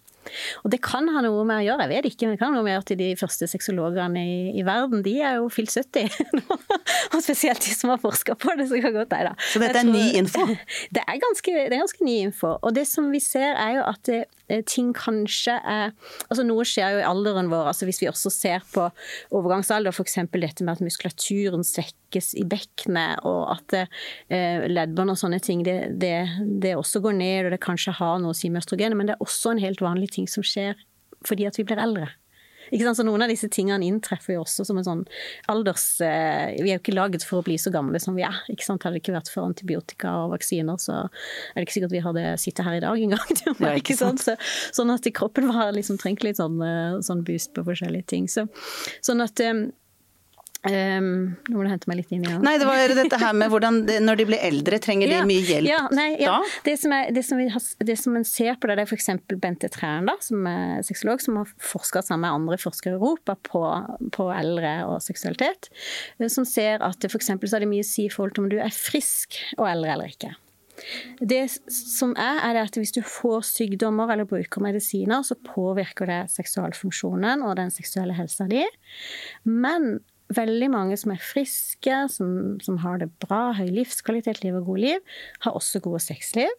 Og 0.64 0.72
det 0.72 0.80
kan 0.84 1.08
ha 1.12 1.22
noe 1.24 1.44
med 1.48 1.62
å 1.62 1.66
gjøre, 1.66 1.88
jeg 1.88 1.94
vet 1.94 2.10
ikke, 2.10 2.28
men 2.28 2.36
det 2.36 2.42
kan 2.42 2.52
ha 2.52 2.58
noe 2.58 2.66
med 2.66 2.74
å 2.74 2.80
gjøre 2.80 3.00
de 3.00 3.10
første 3.20 3.50
sexologene 3.50 4.24
i, 4.24 4.38
i 4.60 4.66
verden, 4.68 5.04
de 5.06 5.16
er 5.24 5.40
jo 5.40 5.50
fylt 5.54 5.74
70. 5.74 6.18
og 7.14 7.20
spesielt 7.24 7.64
de 7.64 7.76
som 7.76 7.94
har 7.94 8.02
forska 8.02 8.38
på 8.40 8.56
det, 8.60 8.70
så 8.72 8.82
kan 8.84 8.96
godt 8.98 9.14
da. 9.14 9.36
Så 9.52 9.62
dette 9.64 9.84
er 9.84 9.88
ny 9.88 10.10
info? 10.20 10.46
Det 10.96 11.04
er, 11.04 11.18
ganske, 11.22 11.52
det 11.54 11.76
er 11.76 11.82
ganske 11.82 12.06
ny 12.06 12.16
info. 12.28 12.56
Og 12.66 12.74
det 12.76 12.86
som 12.90 13.08
vi 13.12 13.20
ser 13.24 13.56
er 13.56 13.78
jo 13.78 13.84
at 13.88 14.02
det, 14.08 14.20
ting 14.66 14.94
kanskje 14.96 15.58
er 15.60 15.94
Altså 16.28 16.44
noe 16.46 16.64
skjer 16.68 16.96
jo 16.96 17.02
i 17.02 17.08
alderen 17.08 17.50
vår. 17.52 17.70
altså 17.72 17.88
Hvis 17.88 18.02
vi 18.02 18.10
også 18.10 18.32
ser 18.34 18.66
på 18.74 18.86
overgangsalder, 19.36 19.92
f.eks. 19.92 20.20
dette 20.32 20.66
med 20.66 20.78
at 20.78 20.84
muskulaturen 20.84 21.66
svekkes 21.68 22.34
i 22.40 22.46
bekkenet, 22.48 23.24
og 23.28 23.58
at 23.58 23.78
eh, 23.78 24.68
leddbånd 24.72 25.14
og 25.14 25.20
sånne 25.20 25.42
ting, 25.44 25.64
det, 25.68 25.78
det, 26.02 26.16
det, 26.64 26.76
også 26.78 27.02
går 27.04 27.18
ned, 27.20 27.48
og 27.48 27.56
det 27.56 27.64
kanskje 27.64 27.96
har 28.00 28.22
noe 28.24 28.36
å 28.36 28.38
si 28.38 28.52
med 28.52 28.64
østrogenet, 28.64 28.98
men 29.00 29.10
det 29.10 29.18
er 29.18 29.26
også 29.26 29.54
en 29.54 29.64
helt 29.64 29.84
vanlig 29.84 30.14
ting 30.16 30.30
som 30.32 30.46
skjer 30.46 30.78
fordi 31.26 31.48
at 31.50 31.58
vi 31.58 31.66
blir 31.66 31.82
eldre. 31.82 32.12
Så 32.72 33.06
noen 33.06 33.26
av 33.26 33.32
disse 33.32 33.50
tingene 33.54 33.88
inntreffer 33.88 34.38
jo 34.38 34.44
også 34.44 34.66
som 34.68 34.80
en 34.80 34.88
sånn 34.88 35.04
alders... 35.52 35.86
Eh, 36.04 36.58
vi 36.62 36.72
er 36.72 36.78
jo 36.78 36.82
ikke 36.82 36.96
laget 36.98 37.26
for 37.28 37.42
å 37.42 37.46
bli 37.46 37.58
så 37.62 37.72
gamle 37.74 38.00
som 38.04 38.18
vi 38.18 38.26
er. 38.28 38.42
ikke 38.52 38.66
sant? 38.66 38.84
Hadde 38.84 38.98
det 38.98 39.04
ikke 39.06 39.16
vært 39.18 39.32
for 39.34 39.48
antibiotika 39.48 40.14
og 40.26 40.36
vaksiner, 40.36 40.80
så 40.82 41.00
er 41.06 41.60
det 41.60 41.68
ikke 41.68 41.78
sikkert 41.78 41.96
vi 41.96 42.06
hadde 42.06 42.28
sittet 42.42 42.68
her 42.68 42.80
i 42.80 42.84
dag 42.84 43.08
engang. 43.08 43.42
Ja, 43.62 43.74
ikke 43.82 43.98
sant? 43.98 44.24
Så, 44.24 44.38
sånn 44.76 44.94
at 44.94 45.08
kroppen 45.18 45.52
var 45.54 45.74
liksom 45.76 46.00
trengte 46.02 46.28
litt 46.28 46.42
sånn, 46.42 46.60
eh, 46.64 47.00
sånn 47.06 47.26
boost 47.28 47.54
på 47.56 47.66
forskjellige 47.68 48.10
ting. 48.14 48.32
Så, 48.32 48.48
sånn 49.06 49.24
at 49.26 49.42
um, 50.72 51.08
Um, 51.08 51.36
nå 51.48 51.58
må 51.58 51.66
du 51.66 51.72
hente 51.72 51.90
meg 51.90 52.00
litt 52.02 52.14
inn 52.16 52.26
igjen. 52.26 52.44
Nei, 52.46 52.56
det 52.62 52.68
var 52.68 52.94
dette 52.98 53.20
her 53.22 53.36
med 53.38 53.52
hvordan 53.52 53.80
når 54.04 54.20
de 54.20 54.26
blir 54.30 54.44
eldre, 54.48 54.80
trenger 54.84 55.12
de 55.12 55.20
mye 55.28 55.44
hjelp 55.46 55.70
ja, 55.70 55.82
nei, 55.96 56.10
ja. 56.22 56.38
da? 56.38 56.54
Det 56.66 56.76
som, 56.82 56.96
er, 56.96 57.12
det, 57.16 57.24
som 57.28 57.42
har, 57.42 57.68
det 57.90 57.98
som, 58.02 58.18
en 58.20 58.28
ser 58.28 58.58
på 58.60 58.70
det, 58.70 58.78
det 58.80 58.86
er 58.86 58.92
f.eks. 58.92 59.12
Bente 59.38 59.70
Træn, 59.74 60.10
da, 60.10 60.18
som 60.24 60.48
er 60.50 60.82
sexolog, 60.88 61.24
som 61.24 61.40
har 61.42 61.54
forska 61.62 62.04
sammen 62.06 62.26
med 62.26 62.40
andre 62.42 62.60
forskere 62.62 62.96
i 62.96 62.98
Europa 62.98 63.38
på, 63.48 63.64
på, 64.16 64.30
eldre 64.34 64.74
og 64.88 64.98
seksualitet, 65.06 65.72
eh, 66.20 66.28
som 66.32 66.48
ser 66.48 66.84
at 66.86 67.00
det 67.04 67.12
f.eks. 67.12 67.32
så 67.32 67.56
har 67.58 67.66
det 67.66 67.72
mye 67.72 67.86
å 67.86 67.88
si 67.88 68.08
i 68.08 68.12
forhold 68.14 68.38
til 68.38 68.48
om 68.48 68.52
du 68.52 68.60
er 68.62 68.74
frisk 68.74 69.40
og 69.58 69.68
eldre 69.70 69.96
eller 69.96 70.14
ikke. 70.14 70.34
Det 71.18 71.42
som 71.74 72.12
er, 72.22 72.42
er 72.46 72.60
at 72.62 72.76
hvis 72.78 72.94
du 72.94 73.00
får 73.02 73.48
sykdommer 73.50 74.12
eller 74.14 74.28
bruker 74.30 74.62
medisiner, 74.62 75.24
så 75.26 75.38
påvirker 75.42 76.10
det 76.10 76.20
seksualfunksjonen 76.36 77.42
og 77.46 77.56
den 77.58 77.74
seksuelle 77.74 78.14
helsa 78.18 78.46
di. 78.52 78.62
Men 79.50 79.98
veldig 80.36 80.70
mange 80.74 80.98
som 81.00 81.14
er 81.14 81.24
friske, 81.24 81.98
som, 82.12 82.32
som 82.64 82.80
har 82.84 83.00
det 83.02 83.10
bra, 83.24 83.54
høy 83.58 83.68
livskvalitet, 83.72 84.44
lever 84.44 84.66
god 84.66 84.82
liv, 84.84 85.20
har 85.46 85.58
også 85.58 85.82
gode 85.84 86.02
sexliv. 86.04 86.52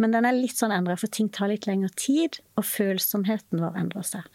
Men 0.00 0.14
den 0.14 0.28
er 0.28 0.36
litt 0.36 0.56
sånn 0.58 0.74
endra, 0.74 0.96
for 1.00 1.12
ting 1.12 1.30
tar 1.32 1.50
litt 1.52 1.66
lengre 1.68 1.90
tid, 1.98 2.40
og 2.56 2.64
følsomheten 2.66 3.60
vår 3.62 3.76
endrer 3.80 4.06
seg. 4.06 4.26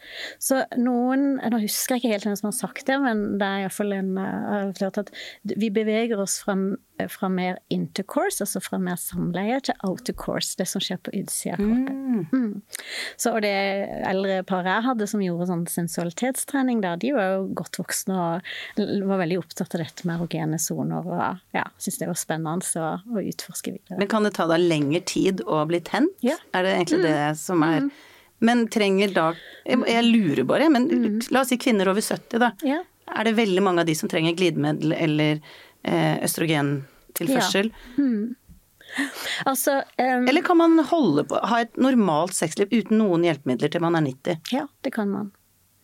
Så 0.41 0.61
noen 0.80 1.39
Nå 1.51 1.59
husker 1.63 1.97
jeg 1.97 2.03
ikke 2.03 2.13
helt 2.13 2.28
hvem 2.28 2.38
som 2.39 2.49
har 2.51 2.55
sagt 2.55 2.86
det, 2.88 2.95
men 3.01 3.24
det 3.41 3.47
er 3.47 3.65
iallfall 3.65 3.95
en 3.97 4.13
uh, 4.17 4.88
at 5.01 5.11
vi 5.43 5.69
beveger 5.74 6.19
oss 6.22 6.38
fra, 6.43 6.55
fra, 7.11 7.30
mer 7.32 7.59
intercourse, 7.74 8.39
altså 8.43 8.61
fra 8.63 8.80
mer 8.82 8.99
samleie, 9.01 9.59
til 9.65 9.78
outercourse, 9.88 10.55
det 10.59 10.67
som 10.69 10.84
skjer 10.84 11.01
på 11.03 11.13
utsida 11.17 11.57
av 11.57 11.63
kroppen. 11.63 11.99
Mm. 12.11 12.26
Mm. 12.32 12.86
Så, 13.19 13.34
og 13.34 13.41
det 13.45 13.53
eldre 14.07 14.41
paret 14.47 14.72
jeg 14.72 14.88
hadde 14.88 15.09
som 15.09 15.26
gjorde 15.26 15.49
sånn 15.49 15.65
sensualitetstrening 15.72 16.84
der, 16.86 16.99
de 17.01 17.13
var 17.17 17.34
jo 17.34 17.43
godt 17.57 17.82
voksne 17.82 18.17
og 18.22 18.82
var 19.09 19.24
veldig 19.24 19.41
opptatt 19.41 19.78
av 19.78 19.84
dette 19.84 20.07
med 20.07 20.19
erogene 20.19 20.61
soner 20.61 21.09
og 21.09 21.24
ja, 21.55 21.65
syntes 21.78 22.01
det 22.03 22.11
var 22.11 22.19
spennende 22.19 22.86
å, 22.86 22.93
å 23.17 23.26
utforske 23.26 23.76
videre. 23.76 23.99
Men 23.99 24.11
kan 24.11 24.28
det 24.28 24.36
ta 24.38 24.47
deg 24.51 24.63
lengre 24.63 25.03
tid? 25.03 25.41
å 25.47 25.61
bli 25.69 25.82
tent? 25.86 26.15
Ja. 26.26 26.38
Er 26.55 26.65
det 26.65 26.78
egentlig 26.78 27.01
mm. 27.01 27.05
det 27.07 27.19
som 27.41 27.63
er 27.65 27.86
mm. 27.86 27.91
Men 28.41 28.65
trenger 28.73 29.11
da 29.13 29.25
Jeg 29.65 30.05
lurer 30.07 30.43
bare, 30.49 30.69
men 30.73 30.87
mm. 30.89 31.19
la 31.29 31.43
oss 31.43 31.51
si 31.53 31.57
kvinner 31.61 31.91
over 31.91 32.01
70, 32.01 32.39
da. 32.41 32.51
Ja. 32.65 32.79
Er 33.11 33.27
det 33.27 33.35
veldig 33.37 33.61
mange 33.63 33.83
av 33.83 33.89
de 33.89 33.95
som 33.97 34.09
trenger 34.09 34.33
glidemiddel 34.37 34.95
eller 34.95 35.41
eh, 35.83 36.15
østrogentilførsel? 36.25 37.69
Ja. 37.69 38.03
Mm. 38.03 38.35
Altså, 39.45 39.77
um, 39.97 40.27
Eller 40.27 40.41
kan 40.41 40.57
man 40.57 40.79
holde 40.89 41.23
på, 41.23 41.37
ha 41.47 41.61
et 41.63 41.77
normalt 41.79 42.35
sexliv 42.35 42.71
uten 42.73 42.99
noen 42.99 43.23
hjelpemidler 43.23 43.71
til 43.71 43.83
man 43.83 43.95
er 43.99 44.03
90? 44.09 44.51
Ja, 44.51 44.65
det 44.83 44.91
kan 44.95 45.11
man. 45.11 45.29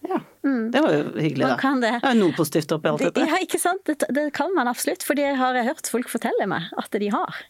Ja, 0.07 0.19
mm. 0.47 0.63
Det 0.73 0.83
var 0.83 0.95
jo 0.95 1.03
hyggelig, 1.15 1.43
da. 1.43 1.57
Kan 1.61 1.83
det. 1.83 1.93
det 2.03 2.11
er 2.11 2.19
noe 2.19 2.35
positivt 2.37 2.73
oppi 2.75 2.91
alt 2.91 3.03
dette. 3.05 3.25
Ja, 3.27 3.41
ikke 3.43 3.59
sant. 3.61 3.83
Det, 3.87 4.07
det, 4.15 4.27
kan 4.37 4.53
man 4.55 4.71
absolutt, 4.71 5.05
for 5.07 5.19
det 5.19 5.33
har 5.39 5.57
jeg 5.59 5.69
hørt 5.69 5.91
folk 5.91 6.11
fortelle 6.11 6.47
meg 6.49 6.71
at 6.79 6.97
de 7.03 7.11
har. 7.13 7.41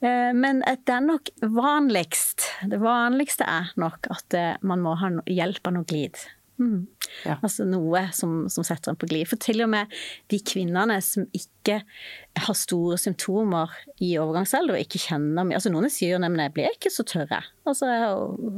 Eh, 0.00 0.32
men 0.36 0.64
det 0.64 0.94
er 0.94 1.04
nok 1.04 1.30
vanligst 1.42 2.48
Det 2.70 2.80
vanligste 2.82 3.46
er 3.48 3.70
nok 3.80 4.08
at 4.12 4.36
eh, 4.36 4.56
man 4.66 4.82
må 4.84 4.96
ha 4.98 5.12
hjelp 5.28 5.70
av 5.70 5.78
noe 5.78 5.88
glid. 5.88 6.18
Mm. 6.58 6.88
Ja. 7.26 7.38
Altså 7.42 7.66
noe 7.68 8.06
som, 8.16 8.46
som 8.52 8.66
setter 8.66 8.92
en 8.92 9.00
på 9.00 9.08
glid. 9.10 9.28
For 9.30 9.40
til 9.42 9.64
og 9.64 9.72
med 9.72 9.92
de 10.32 10.40
kvinnene 10.44 10.98
som 11.04 11.26
ikke 11.36 11.80
har 12.38 12.56
store 12.56 12.98
symptomer 13.00 13.72
i 14.04 14.12
overgangsalder 14.20 14.76
og 14.76 14.82
ikke 14.82 15.00
kjenner 15.02 15.46
mye 15.46 15.58
altså 15.58 15.72
Noen 15.72 15.90
sier 15.92 16.14
jo 16.14 16.20
at 16.20 16.38
jeg 16.38 16.54
blir 16.54 16.76
ikke 16.76 16.92
så 16.92 17.04
tørre. 17.06 17.40
Altså 17.68 17.88
jeg 17.90 18.04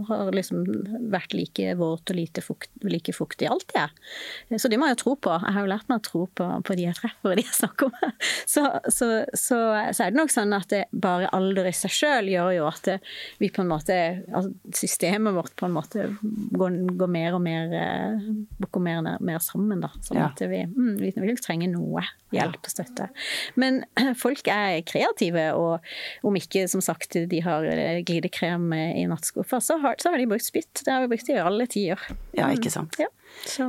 har 0.09 0.31
liksom 0.37 0.63
vært 1.11 1.35
like 1.35 1.75
våt 1.81 2.13
og 2.13 2.19
lite 2.19 2.45
fukt, 2.45 2.71
like 2.87 3.15
fuktig 3.17 3.49
alltid, 3.51 3.81
jeg. 3.81 4.61
Så 4.61 4.71
det 4.71 4.79
må 4.79 4.89
jeg 4.89 4.99
jo 4.99 5.01
tro 5.05 5.15
på. 5.27 5.33
Jeg 5.35 5.57
har 5.57 5.67
jo 5.67 5.73
lært 5.73 5.89
meg 5.91 6.03
å 6.03 6.07
tro 6.07 6.23
på, 6.39 6.47
på 6.67 6.77
de 6.79 6.87
jeg 6.87 6.99
treffer 7.01 7.33
og 7.33 7.41
de 7.41 7.47
jeg 7.47 7.57
snakker 7.57 7.93
med. 7.97 8.29
Så, 8.51 8.63
så, 8.91 9.07
så, 9.37 9.57
så 9.95 10.05
er 10.05 10.11
det 10.11 10.19
nok 10.19 10.33
sånn 10.33 10.53
at 10.57 10.71
det, 10.73 10.81
bare 10.91 11.29
alder 11.37 11.69
i 11.69 11.73
seg 11.77 11.93
sjøl 11.95 12.31
gjør 12.33 12.49
jo 12.57 12.65
at 12.67 12.83
det, 12.89 12.97
vi 13.39 13.51
på 13.53 13.63
en 13.63 13.71
måte 13.71 13.97
altså 14.27 14.51
Systemet 14.75 15.35
vårt 15.37 15.55
på 15.59 15.69
en 15.69 15.75
måte 15.75 16.07
går, 16.21 16.79
går 16.99 17.13
mer 17.13 17.37
og 17.37 17.43
mer 17.45 17.75
eh, 18.41 18.81
mer, 18.81 19.11
mer 19.21 19.43
sammen, 19.45 19.83
da. 19.85 19.93
Sånn 20.05 20.23
at 20.25 20.41
vi, 20.41 20.63
mm, 20.67 20.97
vi 21.01 21.13
vil 21.17 21.41
trenge 21.43 21.71
noe 21.73 22.05
hjelp 22.35 22.61
og 22.63 22.73
støtte. 22.73 23.09
Men 23.61 23.83
folk 24.23 24.51
er 24.51 24.81
kreative, 24.89 25.51
og 25.59 26.27
om 26.27 26.39
ikke 26.39 26.67
som 26.71 26.83
sagt 26.85 27.19
de 27.31 27.45
har 27.45 27.67
eh, 27.71 28.03
glidekrem 28.07 28.71
i 28.75 29.07
nattskuffa, 29.11 29.63
så 29.65 29.81
har, 29.85 29.99
så 30.03 30.15
har 30.15 30.21
de 30.21 30.29
brukt 30.31 30.47
spytt. 30.47 30.85
Det 30.85 30.93
har 30.93 31.07
vi 31.07 31.15
brukt 31.15 31.33
i 31.33 31.41
alle 31.41 31.69
tider. 31.71 32.11
Ja, 32.37 32.51
ikke 32.55 32.73
sant. 32.73 33.01
Ja. 33.01 33.11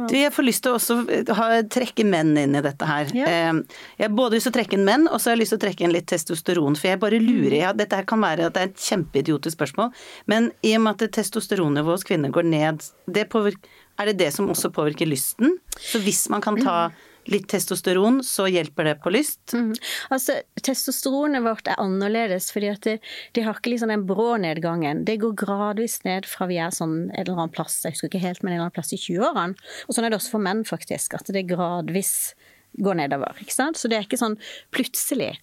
Du, 0.09 0.15
jeg 0.17 0.31
får 0.33 0.45
lyst 0.45 0.63
til 0.65 0.73
å 0.73 0.77
også 0.77 0.95
ha, 1.37 1.47
trekke 1.71 2.03
menn 2.07 2.33
inn 2.39 2.57
i 2.57 2.63
dette 2.63 2.87
her. 2.87 3.11
Ja. 3.15 3.27
Eh, 3.29 3.81
jeg 3.99 4.07
har 4.07 4.15
både 4.15 4.37
lyst 4.37 4.49
til 4.49 4.53
å 4.53 4.57
trekke 4.57 4.77
inn 4.77 4.87
menn, 4.87 5.07
og 5.07 5.21
så 5.21 5.31
har 5.31 5.37
jeg 5.37 5.43
lyst 5.43 5.55
til 5.55 5.61
å 5.61 5.63
trekke 5.65 5.85
inn 5.85 5.95
litt 5.95 6.09
testosteron. 6.11 6.77
For 6.79 6.91
jeg 6.91 7.01
bare 7.01 7.21
lurer. 7.21 7.57
Ja, 7.61 7.73
dette 7.77 7.99
her 7.99 8.07
kan 8.09 8.23
være 8.23 8.49
at 8.49 8.57
det 8.57 8.63
er 8.63 8.71
et 8.71 8.87
kjempeidiotisk 8.89 9.57
spørsmål, 9.57 9.93
men 10.31 10.51
i 10.65 10.73
og 10.77 10.85
med 10.85 11.05
at 11.05 11.15
testosteronnivået 11.19 11.99
hos 11.99 12.07
kvinner 12.07 12.33
går 12.33 12.47
ned, 12.51 12.89
det 13.11 13.27
påvirker, 13.31 13.79
er 14.01 14.11
det 14.11 14.19
det 14.21 14.33
som 14.35 14.49
også 14.51 14.73
påvirker 14.73 15.09
lysten? 15.09 15.57
Så 15.77 16.01
hvis 16.03 16.27
man 16.33 16.43
kan 16.43 16.59
ta 16.61 16.91
litt 17.29 17.47
testosteron, 17.51 18.21
så 18.25 18.47
hjelper 18.49 18.87
det 18.89 18.95
på 19.03 19.11
lyst? 19.13 19.53
Mm. 19.53 19.73
Altså, 20.13 20.39
testosteronet 20.65 21.43
vårt 21.45 21.69
er 21.69 21.79
annerledes, 21.81 22.49
fordi 22.53 22.71
at 22.73 22.85
det, 22.87 22.95
det 23.37 23.45
har 23.45 23.59
ikke 23.59 23.75
liksom 23.75 23.93
den 23.93 24.05
brå 24.09 24.33
nedgangen. 24.41 25.03
Det 25.07 25.19
går 25.21 25.35
gradvis 25.43 25.99
ned 26.07 26.29
fra 26.29 26.49
vi 26.49 26.57
er 26.61 26.73
sånn 26.75 27.11
en 27.11 27.17
eller 27.21 27.37
annen 27.37 27.53
plass, 27.53 27.81
jeg 27.85 27.95
husker 27.95 28.11
ikke 28.11 28.25
helt, 28.25 28.41
men 28.41 28.53
en 28.53 28.57
eller 28.57 28.69
annen 28.69 28.77
plass 28.77 28.93
i 28.95 29.01
20-årene. 29.01 29.73
Og 29.85 29.95
sånn 29.95 30.07
er 30.07 30.13
det 30.13 30.21
også 30.21 30.37
for 30.37 30.47
menn, 30.49 30.65
faktisk. 30.67 31.19
At 31.19 31.29
det 31.33 31.45
gradvis 31.51 32.15
går 32.79 32.95
nedover. 33.01 33.35
ikke 33.41 33.53
sant? 33.53 33.77
Så 33.77 33.89
det 33.91 33.97
er 33.97 34.05
ikke 34.05 34.19
sånn 34.19 34.37
plutselig. 34.73 35.33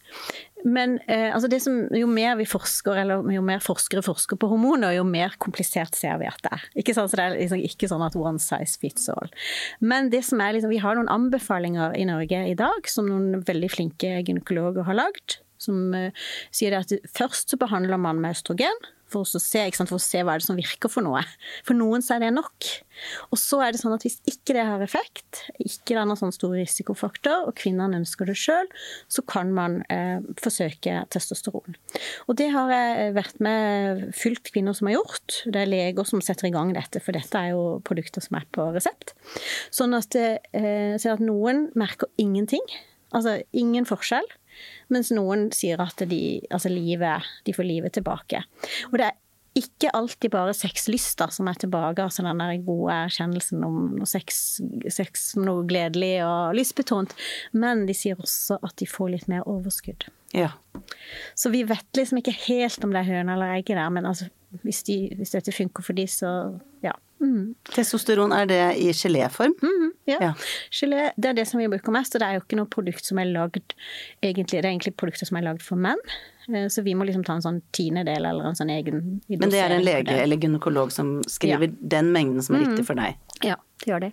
Men 0.67 0.97
eh, 1.07 1.29
altså 1.35 1.51
som, 1.63 1.81
jo 1.95 2.09
mer 2.11 2.37
vi 2.41 2.47
forsker, 2.49 2.99
eller 3.03 3.27
jo 3.33 3.43
mer 3.45 3.63
forskere 3.63 4.03
forsker 4.07 4.39
på 4.41 4.51
hormoner, 4.51 4.97
jo 4.97 5.05
mer 5.07 5.37
komplisert 5.43 5.97
ser 5.99 6.19
vi 6.23 6.29
at 6.31 6.43
det 6.45 6.53
er. 6.57 6.67
Ikke 6.83 6.97
sånn, 6.97 7.11
så 7.11 7.21
det 7.21 7.27
er 7.27 7.37
liksom 7.37 7.65
ikke 7.71 7.91
sånn 7.91 8.05
at 8.07 8.19
one 8.19 8.43
size 8.43 8.81
fits 8.83 9.09
all. 9.15 9.33
Men 9.81 10.11
det 10.15 10.25
som 10.27 10.43
er 10.43 10.57
liksom, 10.57 10.73
vi 10.75 10.83
har 10.83 10.99
noen 10.99 11.11
anbefalinger 11.13 11.97
i 11.99 12.07
Norge 12.09 12.45
i 12.51 12.57
dag 12.59 12.91
som 12.91 13.09
noen 13.11 13.45
veldig 13.47 13.73
flinke 13.73 14.19
gynekologer 14.21 14.89
har 14.89 14.99
lagd. 14.99 15.41
Som 15.59 15.95
eh, 15.97 16.15
sier 16.55 16.77
at 16.79 16.93
først 17.15 17.55
så 17.55 17.59
behandler 17.61 18.01
man 18.01 18.23
med 18.23 18.37
østrogen 18.37 18.87
for 19.09 19.25
å, 19.25 19.41
se, 19.41 19.63
for 19.79 19.97
å 19.97 20.03
se 20.03 20.23
hva 20.23 20.35
er 20.35 20.43
det 20.43 20.49
som 20.49 20.59
virker 20.59 20.93
for 20.93 21.05
noe. 21.05 21.23
For 21.67 21.77
noen 21.77 22.05
så 22.05 22.17
er 22.17 22.27
det 22.27 22.33
nok. 22.37 22.69
Og 23.33 23.41
så 23.41 23.61
er 23.65 23.73
det 23.73 23.81
sånn 23.81 23.95
at 23.95 24.05
hvis 24.05 24.19
ikke 24.29 24.57
det 24.57 24.65
har 24.69 24.83
effekt, 24.85 25.45
ikke 25.63 25.95
det 25.95 26.01
er 26.03 26.09
noen 26.09 26.21
sånn 26.21 26.35
stor 26.35 26.57
risikofaktor, 26.57 27.47
og 27.49 27.57
kvinnene 27.59 28.01
ønsker 28.03 28.29
det 28.29 28.37
sjøl, 28.39 28.69
så 29.11 29.25
kan 29.29 29.53
man 29.57 29.81
eh, 29.93 30.19
forsøke 30.43 31.05
testosteron. 31.15 31.79
Og 32.27 32.39
det 32.41 32.51
har 32.55 32.73
jeg 32.75 33.15
vært 33.17 33.41
med 33.45 34.09
fylt 34.19 34.53
kvinner 34.53 34.77
som 34.77 34.91
har 34.91 34.99
gjort. 34.99 35.41
Det 35.47 35.63
er 35.63 35.73
leger 35.73 36.09
som 36.09 36.25
setter 36.25 36.51
i 36.51 36.55
gang 36.55 36.75
dette, 36.77 37.03
for 37.05 37.17
dette 37.17 37.41
er 37.41 37.55
jo 37.55 37.79
produkter 37.87 38.25
som 38.25 38.41
er 38.41 38.49
på 38.55 38.69
resept. 38.75 39.15
Sånn 39.75 39.97
at, 39.97 40.19
eh, 40.19 40.99
at 40.99 41.25
noen 41.25 41.69
merker 41.79 42.11
ingenting. 42.21 42.65
Altså 43.17 43.39
ingen 43.57 43.89
forskjell. 43.89 44.27
Mens 44.93 45.13
noen 45.15 45.49
sier 45.53 45.81
at 45.85 46.05
de, 46.09 46.21
altså 46.51 46.71
livet, 46.73 47.27
de 47.45 47.55
får 47.57 47.67
livet 47.69 47.97
tilbake. 47.99 48.43
Og 48.91 49.01
det 49.01 49.11
er 49.11 49.17
ikke 49.59 49.91
alltid 49.97 50.31
bare 50.33 50.55
sexlyster 50.55 51.33
som 51.35 51.49
er 51.51 51.59
tilbake, 51.59 52.05
altså 52.05 52.25
den 52.25 52.41
der 52.41 52.61
gode 52.67 52.95
erkjennelsen 53.07 53.65
om 53.67 53.79
noe 53.97 54.09
sex, 54.09 54.59
sex 54.93 55.33
noe 55.41 55.65
gledelig 55.69 56.19
og 56.27 56.55
lystbetont, 56.59 57.15
men 57.57 57.87
de 57.89 57.97
sier 57.97 58.19
også 58.21 58.61
at 58.63 58.77
de 58.81 58.89
får 58.89 59.13
litt 59.15 59.29
mer 59.31 59.47
overskudd. 59.49 60.09
Ja. 60.37 60.53
Så 61.39 61.51
vi 61.55 61.65
vet 61.69 61.89
liksom 61.97 62.21
ikke 62.21 62.37
helt 62.47 62.85
om 62.85 62.95
det 62.95 63.03
er 63.03 63.13
høne 63.17 63.35
eller 63.35 63.57
egget 63.57 63.79
der, 63.81 63.91
men 63.95 64.07
altså, 64.09 64.29
hvis, 64.63 64.83
de, 64.89 65.01
hvis, 65.17 65.35
dette 65.35 65.55
funker 65.55 65.85
for 65.85 65.97
de, 65.97 66.07
så 66.11 66.33
ja. 66.85 66.95
Mm. 67.19 67.55
Testosteron, 67.75 68.33
er 68.33 68.49
det 68.51 68.63
i 68.79 68.91
geléform? 68.95 69.55
Mm, 69.63 69.93
ja. 70.11 70.19
ja. 70.23 70.33
Gelé 70.75 71.09
det 71.17 71.33
er 71.33 71.39
det 71.41 71.47
som 71.51 71.61
vi 71.61 71.69
bruker 71.71 71.95
mest, 71.95 72.15
og 72.15 72.23
det 72.23 72.29
er 72.29 72.39
jo 72.39 72.45
ikke 72.45 72.59
noe 72.61 72.71
produkt 72.71 73.09
som 73.09 73.19
er 73.19 73.31
lagd 73.31 73.75
egentlig, 74.23 74.59
Det 74.59 74.65
er 74.65 74.73
egentlig 74.73 74.97
produkter 74.97 75.31
som 75.31 75.41
er 75.41 75.49
lagd 75.51 75.65
for 75.67 75.81
menn. 75.81 76.03
Eh, 76.55 76.69
så 76.69 76.83
vi 76.83 76.95
må 76.95 77.05
liksom 77.05 77.25
ta 77.25 77.37
en 77.37 77.45
sånn 77.45 77.61
tiendedel 77.77 78.25
eller 78.25 78.51
en 78.51 78.59
sånn 78.59 78.73
egen 78.73 79.21
Men 79.29 79.53
det 79.53 79.61
er 79.61 79.77
en 79.77 79.85
lege 79.85 80.19
eller 80.23 80.41
gynekolog 80.41 80.93
som 80.95 81.19
skriver 81.29 81.69
ja. 81.69 81.81
den 81.97 82.13
mengden 82.15 82.45
som 82.45 82.57
er 82.57 82.67
riktig 82.67 82.87
for 82.89 82.99
deg? 82.99 83.19
Ja, 83.45 83.59
det 83.83 83.91
gjør 83.91 84.03
de. 84.03 84.11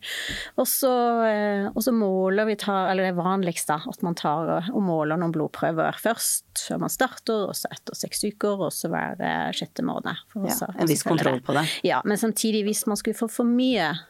Og 0.62 0.68
så, 0.70 0.92
eh, 1.26 1.68
og 1.72 1.82
så 1.86 1.94
måler 1.96 2.50
vi, 2.50 2.58
tar, 2.62 2.92
eller 2.92 3.08
det 3.08 3.14
er 3.14 3.20
vanligst 3.20 3.72
da, 3.72 3.80
at 3.90 4.04
man 4.06 4.18
tar 4.20 4.52
og 4.68 4.82
måler 4.84 5.20
noen 5.22 5.34
blodprøver 5.36 6.02
først 6.02 6.66
før 6.68 6.84
man 6.86 6.94
starter, 6.94 7.48
og 7.50 7.56
så 7.58 7.72
etter 7.74 7.98
seks 7.98 8.26
uker, 8.28 8.68
og 8.68 8.74
så 8.76 8.92
hver 8.92 9.22
sjette 9.56 9.86
måned. 9.86 10.26
ja, 10.36 10.60
en 10.76 10.92
viss 10.92 11.06
kontroll 11.08 11.42
på 11.46 11.56
det. 11.58 11.66
Ja, 11.88 12.02
men 12.06 12.20
samtidig, 12.22 12.66
hvis 12.68 12.86
man 12.90 13.00
skulle 13.00 13.18
få 13.18 13.32
for 13.32 13.48
mye 13.48 13.90
eh, 13.94 14.04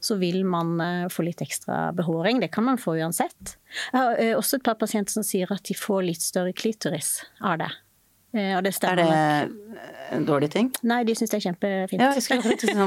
så 0.00 0.16
vil 0.20 0.44
man 0.48 0.80
eh, 0.80 1.06
få 1.12 1.26
litt 1.26 1.42
ekstra 1.44 1.92
behåring. 1.96 2.40
Det 2.40 2.52
kan 2.54 2.64
man 2.64 2.80
få 2.80 2.96
uansett. 2.98 3.56
Jeg 3.92 3.98
har 3.98 4.20
eh, 4.20 4.34
også 4.38 4.58
et 4.58 4.66
par 4.66 4.78
pasienter 4.80 5.16
som 5.16 5.26
sier 5.26 5.50
at 5.52 5.64
de 5.68 5.76
får 5.78 6.06
litt 6.08 6.24
større 6.24 6.54
klitoris 6.56 7.18
av 7.40 7.58
det. 7.64 7.70
Eh, 8.34 8.56
Og 8.58 8.64
det 8.66 8.74
Er 8.82 8.96
det 8.98 9.08
en 10.14 10.24
dårlig 10.26 10.50
ting? 10.52 10.68
Nei, 10.86 11.00
de 11.06 11.14
syns 11.16 11.32
det 11.32 11.38
er 11.38 11.44
kjempefint. 11.48 12.02
Ja, 12.02 12.10
jeg 12.14 12.22
skulle 12.24 12.44
faktisk 12.44 12.72
er 12.74 12.82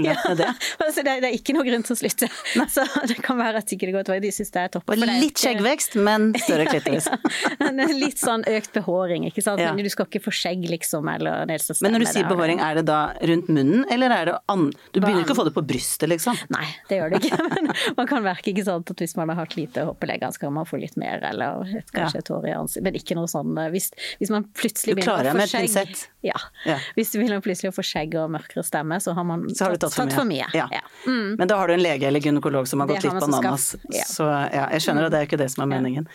med 0.00 0.38
det? 0.40 0.48
altså, 0.84 1.04
det, 1.06 1.14
det 1.22 1.28
er 1.30 1.36
ikke 1.36 1.54
noe 1.56 1.66
grunn 1.66 1.84
til 1.86 1.94
å 1.94 1.98
slutte. 2.00 2.28
Så 2.74 2.84
det 3.08 3.16
kan 3.24 3.38
være 3.40 3.62
at 3.62 3.72
ikke 3.72 3.88
det 3.88 3.94
går 3.94 4.06
utover. 4.06 4.22
De 4.24 4.32
syns 4.34 4.52
det 4.54 4.64
er 4.64 4.72
topp. 4.74 4.88
Og 4.90 5.00
det 5.00 5.08
litt 5.20 5.40
skjeggvekst, 5.40 5.96
men 6.00 6.30
større 6.40 6.66
klitoris. 6.70 7.08
Ja, 7.10 7.70
ja. 7.70 7.86
litt 7.92 8.20
sånn 8.20 8.44
økt 8.50 8.72
behåring, 8.76 9.28
ikke 9.30 9.44
sant. 9.44 9.62
Men 9.62 9.84
du 9.84 9.90
skal 9.92 10.08
ikke 10.08 10.22
få 10.26 10.34
skjegg, 10.34 10.64
liksom, 10.72 11.08
eller 11.12 11.46
det 11.50 11.60
Men 11.84 11.96
når 11.96 12.04
du 12.04 12.08
sier 12.10 12.28
behåring, 12.30 12.62
er 12.64 12.80
det 12.80 12.86
da 12.90 13.00
rundt 13.30 13.52
munnen, 13.52 13.84
eller 13.92 14.16
er 14.16 14.32
det 14.32 14.36
an... 14.52 14.68
Du 14.94 15.00
begynner 15.00 15.24
ikke 15.24 15.36
å 15.36 15.40
få 15.42 15.46
det 15.48 15.54
på 15.56 15.64
brystet, 15.66 16.08
liksom? 16.12 16.38
Nei, 16.52 16.66
det 16.90 17.00
gjør 17.00 17.14
det 17.14 17.22
ikke. 17.24 17.40
Men 17.54 17.72
man 18.00 18.10
kan 18.10 18.24
merke 18.24 18.52
ikke 18.52 18.66
sant, 18.66 18.92
at 18.92 19.04
hvis 19.04 19.16
man 19.18 19.32
har 19.32 19.42
hatt 19.42 19.56
lite 19.58 19.86
hoppeleggene, 19.88 20.34
så 20.34 20.46
kan 20.46 20.54
man 20.56 20.68
få 20.68 20.80
litt 20.82 20.96
mer, 21.00 21.22
eller 21.30 21.64
et, 21.80 21.92
kanskje 21.94 22.24
et 22.24 22.32
hår 22.32 22.48
i 22.50 22.56
ansiktet. 22.56 22.86
Men 22.86 22.98
ikke 23.00 23.16
noe 23.18 23.30
sånn 23.30 23.56
Hvis, 23.72 23.90
hvis 24.20 24.32
man 24.32 24.46
plutselig 24.56 24.69
Deg 24.74 24.96
begynner 24.96 25.28
å 25.30 25.34
få 25.40 25.46
skjegg 25.50 25.96
ja. 26.22 26.36
Ja. 26.68 26.76
Hvis 26.96 27.10
du 27.12 27.18
begynner 27.18 27.40
plutselig 27.40 27.70
å 27.70 27.74
få 27.74 27.84
skjegg 27.86 28.14
og 28.20 28.30
mørkere 28.34 28.62
stemme, 28.66 28.98
så 29.00 29.14
har 29.16 29.24
man 29.24 29.46
Så 29.54 29.64
har 29.64 29.72
du 29.72 29.78
tatt 29.80 29.94
for 30.12 30.28
mye. 30.28 30.46
Ja. 30.54 30.66
Ja. 30.72 30.82
Men 31.06 31.48
da 31.48 31.56
har 31.56 31.68
du 31.70 31.74
en 31.74 31.82
lege 31.82 32.06
eller 32.08 32.20
gynekolog 32.20 32.68
som 32.68 32.80
har 32.84 32.90
gått 32.90 33.04
litt 33.06 33.20
bananas. 33.20 33.70
Så 34.06 34.26
ja, 34.28 34.66
jeg 34.74 34.84
skjønner 34.84 35.08
at 35.08 35.14
det 35.14 35.22
er 35.22 35.28
ikke 35.30 35.40
det 35.40 35.50
som 35.54 35.64
er 35.64 35.70
meningen. 35.72 36.08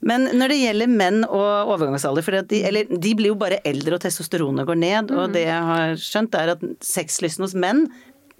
Men 0.00 0.28
når 0.36 0.52
det 0.52 0.58
gjelder 0.60 0.92
menn 0.92 1.22
og 1.24 1.72
overgangsalder, 1.76 2.26
for 2.26 2.42
de, 2.52 2.62
eller, 2.68 2.84
de 2.90 3.14
blir 3.16 3.32
jo 3.32 3.38
bare 3.40 3.62
eldre 3.64 3.96
og 3.98 4.04
testosteronet 4.04 4.66
går 4.68 4.76
ned, 4.82 4.94
Mm. 5.06 5.18
og 5.22 5.32
det 5.32 5.42
jeg 5.46 5.62
har 5.70 5.94
skjønt 6.00 6.34
er 6.34 6.50
at 6.56 6.62
sexlysten 6.84 7.44
hos 7.44 7.54
menn 7.54 7.86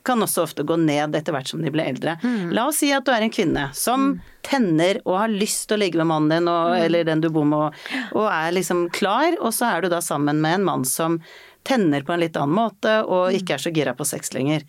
kan 0.07 0.23
også 0.23 0.47
ofte 0.47 0.65
gå 0.67 0.79
ned 0.81 1.17
etter 1.19 1.35
hvert 1.35 1.51
som 1.51 1.63
de 1.65 1.73
blir 1.75 1.91
eldre. 1.91 2.17
Mm. 2.23 2.55
La 2.57 2.69
oss 2.71 2.81
si 2.83 2.93
at 2.95 3.07
du 3.07 3.13
er 3.15 3.27
en 3.27 3.35
kvinne 3.35 3.69
som 3.77 4.15
tenner 4.47 5.01
og 5.05 5.19
har 5.25 5.33
lyst 5.33 5.67
til 5.67 5.79
å 5.79 5.83
ligge 5.83 6.01
med 6.01 6.11
mannen 6.13 6.33
din 6.37 6.51
og, 6.53 6.77
eller 6.79 7.07
den 7.09 7.25
du 7.25 7.29
bor 7.35 7.47
med, 7.49 7.67
og, 7.67 8.17
og 8.17 8.31
er 8.31 8.55
liksom 8.55 8.87
klar, 8.95 9.35
og 9.41 9.55
så 9.55 9.73
er 9.73 9.85
du 9.85 9.91
da 9.93 10.01
sammen 10.05 10.41
med 10.43 10.61
en 10.61 10.67
mann 10.71 10.87
som 10.89 11.19
tenner 11.67 12.07
på 12.07 12.15
en 12.15 12.23
litt 12.23 12.37
annen 12.39 12.55
måte 12.55 13.01
og 13.03 13.35
ikke 13.35 13.57
er 13.57 13.65
så 13.65 13.73
gira 13.75 13.97
på 13.99 14.07
sex 14.07 14.31
lenger. 14.37 14.63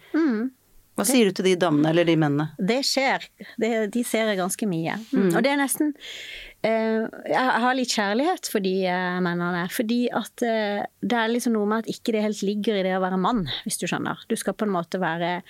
Hva 0.97 1.05
sier 1.05 1.29
du 1.29 1.35
til 1.37 1.51
de 1.51 1.57
damene 1.61 1.91
eller 1.91 2.07
de 2.09 2.15
mennene? 2.17 2.47
Det 2.57 2.79
skjer. 2.89 3.27
Det, 3.61 3.69
de 3.93 4.01
ser 4.07 4.31
jeg 4.31 4.39
ganske 4.39 4.69
mye. 4.69 4.95
Mm. 5.13 5.27
Og 5.29 5.43
det 5.45 5.51
er 5.51 5.59
nesten 5.59 5.91
Jeg 6.65 7.61
har 7.61 7.75
litt 7.77 7.93
kjærlighet 7.93 8.49
for 8.49 8.63
de 8.65 8.73
eh, 8.89 9.19
mennene. 9.23 9.67
Fordi 9.71 9.99
at 10.15 10.43
eh, 10.45 10.81
det 11.05 11.19
er 11.19 11.31
liksom 11.31 11.53
noe 11.55 11.69
med 11.69 11.85
at 11.85 11.91
ikke 11.93 12.15
det 12.15 12.23
helt 12.25 12.41
ligger 12.45 12.79
i 12.79 12.83
det 12.87 12.95
å 12.97 13.03
være 13.03 13.19
mann, 13.21 13.45
hvis 13.65 13.79
du 13.81 13.85
skjønner. 13.89 14.23
Du 14.27 14.35
skal 14.39 14.57
på 14.57 14.67
en 14.67 14.73
måte 14.73 15.01
være 15.01 15.41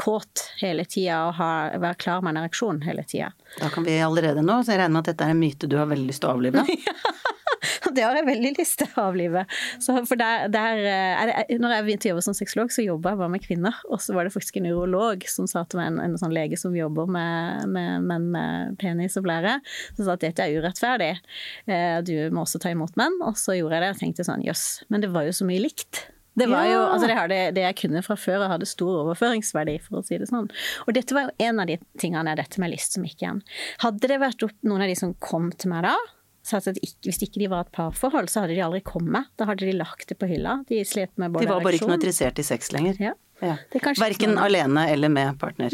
kåt 0.00 0.46
hele 0.62 0.86
tida 0.88 1.26
og 1.28 1.36
ha, 1.38 1.50
være 1.76 2.00
klar 2.00 2.24
med 2.24 2.34
en 2.34 2.44
ereksjon 2.44 2.82
hele 2.86 3.04
tida. 3.08 3.30
Da 3.60 3.70
kan 3.74 3.86
vi 3.86 4.00
allerede 4.02 4.42
nå, 4.44 4.62
så 4.64 4.74
jeg 4.74 4.82
regner 4.82 4.96
med 4.96 5.04
at 5.04 5.12
dette 5.12 5.28
er 5.28 5.36
en 5.36 5.44
myte 5.44 5.70
du 5.70 5.78
har 5.78 5.90
veldig 5.92 6.10
lyst 6.10 6.24
til 6.24 6.32
å 6.32 6.36
avlive. 6.38 6.66
Det 7.96 8.04
har 8.04 8.16
jeg 8.18 8.26
veldig 8.28 8.52
lyst 8.58 8.78
til 8.80 8.90
å 8.94 9.06
avlive. 9.08 9.44
Så 9.82 9.96
for 10.08 10.20
der, 10.20 10.46
der 10.52 10.80
eh, 10.82 11.22
er 11.22 11.30
det, 11.30 11.58
når 11.62 11.76
jeg 11.76 11.86
begynte 11.88 12.08
å 12.08 12.12
jobbe 12.14 12.24
som 12.26 12.36
sexolog, 12.36 12.72
så 12.74 12.84
jobba 12.86 13.12
jeg 13.14 13.20
bare 13.22 13.34
med 13.34 13.44
kvinner. 13.44 13.82
Og 13.90 14.02
så 14.04 14.16
var 14.16 14.26
det 14.28 14.34
faktisk 14.34 14.58
en 14.60 14.70
urolog 14.70 15.26
som 15.30 15.48
sa 15.50 15.64
til 15.68 15.80
meg, 15.80 15.92
en, 15.92 16.00
en 16.06 16.16
sånn 16.20 16.34
lege 16.34 16.58
som 16.60 16.74
jobber 16.76 17.10
med, 17.10 17.68
med 17.74 18.08
menn 18.08 18.30
med 18.34 18.78
penis 18.80 19.18
og 19.20 19.26
blære, 19.28 19.58
som 19.96 20.04
sa 20.06 20.16
at 20.16 20.24
dette 20.24 20.44
er 20.46 20.58
urettferdig. 20.60 21.12
Eh, 21.68 22.00
Du 22.04 22.14
må 22.34 22.44
også 22.44 22.60
ta 22.62 22.72
imot 22.74 22.96
menn. 23.00 23.20
Og 23.24 23.38
så 23.40 23.56
gjorde 23.58 23.78
jeg 23.78 23.86
det 23.86 23.92
og 23.94 24.02
tenkte 24.02 24.26
sånn 24.26 24.44
jøss, 24.44 24.66
men 24.92 25.04
det 25.04 25.12
var 25.14 25.28
jo 25.28 25.34
så 25.36 25.46
mye 25.48 25.62
likt. 25.62 26.06
Det 26.34 26.48
var 26.50 26.64
jo, 26.66 26.78
altså 26.90 27.06
det, 27.06 27.14
hadde, 27.14 27.36
det 27.54 27.62
jeg 27.62 27.76
kunne 27.78 28.00
fra 28.02 28.16
før 28.18 28.42
og 28.42 28.50
hadde 28.56 28.66
stor 28.66 29.04
overføringsverdi, 29.04 29.76
for 29.84 30.00
å 30.00 30.02
si 30.02 30.16
det 30.18 30.26
sånn. 30.26 30.48
Og 30.82 30.96
dette 30.96 31.14
var 31.14 31.28
jo 31.28 31.46
en 31.46 31.62
av 31.62 31.68
de 31.70 31.76
tingene, 32.02 32.34
dette 32.34 32.58
med 32.58 32.72
lyst, 32.72 32.96
som 32.96 33.06
gikk 33.06 33.22
igjen. 33.22 33.38
Hadde 33.84 34.10
det 34.10 34.18
vært 34.18 34.42
noen 34.66 34.82
av 34.82 34.90
de 34.90 34.96
som 34.98 35.12
kom 35.22 35.52
til 35.54 35.70
meg 35.70 35.84
da, 35.86 35.94
så 36.44 36.58
at 36.60 36.76
ikke, 36.76 36.98
hvis 37.08 37.22
ikke 37.24 37.40
de 37.40 37.48
var 37.48 37.64
et 37.64 37.72
parforhold, 37.72 38.28
så 38.28 38.42
hadde 38.44 38.56
de 38.58 38.64
aldri 38.64 38.82
kommet. 38.84 39.30
Da 39.40 39.46
hadde 39.48 39.64
de 39.64 39.72
lagt 39.76 40.10
det 40.10 40.18
på 40.20 40.28
hylla. 40.28 40.58
De 40.68 40.82
slet 40.84 41.12
med 41.16 41.32
både 41.32 41.46
De 41.46 41.52
var 41.54 41.64
bare 41.64 41.78
ikke 41.78 41.88
noe 41.88 41.96
interessert 41.96 42.40
i 42.42 42.44
sex 42.44 42.68
lenger. 42.74 43.00
Ja. 43.00 43.14
Ja. 43.42 43.56
Er 43.74 43.94
Verken 43.98 44.34
sånn- 44.36 44.38
alene 44.44 44.86
eller 44.92 45.08
med 45.08 45.38
partner. 45.40 45.70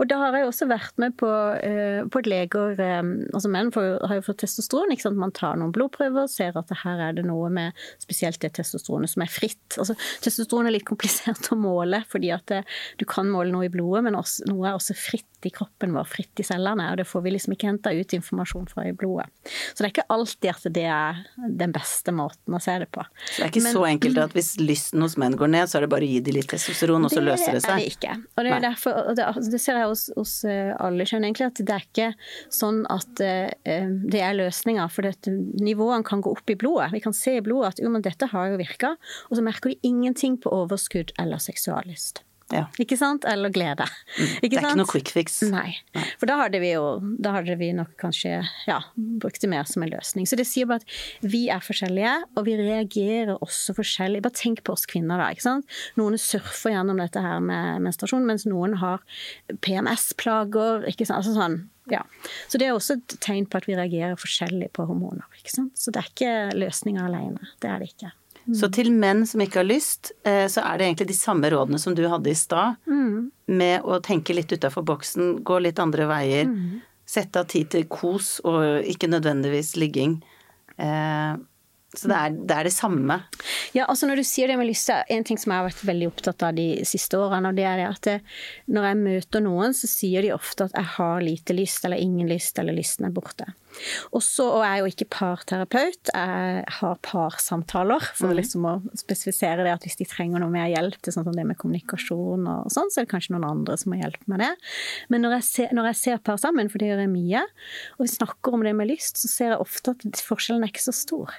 Og 0.00 0.06
da 0.08 0.16
har 0.18 0.32
jeg 0.38 0.46
også 0.48 0.68
vært 0.70 0.96
med 1.02 1.16
på, 1.18 1.26
uh, 1.28 2.06
på 2.08 2.22
leger 2.24 2.78
um, 3.00 3.10
Altså 3.34 3.50
menn 3.50 3.72
får, 3.74 4.06
har 4.08 4.16
jo 4.20 4.24
fått 4.28 4.38
testosteron. 4.44 4.92
Ikke 4.94 5.02
sant? 5.08 5.18
Man 5.20 5.32
tar 5.32 5.56
noen 5.56 5.72
blodprøver, 5.74 6.28
ser 6.30 6.56
at 6.56 6.70
her 6.84 7.00
er 7.08 7.12
det 7.18 7.24
noe 7.26 7.50
med 7.50 7.72
spesielt 8.00 8.38
det 8.40 8.52
testosteronet 8.54 9.10
som 9.10 9.22
er 9.22 9.32
fritt. 9.32 9.76
Altså, 9.78 9.96
testosteron 10.22 10.66
er 10.70 10.76
litt 10.76 10.86
komplisert 10.88 11.50
å 11.52 11.58
måle, 11.58 12.04
fordi 12.08 12.30
at 12.34 12.46
det, 12.46 12.62
du 12.98 13.04
kan 13.08 13.28
måle 13.28 13.50
noe 13.52 13.66
i 13.66 13.72
blodet, 13.72 14.04
men 14.04 14.14
også, 14.18 14.46
noe 14.52 14.68
er 14.70 14.78
også 14.78 14.94
fritt 14.96 15.26
i 15.44 15.50
kroppen 15.50 15.92
vår, 15.96 16.06
fritt 16.06 16.38
i 16.38 16.46
cellene. 16.46 16.90
Og 16.92 17.00
det 17.00 17.06
får 17.10 17.24
vi 17.24 17.32
liksom 17.34 17.56
ikke 17.56 17.66
henta 17.72 17.90
ut 17.92 18.12
informasjon 18.14 18.68
fra 18.70 18.86
i 18.86 18.92
blodet. 18.94 19.26
Så 19.74 19.82
det 19.82 19.88
er 19.88 19.94
ikke 19.96 20.08
alltid 20.14 20.50
at 20.54 20.68
det 20.78 20.86
er 20.86 21.22
den 21.58 21.72
beste 21.74 22.12
måten 22.14 22.54
å 22.54 22.60
se 22.62 22.78
det 22.78 22.90
på. 22.94 23.02
Så 23.26 23.42
det 23.42 23.44
er 23.48 23.50
ikke 23.50 23.62
Men- 23.66 23.74
så 23.74 23.82
enkelt 23.88 24.18
at 24.22 24.32
hvis 24.36 24.52
lysten 24.62 25.00
hos 25.02 25.16
menn 25.18 25.34
går 25.36 25.50
ned, 25.50 25.66
så 25.68 25.76
er 25.78 25.80
det 25.86 25.90
bare 25.90 26.06
å 26.06 26.10
gi 26.12 26.20
de 26.20 26.32
litt 26.38 26.46
testosteron, 26.52 26.91
og 26.96 27.12
så 27.12 27.22
løser 27.22 27.56
det 27.56 27.62
Det 27.62 27.70
er 27.70 27.78
det 27.78 27.84
seg. 27.84 27.96
ikke. 27.96 28.16
Og 28.36 28.44
det, 28.44 28.52
er 28.52 28.64
derfor, 28.64 28.98
og 29.10 29.16
det, 29.18 29.26
altså, 29.30 29.52
det 29.54 29.60
ser 29.64 29.80
jeg 29.80 29.90
hos, 29.92 30.04
hos 30.16 30.34
eh, 30.48 30.72
alle 30.82 31.06
kjønn, 31.08 31.26
egentlig, 31.28 31.48
at 31.52 31.62
det 31.62 31.76
er 31.76 31.86
ikke 31.86 32.08
sånn 32.52 32.82
at 32.92 33.22
uh, 33.24 33.92
det 34.14 34.22
er 34.22 34.36
løsninga. 34.38 34.88
For 34.92 35.08
dette, 35.08 35.32
nivåene 35.62 36.06
kan 36.06 36.24
gå 36.24 36.34
opp 36.34 36.52
i 36.52 36.58
blodet. 36.58 36.90
Vi 36.96 37.02
kan 37.04 37.16
se 37.16 37.38
i 37.38 37.44
blodet 37.44 37.74
at 37.74 37.84
jo, 37.84 37.92
men 37.92 38.04
dette 38.04 38.28
har 38.32 38.52
jo 38.52 38.60
virka. 38.60 38.94
Og 39.30 39.38
så 39.38 39.46
merker 39.46 39.72
de 39.72 39.80
ingenting 39.88 40.38
på 40.42 40.52
overskudd 40.52 41.14
eller 41.22 41.42
seksuallyst. 41.42 42.24
Ja. 42.52 42.66
Ikke 42.82 42.98
sant? 43.00 43.24
Eller 43.28 43.52
glede. 43.54 43.86
Mm. 43.86 44.32
Det 44.42 44.50
er 44.50 44.66
ikke 44.66 44.74
noe 44.78 44.90
quick 44.90 45.12
fix. 45.14 45.38
Nei. 45.48 45.78
For 46.20 46.28
da 46.30 46.38
hadde 46.42 46.60
vi 46.62 46.72
jo 46.74 46.84
Da 47.22 47.32
hadde 47.36 47.56
vi 47.60 47.70
nok 47.76 47.94
kanskje 48.00 48.42
ja, 48.68 48.78
brukt 49.22 49.40
det 49.42 49.50
mer 49.50 49.64
som 49.68 49.84
en 49.84 49.92
løsning. 49.92 50.28
Så 50.28 50.38
det 50.38 50.46
sier 50.50 50.68
bare 50.70 50.82
at 50.82 51.26
vi 51.32 51.46
er 51.52 51.62
forskjellige, 51.64 52.14
og 52.36 52.46
vi 52.48 52.56
reagerer 52.60 53.34
også 53.38 53.76
forskjellig. 53.78 54.22
Bare 54.24 54.38
tenk 54.38 54.62
på 54.66 54.76
oss 54.76 54.86
kvinner, 54.90 55.20
da. 55.20 55.30
ikke 55.32 55.46
sant? 55.46 55.68
Noen 56.00 56.18
surfer 56.20 56.74
gjennom 56.76 57.00
dette 57.02 57.22
her 57.22 57.42
med 57.44 57.82
menstruasjon, 57.86 58.26
mens 58.28 58.46
noen 58.48 58.78
har 58.82 59.02
PMS-plager. 59.64 60.88
ikke 60.90 61.06
sant? 61.08 61.22
Altså 61.22 61.36
sånn, 61.36 61.58
ja. 61.90 62.02
Så 62.48 62.60
det 62.60 62.68
er 62.68 62.76
også 62.76 62.98
et 63.00 63.16
tegn 63.24 63.46
på 63.50 63.58
at 63.58 63.68
vi 63.68 63.76
reagerer 63.78 64.18
forskjellig 64.20 64.70
på 64.76 64.86
hormoner. 64.88 65.26
ikke 65.40 65.54
sant? 65.54 65.74
Så 65.78 65.94
det 65.94 66.02
er 66.02 66.10
ikke 66.12 66.34
løsninger 66.58 67.08
alene. 67.08 67.52
Det 67.62 67.70
er 67.70 67.82
det 67.82 67.92
ikke. 67.94 68.12
Så 68.50 68.70
til 68.74 68.90
menn 68.90 69.24
som 69.26 69.40
ikke 69.40 69.60
har 69.60 69.68
lyst, 69.68 70.10
eh, 70.24 70.46
så 70.50 70.64
er 70.66 70.78
det 70.78 70.86
egentlig 70.88 71.06
de 71.12 71.14
samme 71.14 71.50
rådene 71.52 71.78
som 71.78 71.94
du 71.94 72.02
hadde 72.08 72.30
i 72.30 72.34
stad, 72.34 72.76
Mm. 72.86 73.30
med 73.48 73.82
å 73.82 74.00
tenke 74.02 74.34
litt 74.34 74.48
utafor 74.50 74.82
boksen, 74.84 75.42
gå 75.44 75.60
litt 75.62 75.78
andre 75.78 76.06
veier, 76.08 76.46
Mm. 76.46 76.80
sette 77.06 77.36
av 77.36 77.46
tid 77.46 77.70
til 77.70 77.84
kos 77.84 78.40
og 78.44 78.82
ikke 78.84 79.08
nødvendigvis 79.08 79.76
ligging. 79.76 80.22
Eh, 80.78 81.36
Så 81.94 82.08
det 82.08 82.16
er, 82.16 82.30
det 82.30 82.50
er 82.56 82.64
det 82.64 82.72
samme. 82.72 83.22
Ja, 83.74 83.84
altså 83.84 84.06
når 84.08 84.16
du 84.16 84.22
sier 84.24 84.46
det 84.48 84.56
med 84.56 84.66
lyst, 84.66 84.86
så 84.88 84.94
er 85.02 85.04
en 85.10 85.24
ting 85.24 85.36
som 85.36 85.52
jeg 85.52 85.60
har 85.60 85.68
vært 85.68 85.84
veldig 85.84 86.06
opptatt 86.08 86.42
av 86.42 86.54
de 86.56 86.82
siste 86.88 87.18
årene, 87.20 87.50
og 87.50 87.54
det 87.54 87.64
er 87.68 87.76
det 87.76 87.88
at 87.90 88.00
det, 88.06 88.22
når 88.72 88.82
jeg 88.88 88.96
møter 88.96 89.42
noen, 89.44 89.74
så 89.76 89.86
sier 89.86 90.22
de 90.22 90.30
ofte 90.32 90.64
at 90.64 90.72
jeg 90.72 90.84
har 90.96 91.20
lite 91.20 91.52
lyst, 91.52 91.84
eller 91.84 91.98
ingen 92.00 92.26
lyst, 92.26 92.58
eller 92.58 92.72
lysten 92.72 93.04
er 93.04 93.10
borte. 93.12 93.44
Også, 94.12 94.44
og 94.44 94.64
jeg 94.64 94.72
er 94.72 94.82
jo 94.82 94.90
ikke 94.90 95.08
parterapeut, 95.12 96.10
jeg 96.12 96.64
har 96.78 96.98
parsamtaler 97.04 98.08
for 98.18 98.34
liksom 98.36 98.66
å 98.68 98.74
spesifisere 98.98 99.64
det 99.66 99.74
at 99.74 99.86
hvis 99.86 99.98
de 100.00 100.08
trenger 100.08 100.42
noe 100.42 100.52
mer 100.52 100.70
hjelp 100.72 100.98
til 101.00 101.14
sånn 101.14 101.26
som 101.28 101.36
det 101.36 101.46
med 101.48 101.58
kommunikasjon 101.60 102.48
og 102.52 102.72
sånn, 102.72 102.90
så 102.92 103.00
er 103.00 103.06
det 103.06 103.12
kanskje 103.14 103.36
noen 103.36 103.48
andre 103.48 103.78
som 103.80 103.92
må 103.92 104.00
hjelpe 104.00 104.28
med 104.30 104.44
det. 104.44 104.50
Men 105.12 105.24
når 105.26 105.38
jeg 105.38 105.48
ser, 105.48 105.72
når 105.76 105.92
jeg 105.92 106.00
ser 106.02 106.26
par 106.26 106.40
sammen, 106.42 106.70
for 106.72 106.82
det 106.82 106.92
gjør 106.92 107.04
jeg 107.04 107.14
mye, 107.14 107.46
og 107.96 108.04
vi 108.04 108.12
snakker 108.16 108.58
om 108.58 108.66
det 108.66 108.76
med 108.78 108.92
lyst, 108.92 109.22
så 109.22 109.30
ser 109.30 109.54
jeg 109.54 109.64
ofte 109.64 109.96
at 109.96 110.26
forskjellen 110.26 110.66
er 110.66 110.72
ikke 110.72 110.86
så 110.90 110.96
stor. 110.96 111.32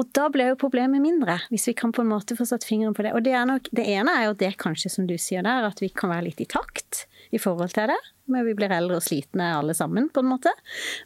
Og 0.00 0.08
da 0.16 0.26
blir 0.32 0.52
jo 0.52 0.58
problemet 0.58 1.02
mindre, 1.04 1.36
hvis 1.52 1.68
vi 1.70 1.76
kan 1.78 1.92
på 1.94 2.02
en 2.02 2.10
måte 2.10 2.36
få 2.38 2.46
satt 2.48 2.66
fingeren 2.66 2.96
på 2.96 3.04
det. 3.06 3.12
Og 3.14 3.22
det, 3.26 3.36
nok, 3.48 3.68
det 3.74 3.86
ene 3.94 4.14
er 4.18 4.28
jo 4.28 4.38
det 4.40 4.54
kanskje 4.62 4.90
som 4.90 5.06
du 5.06 5.14
sier 5.20 5.44
der, 5.46 5.68
at 5.68 5.82
vi 5.82 5.92
kan 5.94 6.10
være 6.12 6.30
litt 6.30 6.42
i 6.42 6.48
takt 6.50 7.04
i 7.32 7.40
forhold 7.40 7.72
til 7.74 7.90
det. 7.90 7.98
Men 8.32 8.46
vi 8.46 8.54
blir 8.56 8.72
eldre 8.72 9.00
og 9.00 9.04
slitne 9.04 9.48
alle 9.56 9.74
sammen, 9.76 10.08
på 10.12 10.22
en 10.22 10.30
måte. 10.34 10.52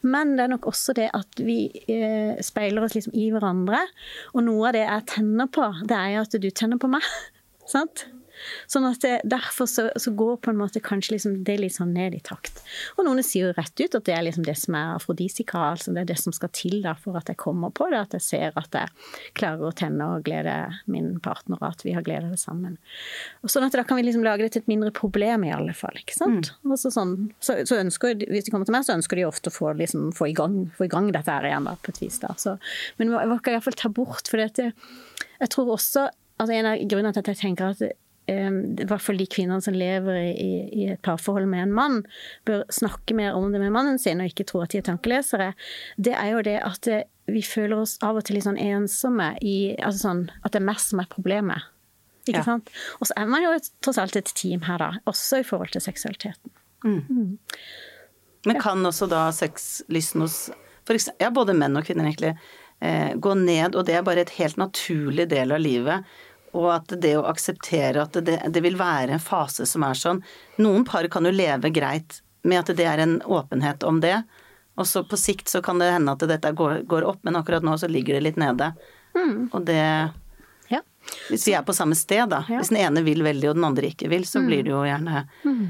Men 0.05 0.35
det 0.37 0.45
er 0.45 0.53
nok 0.53 0.67
også 0.69 0.95
det 0.97 1.07
at 1.17 1.41
vi 1.43 1.65
eh, 1.87 2.35
speiler 2.45 2.85
oss 2.85 2.97
liksom 2.97 3.15
i 3.17 3.29
hverandre. 3.33 3.81
Og 4.35 4.45
noe 4.47 4.69
av 4.69 4.77
det 4.77 4.85
jeg 4.85 5.07
tenner 5.15 5.49
på, 5.51 5.71
det 5.87 5.97
er 5.97 6.15
jo 6.17 6.27
at 6.27 6.39
du 6.43 6.49
tenner 6.51 6.81
på 6.81 6.91
meg. 6.91 7.07
Sant? 7.73 8.07
Sånn 8.69 8.87
at 8.87 9.01
det, 9.03 9.15
Derfor 9.27 9.67
så, 9.69 9.87
så 9.99 10.11
går 10.17 10.37
på 10.43 10.51
en 10.53 10.59
måte 10.59 10.81
kanskje 10.83 11.15
liksom 11.15 11.39
det 11.47 11.57
litt 11.61 11.75
sånn 11.75 11.93
ned 11.95 12.15
i 12.17 12.21
takt. 12.23 12.61
Og 12.97 13.05
noen 13.07 13.23
sier 13.25 13.49
jo 13.49 13.55
rett 13.57 13.73
ut 13.79 13.97
at 13.97 14.05
det 14.07 14.15
er 14.15 14.25
liksom 14.27 14.45
det 14.47 14.55
som 14.59 14.77
er 14.77 14.95
afrodisika, 14.95 15.63
altså 15.73 15.93
det 15.95 16.03
er 16.03 16.11
det 16.11 16.19
som 16.21 16.35
skal 16.35 16.51
til 16.55 16.79
da 16.83 16.93
for 16.99 17.17
at 17.19 17.31
jeg 17.31 17.39
kommer 17.41 17.73
på 17.75 17.89
det, 17.91 18.01
at 18.07 18.17
jeg 18.17 18.25
ser 18.25 18.59
at 18.59 18.77
jeg 18.77 19.33
klarer 19.37 19.69
å 19.69 19.73
tenne 19.75 20.07
og 20.15 20.25
glede 20.27 20.55
min 20.91 21.17
partner, 21.23 21.59
og 21.59 21.67
at 21.69 21.83
vi 21.85 21.95
har 21.95 22.05
glede 22.05 22.29
av 22.29 22.35
det 22.35 22.41
sammen. 22.41 22.77
Og 23.43 23.51
sånn 23.51 23.67
at 23.67 23.75
da 23.77 23.85
kan 23.87 23.99
vi 23.99 24.05
liksom 24.07 24.25
lage 24.25 24.45
det 24.45 24.53
til 24.55 24.65
et 24.65 24.71
mindre 24.71 24.93
problem 24.95 25.45
i 25.47 25.53
alle 25.55 25.75
fall, 25.77 25.97
ikke 25.99 26.17
sant. 26.17 26.53
Og 26.67 26.77
så, 26.79 26.91
sånn, 26.93 27.15
så, 27.43 27.59
så 27.67 27.81
ønsker, 27.81 28.17
Hvis 28.27 28.47
de 28.47 28.53
kommer 28.53 28.67
til 28.69 28.75
meg, 28.77 28.85
så 28.87 28.95
ønsker 28.97 29.19
de 29.19 29.27
ofte 29.27 29.51
å 29.51 29.55
få, 29.55 29.73
liksom, 29.79 30.11
få, 30.17 30.29
i, 30.31 30.35
gang, 30.37 30.65
få 30.77 30.87
i 30.87 30.91
gang 30.91 31.11
dette 31.15 31.31
her 31.31 31.47
igjen, 31.49 31.67
da, 31.69 31.75
på 31.81 31.93
et 31.93 32.01
vis. 32.03 32.19
da. 32.23 32.33
Så, 32.39 32.57
men 32.99 33.13
jeg 33.13 33.41
kan 33.45 33.57
iallfall 33.57 33.77
ta 33.79 33.91
bort, 33.93 34.29
for 34.29 34.41
dette, 34.41 34.71
jeg 35.37 35.53
tror 35.53 35.75
også 35.77 36.09
altså 36.37 36.53
En 36.53 36.67
av 36.69 36.81
grunnene 36.85 37.15
til 37.15 37.23
at 37.23 37.29
jeg 37.31 37.39
tenker 37.39 37.71
at 37.73 37.79
i 38.27 38.87
hvert 38.87 39.03
fall 39.03 39.19
de 39.21 39.27
kvinnene 39.31 39.63
som 39.63 39.75
lever 39.77 40.17
i, 40.33 40.51
i, 40.67 40.87
et 40.91 41.01
parforhold 41.05 41.47
med 41.47 41.63
en 41.63 41.75
mann, 41.75 42.01
bør 42.47 42.65
snakke 42.73 43.15
mer 43.15 43.37
om 43.37 43.53
det 43.53 43.61
med 43.63 43.71
mannen 43.75 43.99
sin, 44.01 44.19
og 44.19 44.31
ikke 44.31 44.47
tro 44.49 44.63
at 44.65 44.73
de 44.73 44.81
er 44.81 44.87
tankelesere, 44.89 45.53
det 45.95 46.15
er 46.17 46.33
jo 46.33 46.43
det 46.43 46.57
at 46.59 46.91
vi 47.27 47.41
føler 47.43 47.83
oss 47.83 47.97
av 48.03 48.19
og 48.19 48.27
til 48.27 48.37
litt 48.37 48.47
sånn 48.47 48.59
ensomme 48.59 49.33
i 49.43 49.57
altså 49.83 50.07
sånn, 50.07 50.21
At 50.43 50.53
det 50.55 50.61
er 50.61 50.67
meg 50.69 50.79
som 50.79 51.01
er 51.03 51.09
problemet. 51.11 51.67
Ikke 52.27 52.39
ja. 52.39 52.45
sant? 52.45 52.71
Og 52.99 53.09
så 53.09 53.15
er 53.19 53.27
man 53.31 53.43
jo 53.43 53.55
tross 53.83 53.99
alt 54.01 54.15
et 54.19 54.31
team 54.35 54.63
her, 54.67 54.79
da. 54.79 54.89
Også 55.07 55.41
i 55.41 55.47
forhold 55.47 55.71
til 55.75 55.83
seksualiteten. 55.83 56.53
Mm. 56.85 57.01
Mm. 57.07 57.33
Men 58.47 58.61
kan 58.63 58.85
også 58.85 59.09
da 59.11 59.27
sexlysten 59.35 60.23
hos 60.23 60.47
eksempel, 60.87 61.23
ja, 61.23 61.31
både 61.35 61.55
menn 61.57 61.75
og 61.75 61.83
kvinner 61.87 62.07
egentlig 62.07 62.33
eh, 62.79 63.15
gå 63.19 63.33
ned, 63.35 63.75
og 63.75 63.87
det 63.87 63.97
er 63.97 64.05
bare 64.07 64.23
et 64.23 64.35
helt 64.37 64.59
naturlig 64.59 65.27
del 65.31 65.51
av 65.51 65.59
livet. 65.59 66.05
Og 66.55 66.69
at 66.73 66.93
det 67.01 67.15
å 67.19 67.25
akseptere 67.27 68.05
at 68.05 68.17
det, 68.23 68.39
det 68.53 68.63
vil 68.63 68.77
være 68.79 69.17
en 69.17 69.23
fase 69.23 69.65
som 69.67 69.83
er 69.83 69.97
sånn 69.99 70.21
Noen 70.63 70.85
par 70.87 71.07
kan 71.11 71.27
jo 71.27 71.33
leve 71.33 71.71
greit 71.75 72.21
med 72.47 72.61
at 72.61 72.77
det 72.77 72.85
er 72.87 73.01
en 73.03 73.17
åpenhet 73.21 73.83
om 73.83 73.99
det. 74.01 74.21
Og 74.77 74.87
så 74.87 75.03
på 75.03 75.17
sikt 75.17 75.49
så 75.49 75.61
kan 75.61 75.81
det 75.81 75.89
hende 75.91 76.13
at 76.13 76.23
dette 76.29 76.51
går, 76.55 76.83
går 76.87 77.07
opp, 77.09 77.19
men 77.25 77.35
akkurat 77.35 77.65
nå 77.65 77.73
så 77.81 77.89
ligger 77.89 78.17
det 78.17 78.23
litt 78.29 78.39
nede. 78.39 78.71
Mm. 79.17 79.49
Og 79.51 79.65
det 79.65 79.81
ja. 80.69 80.81
Hvis 81.29 81.47
vi 81.47 81.55
er 81.57 81.65
på 81.65 81.73
samme 81.73 81.95
sted, 81.95 82.29
da. 82.29 82.43
Ja. 82.47 82.61
Hvis 82.61 82.69
den 82.69 82.79
ene 82.83 83.01
vil 83.03 83.23
veldig 83.25 83.49
og 83.51 83.57
den 83.57 83.65
andre 83.67 83.89
ikke 83.89 84.11
vil, 84.11 84.27
så 84.29 84.43
mm. 84.43 84.47
blir 84.47 84.63
det 84.67 84.73
jo 84.73 84.83
gjerne 84.85 85.23
mm. 85.43 85.65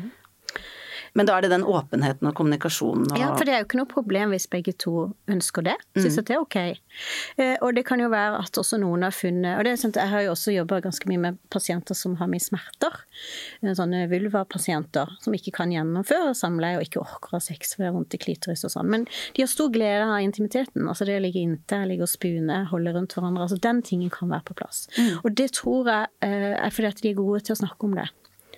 Men 1.18 1.28
da 1.28 1.38
er 1.38 1.46
det 1.46 1.52
den 1.56 1.66
åpenheten 1.66 2.30
og 2.30 2.36
kommunikasjonen 2.38 3.10
og 3.10 3.20
Ja, 3.20 3.32
for 3.34 3.48
det 3.48 3.56
er 3.56 3.64
jo 3.64 3.68
ikke 3.68 3.80
noe 3.80 3.90
problem 3.90 4.34
hvis 4.36 4.48
begge 4.52 4.74
to 4.78 5.10
ønsker 5.32 5.66
det. 5.66 5.76
Syns 5.98 6.18
mm. 6.18 6.22
at 6.22 6.30
det 6.30 6.36
er 6.36 6.44
ok. 6.44 6.58
Eh, 7.42 7.56
og 7.66 7.74
det 7.78 7.84
kan 7.88 8.02
jo 8.02 8.10
være 8.14 8.42
at 8.44 8.60
også 8.62 8.80
noen 8.82 9.06
har 9.06 9.14
funnet 9.14 9.58
Og 9.58 9.66
det 9.66 9.74
er 9.74 9.80
sant, 9.82 9.98
jeg 10.00 10.12
har 10.12 10.24
jo 10.26 10.34
også 10.34 10.54
jobba 10.54 10.80
ganske 10.86 11.10
mye 11.10 11.22
med 11.26 11.40
pasienter 11.54 11.98
som 11.98 12.16
har 12.22 12.30
mye 12.30 12.44
smerter. 12.44 13.00
Eh, 13.64 13.74
sånne 13.78 14.06
vulva-pasienter 14.12 15.18
som 15.24 15.38
ikke 15.38 15.56
kan 15.58 15.74
gjennomføre 15.74 16.36
samleie 16.38 16.80
og 16.80 16.86
ikke 16.86 17.02
orker 17.02 17.34
å 17.34 17.40
ha 17.40 17.44
sex 17.44 17.74
for 17.76 17.84
det 17.84 17.92
er 17.92 17.98
vondt 17.98 18.18
i 18.18 18.22
klitoris 18.22 18.66
og 18.68 18.76
sånn. 18.76 18.92
Men 18.94 19.08
de 19.10 19.46
har 19.46 19.52
stor 19.52 19.74
glede 19.74 20.06
av 20.06 20.22
intimiteten. 20.26 20.86
Altså 20.86 21.08
det 21.10 21.18
å 21.18 21.26
ligge 21.26 21.42
inntil, 21.42 21.88
ligge 21.90 22.06
og 22.06 22.14
spune, 22.14 22.62
holde 22.72 22.94
rundt 22.96 23.18
hverandre. 23.18 23.48
Altså 23.48 23.60
den 23.64 23.82
tingen 23.86 24.14
kan 24.14 24.30
være 24.34 24.50
på 24.52 24.60
plass. 24.62 24.86
Mm. 24.98 25.12
Og 25.24 25.34
det 25.42 25.52
tror 25.58 25.92
jeg 25.92 26.14
eh, 26.26 26.54
er 26.58 26.74
fordi 26.74 26.94
at 26.94 27.04
de 27.04 27.12
er 27.12 27.20
gode 27.20 27.44
til 27.48 27.58
å 27.58 27.62
snakke 27.64 27.90
om 27.90 27.98
det. 27.98 28.10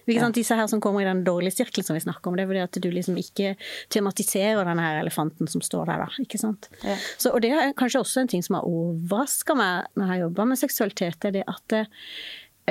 Ikke 0.09 0.25
sant? 0.25 0.37
Disse 0.39 0.57
her 0.57 0.69
som 0.71 0.81
kommer 0.83 1.03
i 1.03 1.07
den 1.07 1.23
dårlige 1.27 1.55
sirkelen 1.59 1.87
som 1.87 1.97
vi 1.97 2.03
snakker 2.03 2.31
om, 2.31 2.37
det 2.37 2.45
er 2.45 2.49
fordi 2.51 2.63
at 2.65 2.79
du 2.81 2.89
liksom 2.93 3.19
ikke 3.21 3.53
tematiserer 3.93 4.65
denne 4.67 4.85
her 4.85 5.01
elefanten 5.03 5.49
som 5.51 5.63
står 5.65 5.91
der, 5.91 6.05
da. 6.05 6.23
Ikke 6.23 6.41
sant. 6.41 6.69
Ja. 6.83 6.97
Så, 7.17 7.33
og 7.33 7.43
det 7.45 7.53
er 7.53 7.75
kanskje 7.77 8.01
også 8.03 8.23
en 8.23 8.31
ting 8.31 8.45
som 8.45 8.59
har 8.59 8.67
overraska 8.69 9.57
meg 9.59 9.89
når 9.93 10.05
jeg 10.05 10.13
har 10.13 10.23
jobba 10.25 10.49
med 10.49 10.61
seksualitet, 10.61 11.19
det 11.21 11.31
er 11.31 11.37
det 11.39 11.45
at 11.53 11.77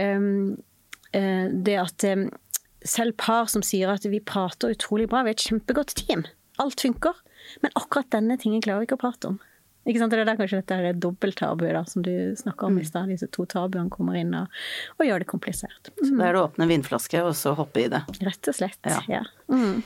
um, 0.03 0.59
det 1.09 1.78
at 1.80 2.05
selv 2.84 3.16
par 3.18 3.49
som 3.51 3.64
sier 3.64 3.91
at 3.91 4.05
vi 4.07 4.20
prater 4.20 4.74
utrolig 4.74 5.09
bra, 5.11 5.24
vi 5.24 5.32
er 5.32 5.39
et 5.39 5.47
kjempegodt 5.49 5.95
team. 5.99 6.26
Alt 6.62 6.82
funker. 6.84 7.16
Men 7.62 7.74
akkurat 7.78 8.11
denne 8.12 8.36
tingen 8.41 8.62
klarer 8.64 8.82
vi 8.82 8.89
ikke 8.89 8.99
å 8.99 9.05
prate 9.07 9.32
om. 9.32 9.39
Ikke 9.89 10.03
sant? 10.03 10.12
Det 10.12 10.20
er 10.20 10.28
der 10.28 10.39
kanskje 10.39 10.61
dette 10.61 10.76
er 10.78 11.01
dobbelttabuet 11.01 11.72
da, 11.72 11.82
som 11.89 12.05
du 12.05 12.12
snakka 12.36 12.68
om 12.68 12.76
mm. 12.76 12.82
i 12.82 12.89
stad. 12.89 13.09
Disse 13.12 13.30
to 13.32 13.47
tabuene 13.49 13.89
kommer 13.93 14.18
inn 14.20 14.34
og, 14.36 14.53
og, 14.99 15.07
gjør 15.07 15.24
det 15.24 15.30
komplisert. 15.30 15.93
Så 15.97 16.12
da 16.12 16.28
er 16.28 16.39
å 16.39 16.45
åpne 16.49 16.68
vindflaske 16.68 17.22
og 17.24 17.34
så 17.39 17.55
hoppe 17.59 17.86
i 17.86 17.89
det? 17.93 18.03
Rett 18.26 18.53
og 18.53 18.59
slett, 18.59 18.80
ja. 18.84 19.01
ja. 19.09 19.24
Mm. 19.49 19.80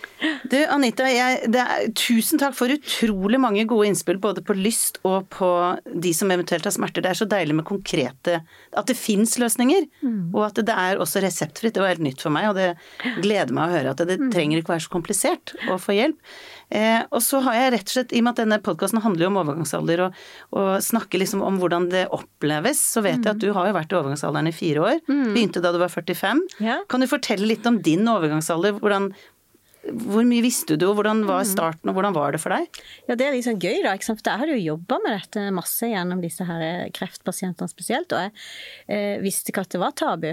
Du 0.51 0.57
Anita, 0.75 1.07
jeg, 1.07 1.47
er, 1.47 1.85
tusen 1.95 2.41
takk 2.43 2.57
for 2.59 2.73
utrolig 2.75 3.39
mange 3.39 3.63
gode 3.71 3.93
innspill 3.93 4.19
både 4.23 4.43
på 4.43 4.57
lyst 4.59 4.99
og 5.07 5.29
på 5.31 5.51
de 5.87 6.11
som 6.17 6.33
eventuelt 6.35 6.67
har 6.67 6.75
smerter. 6.75 7.05
Det 7.05 7.13
er 7.13 7.21
så 7.21 7.29
deilig 7.31 7.61
med 7.61 7.69
konkrete 7.69 8.41
At 8.75 8.91
det 8.91 8.99
fins 8.99 9.37
løsninger, 9.39 9.87
mm. 10.03 10.33
og 10.35 10.49
at 10.49 10.63
det 10.67 10.75
er 10.75 11.03
også 11.03 11.23
reseptfritt. 11.23 11.77
Det 11.77 11.85
var 11.85 11.95
helt 11.95 12.07
nytt 12.09 12.25
for 12.25 12.35
meg, 12.35 12.51
og 12.51 12.59
det 12.59 13.23
gleder 13.23 13.55
meg 13.55 13.69
å 13.69 13.77
høre 13.77 13.95
at 13.95 14.03
det, 14.03 14.17
det 14.17 14.27
mm. 14.27 14.33
trenger 14.35 14.63
ikke 14.63 14.75
være 14.75 14.87
så 14.89 14.95
komplisert 14.97 15.55
å 15.71 15.79
få 15.81 15.95
hjelp. 15.95 16.35
Eh, 16.73 17.03
og 17.12 17.20
så 17.20 17.43
har 17.45 17.59
jeg 17.59 17.73
rett 17.75 17.91
og 17.91 17.95
slett, 17.97 18.14
i 18.14 18.23
og 18.23 18.27
med 18.27 18.33
at 18.33 18.41
denne 18.41 18.59
podkasten 18.64 19.03
handler 19.05 19.27
jo 19.27 19.31
om 19.33 19.41
overgangsalder 19.43 20.07
og, 20.07 20.23
og, 20.57 20.70
snakker 20.85 21.20
liksom 21.20 21.45
om 21.45 21.59
hvordan 21.61 21.91
det 21.93 22.07
oppleves, 22.16 22.81
så 22.95 23.03
vet 23.05 23.20
mm. 23.20 23.27
jeg 23.27 23.35
at 23.35 23.43
du 23.43 23.51
har 23.53 23.68
jo 23.68 23.77
vært 23.77 23.93
i 23.93 23.99
overgangsalderen 23.99 24.49
i 24.49 24.55
fire 24.57 24.87
år. 24.87 25.03
Mm. 25.11 25.29
Begynte 25.35 25.62
da 25.64 25.75
du 25.75 25.81
var 25.83 25.93
45. 25.93 26.41
Ja. 26.64 26.81
Kan 26.89 27.05
du 27.05 27.11
fortelle 27.11 27.49
litt 27.51 27.68
om 27.68 27.77
din 27.85 28.09
overgangsalder? 28.09 28.79
Hvordan, 28.81 29.11
hvor 30.07 30.25
mye 30.29 30.45
visste 30.47 30.79
du, 30.81 30.87
og 30.89 30.97
hvordan 31.01 31.27
var 31.29 31.43
mm. 31.45 31.51
starten, 31.53 31.93
og 31.93 31.99
hvordan 31.99 32.16
var 32.16 32.33
det 32.33 32.41
for 32.41 32.57
deg? 32.57 32.81
Ja, 33.11 33.18
Det 33.18 33.27
er 33.27 33.37
liksom 33.37 33.61
gøy, 33.61 33.83
da. 33.85 33.93
ikke 33.93 34.14
For 34.14 34.31
jeg 34.31 34.45
hadde 34.45 34.57
jo 34.57 34.70
jobba 34.73 35.01
med 35.05 35.18
dette 35.18 35.45
masse 35.53 35.93
gjennom 35.93 36.25
disse 36.25 36.47
her 36.49 36.89
kreftpasientene 36.97 37.68
spesielt, 37.68 38.16
og 38.16 38.25
jeg 38.25 38.33
eh, 38.89 39.20
visste 39.25 39.53
ikke 39.53 39.66
at 39.66 39.77
det 39.77 39.83
var 39.83 39.93
tabu. 39.99 40.33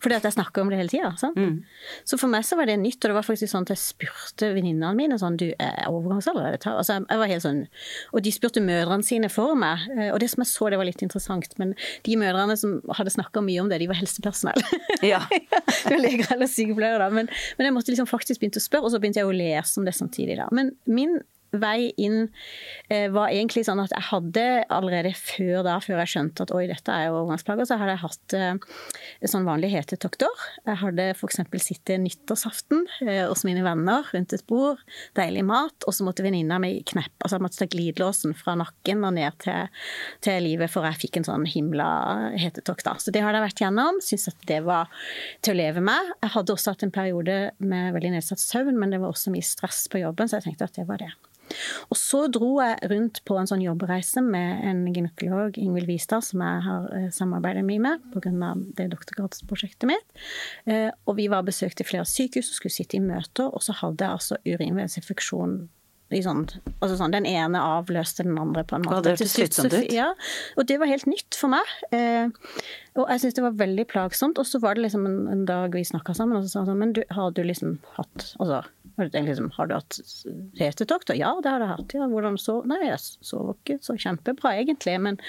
Fordi 0.00 0.16
at 0.16 0.26
jeg 0.26 0.36
snakker 0.36 0.62
om 0.62 0.70
det 0.72 0.78
hele 0.80 0.92
tida. 0.92 1.12
Mm. 1.36 1.60
Så 2.08 2.16
for 2.20 2.32
meg 2.32 2.44
så 2.48 2.56
var 2.58 2.70
det 2.70 2.78
nytt, 2.80 2.98
og 3.02 3.10
det 3.10 3.16
var 3.18 3.26
faktisk 3.26 3.52
sånn 3.52 3.66
at 3.66 3.74
jeg 3.74 3.82
spurte 3.82 4.50
venninnene 4.54 4.92
mine 4.96 5.18
sånn 5.20 5.36
Du, 5.40 5.46
er 5.60 5.88
overgangsalder? 5.90 6.56
Altså, 6.72 7.00
jeg 7.02 7.20
var 7.20 7.30
helt 7.30 7.44
sånn 7.44 7.60
Og 8.14 8.24
de 8.24 8.32
spurte 8.34 8.62
mødrene 8.64 9.06
sine 9.06 9.30
for 9.32 9.56
meg, 9.58 9.86
eh, 9.96 10.10
og 10.10 10.20
det 10.22 10.30
som 10.32 10.44
jeg 10.44 10.52
så, 10.52 10.70
det 10.72 10.80
var 10.80 10.88
litt 10.88 11.04
interessant, 11.04 11.52
men 11.60 11.74
de 12.06 12.16
mødrene 12.20 12.56
som 12.60 12.78
hadde 12.96 13.12
snakka 13.14 13.42
mye 13.44 13.62
om 13.62 13.70
det, 13.70 13.80
de 13.82 13.90
var 13.90 14.00
helsepersonell. 14.00 14.62
Ja. 15.06 15.22
de 15.30 15.94
var 15.94 16.00
leger 16.02 16.32
eller 16.34 16.48
sykepleiere, 16.50 17.00
da. 17.00 17.08
Men, 17.14 17.28
men, 17.56 17.66
jeg 17.66 17.74
måtte 17.74 17.92
liksom 17.92 18.08
faktisk 18.10 18.42
begynne 18.42 18.60
å 18.60 18.64
spørre, 18.64 18.88
og 18.88 18.92
så 18.92 19.00
begynte 19.02 19.22
jeg 19.22 19.28
å 19.28 19.36
lese 19.36 19.80
om 19.80 19.86
det 19.88 19.94
samtidig, 19.96 20.36
da. 20.40 20.48
Men 20.54 20.74
min 20.90 21.18
vei 21.52 21.90
inn 21.98 22.28
eh, 22.88 23.08
var 23.12 23.32
egentlig 23.32 23.64
sånn 23.66 23.82
at 23.82 23.92
jeg 23.94 24.06
hadde 24.10 24.46
allerede 24.70 25.12
før 25.18 25.64
da, 25.66 25.78
før 25.82 26.02
jeg 26.02 26.12
skjønte 26.14 26.46
at 26.46 26.54
oi, 26.54 26.64
dette 26.70 26.94
er 26.94 27.08
jo 27.08 27.16
overgangsplager, 27.20 27.68
så 27.68 27.78
hadde 27.80 27.94
jeg 27.96 28.02
hatt 28.04 28.36
eh, 28.38 29.30
sånn 29.32 29.48
vanlig 29.48 29.72
hetetokter. 29.74 30.44
Jeg 30.68 30.80
hadde 30.82 31.08
f.eks. 31.14 31.40
sittet 31.64 32.02
nyttårsaften 32.04 32.84
eh, 33.06 33.24
hos 33.26 33.44
mine 33.48 33.64
venner 33.66 34.06
rundt 34.14 34.34
et 34.36 34.46
bord, 34.50 34.82
deilig 35.18 35.44
mat, 35.48 35.86
og 35.86 35.96
så 35.96 36.06
måtte 36.06 36.24
venninna 36.26 36.60
mi 36.62 36.76
kneppe, 36.86 37.18
altså 37.24 37.38
jeg 37.38 37.46
måtte 37.46 37.62
ta 37.62 37.70
glidelåsen 37.70 38.36
fra 38.38 38.56
nakken 38.60 39.04
og 39.06 39.16
ned 39.18 39.38
til, 39.42 39.82
til 40.24 40.42
livet, 40.46 40.70
for 40.72 40.86
jeg 40.88 41.00
fikk 41.06 41.20
en 41.20 41.28
sånn 41.30 41.48
himla 41.50 41.90
hetetokt 42.40 42.86
da. 42.86 42.96
Så 43.02 43.14
det 43.14 43.24
hadde 43.24 43.40
jeg 43.40 43.48
vært 43.48 43.64
gjennom, 43.64 43.98
Syns 44.04 44.30
at 44.30 44.46
det 44.48 44.62
var 44.66 44.90
til 45.44 45.54
å 45.54 45.60
leve 45.60 45.82
med. 45.84 46.14
Jeg 46.22 46.34
hadde 46.36 46.54
også 46.54 46.74
hatt 46.74 46.84
en 46.86 46.94
periode 46.94 47.40
med 47.58 47.94
veldig 47.96 48.14
nedsatt 48.16 48.42
søvn, 48.42 48.78
men 48.80 48.94
det 48.94 49.00
var 49.02 49.12
også 49.12 49.32
mye 49.34 49.46
stress 49.46 49.86
på 49.90 50.02
jobben, 50.02 50.30
så 50.30 50.38
jeg 50.38 50.50
tenkte 50.50 50.70
at 50.70 50.78
det 50.78 50.86
var 50.88 51.02
det. 51.02 51.10
Og 51.90 51.98
så 51.98 52.24
dro 52.32 52.52
jeg 52.60 52.90
rundt 52.92 53.22
på 53.28 53.36
en 53.38 53.48
sånn 53.50 53.64
jobbreise 53.64 54.22
med 54.24 54.64
en 54.68 54.84
gynekolog, 54.90 55.58
Ingvild 55.60 55.90
Vistad, 55.90 56.24
som 56.26 56.44
jeg 56.44 56.62
har 56.66 56.88
eh, 56.96 57.08
samarbeidet 57.14 57.64
mye 57.66 57.82
med 57.82 58.06
pga. 58.14 58.54
det 58.78 58.90
doktorgradsprosjektet 58.94 59.90
mitt. 59.90 60.22
Eh, 60.66 60.88
og 61.06 61.18
vi 61.18 61.28
var 61.32 61.46
besøkt 61.46 61.82
i 61.82 61.88
flere 61.88 62.06
sykehus 62.08 62.52
og 62.52 62.60
skulle 62.60 62.76
sitte 62.76 62.98
i 62.98 63.04
møter, 63.04 63.50
og 63.50 63.62
så 63.64 63.76
hadde 63.82 64.04
jeg 64.04 64.18
altså 64.20 64.40
urinveisinfeksjon 64.46 65.60
Sånn, 66.10 66.42
altså 66.80 66.96
sånn, 66.98 67.12
den 67.14 67.26
ene 67.28 67.60
avløste 67.62 68.24
den 68.26 68.38
andre 68.40 68.64
på 68.66 68.74
en 68.74 68.82
måte. 68.82 69.04
det 69.06 69.12
hørtes 69.14 69.36
slitsomt 69.36 69.74
ut. 69.76 69.92
Ja, 69.94 70.08
og 70.58 70.66
det 70.66 70.80
var 70.82 70.90
helt 70.90 71.06
nytt 71.06 71.36
for 71.38 71.52
meg. 71.52 71.70
Eh, 71.94 72.32
og 72.98 73.06
jeg 73.06 73.22
syntes 73.22 73.36
det 73.38 73.44
var 73.44 73.54
veldig 73.60 73.84
plagsomt. 73.92 74.40
Og 74.42 74.48
så 74.48 74.58
var 74.62 74.74
det 74.74 74.88
liksom 74.88 75.06
en, 75.06 75.20
en 75.30 75.44
dag 75.46 75.76
vi 75.76 75.84
snakka 75.86 76.16
sammen, 76.18 76.34
og 76.34 76.42
så 76.42 76.50
sa 76.50 76.64
han 76.64 76.72
sånn 76.72 76.82
Men 76.82 76.94
du, 76.98 77.04
har 77.14 77.30
du 77.36 77.44
liksom 77.46 77.78
hatt 77.94 78.26
Altså, 78.42 78.60
liksom, 78.98 79.52
har 79.54 79.70
du 79.70 79.76
hatt 79.78 80.00
hetetokter? 80.58 81.14
Ja, 81.14 81.36
det 81.44 81.54
har 81.54 81.62
jeg 81.62 81.72
hatt. 81.76 81.94
Ja, 81.94 82.10
hvordan 82.10 82.38
så 82.42 82.58
Nei, 82.66 82.82
jeg 82.88 82.98
sov 83.00 83.54
ikke 83.54 83.78
så 83.84 83.94
kjempebra 83.94 84.56
egentlig, 84.58 84.98
men 85.06 85.20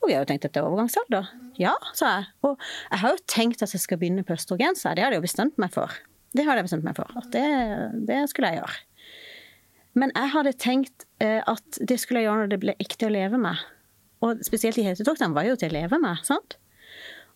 Og 0.00 0.08
jeg 0.08 0.22
har 0.22 0.24
jo 0.24 0.32
tenkt 0.32 0.48
at 0.48 0.56
det 0.56 0.64
er 0.64 0.70
overgangsalder. 0.70 1.32
Ja, 1.60 1.76
sa 1.92 2.16
jeg. 2.16 2.30
Og 2.48 2.56
jeg 2.88 3.04
har 3.04 3.12
jo 3.12 3.26
tenkt 3.28 3.64
at 3.66 3.76
jeg 3.76 3.84
skal 3.84 4.00
begynne 4.00 4.24
på 4.24 4.38
østrogen, 4.38 4.78
sa 4.78 4.94
jeg. 4.94 5.00
Det 5.02 5.04
hadde 5.04 5.18
jeg 5.18 5.24
jo 5.24 5.28
bestemt 5.28 5.60
meg 5.60 5.76
for. 5.76 6.00
Det 6.32 6.46
hadde 6.46 6.62
jeg 6.62 6.70
bestemt 6.70 6.86
meg 6.86 6.96
for. 6.96 7.10
At 7.18 7.28
det, 7.34 7.46
det 8.08 8.22
skulle 8.30 8.52
jeg 8.52 8.62
gjøre. 8.62 8.78
Men 9.98 10.12
jeg 10.14 10.32
hadde 10.34 10.54
tenkt 10.60 11.06
eh, 11.22 11.40
at 11.50 11.80
det 11.82 11.98
skulle 12.00 12.22
jeg 12.22 12.30
gjøre 12.30 12.44
når 12.44 12.52
det 12.52 12.60
ble 12.62 12.74
ekte 12.82 13.08
å 13.08 13.14
leve 13.14 13.40
med. 13.40 13.62
Og 14.24 14.42
spesielt 14.46 14.78
i 14.78 14.84
hetetoktene 14.86 15.34
var 15.34 15.48
jo 15.48 15.56
til 15.58 15.72
å 15.72 15.78
leve 15.80 15.98
med. 16.02 16.20
sant? 16.26 16.58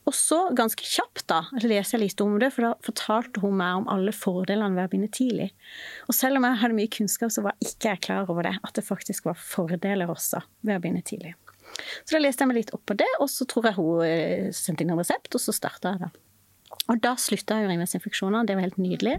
Og 0.05 0.13
så, 0.13 0.37
ganske 0.53 0.85
kjapt, 0.85 1.23
da, 1.33 1.41
leser 1.63 1.97
jeg 1.97 2.03
litt 2.03 2.21
om 2.21 2.35
det, 2.41 2.51
for 2.53 2.67
da 2.67 2.73
fortalte 2.85 3.41
hun 3.41 3.57
meg 3.57 3.79
om 3.79 3.87
alle 3.89 4.13
fordelene 4.13 4.77
ved 4.77 4.85
å 4.85 4.91
begynne 4.93 5.09
tidlig. 5.17 5.47
Og 6.11 6.17
selv 6.17 6.39
om 6.39 6.45
jeg 6.45 6.61
hadde 6.61 6.77
mye 6.77 6.93
kunnskap, 6.93 7.33
så 7.33 7.45
var 7.47 7.57
ikke 7.65 7.95
jeg 7.95 8.03
klar 8.05 8.29
over 8.29 8.45
det, 8.45 8.53
at 8.61 8.77
det 8.77 8.85
faktisk 8.85 9.31
var 9.31 9.39
fordeler 9.41 10.13
også 10.13 10.43
ved 10.61 10.77
å 10.77 10.83
begynne 10.85 11.05
tidlig. 11.09 11.33
Så 12.05 12.19
da 12.19 12.21
leste 12.21 12.45
jeg 12.45 12.53
meg 12.53 12.61
litt 12.61 12.75
opp 12.77 12.85
på 12.87 12.99
det, 13.01 13.09
og 13.17 13.31
så 13.33 13.49
tror 13.49 13.71
jeg 13.71 13.79
hun 13.79 14.05
eh, 14.05 14.53
sendte 14.55 14.85
inn 14.85 14.93
en 14.93 15.01
resept, 15.01 15.33
og 15.33 15.43
så 15.43 15.57
starta 15.57 15.95
jeg 15.95 16.05
da. 16.05 16.13
Og 16.93 17.01
da 17.01 17.15
slutta 17.17 17.57
jeg 17.57 17.71
urinveisinfeksjoner, 17.71 18.45
det 18.45 18.59
var 18.59 18.67
helt 18.67 18.81
nydelig. 18.83 19.17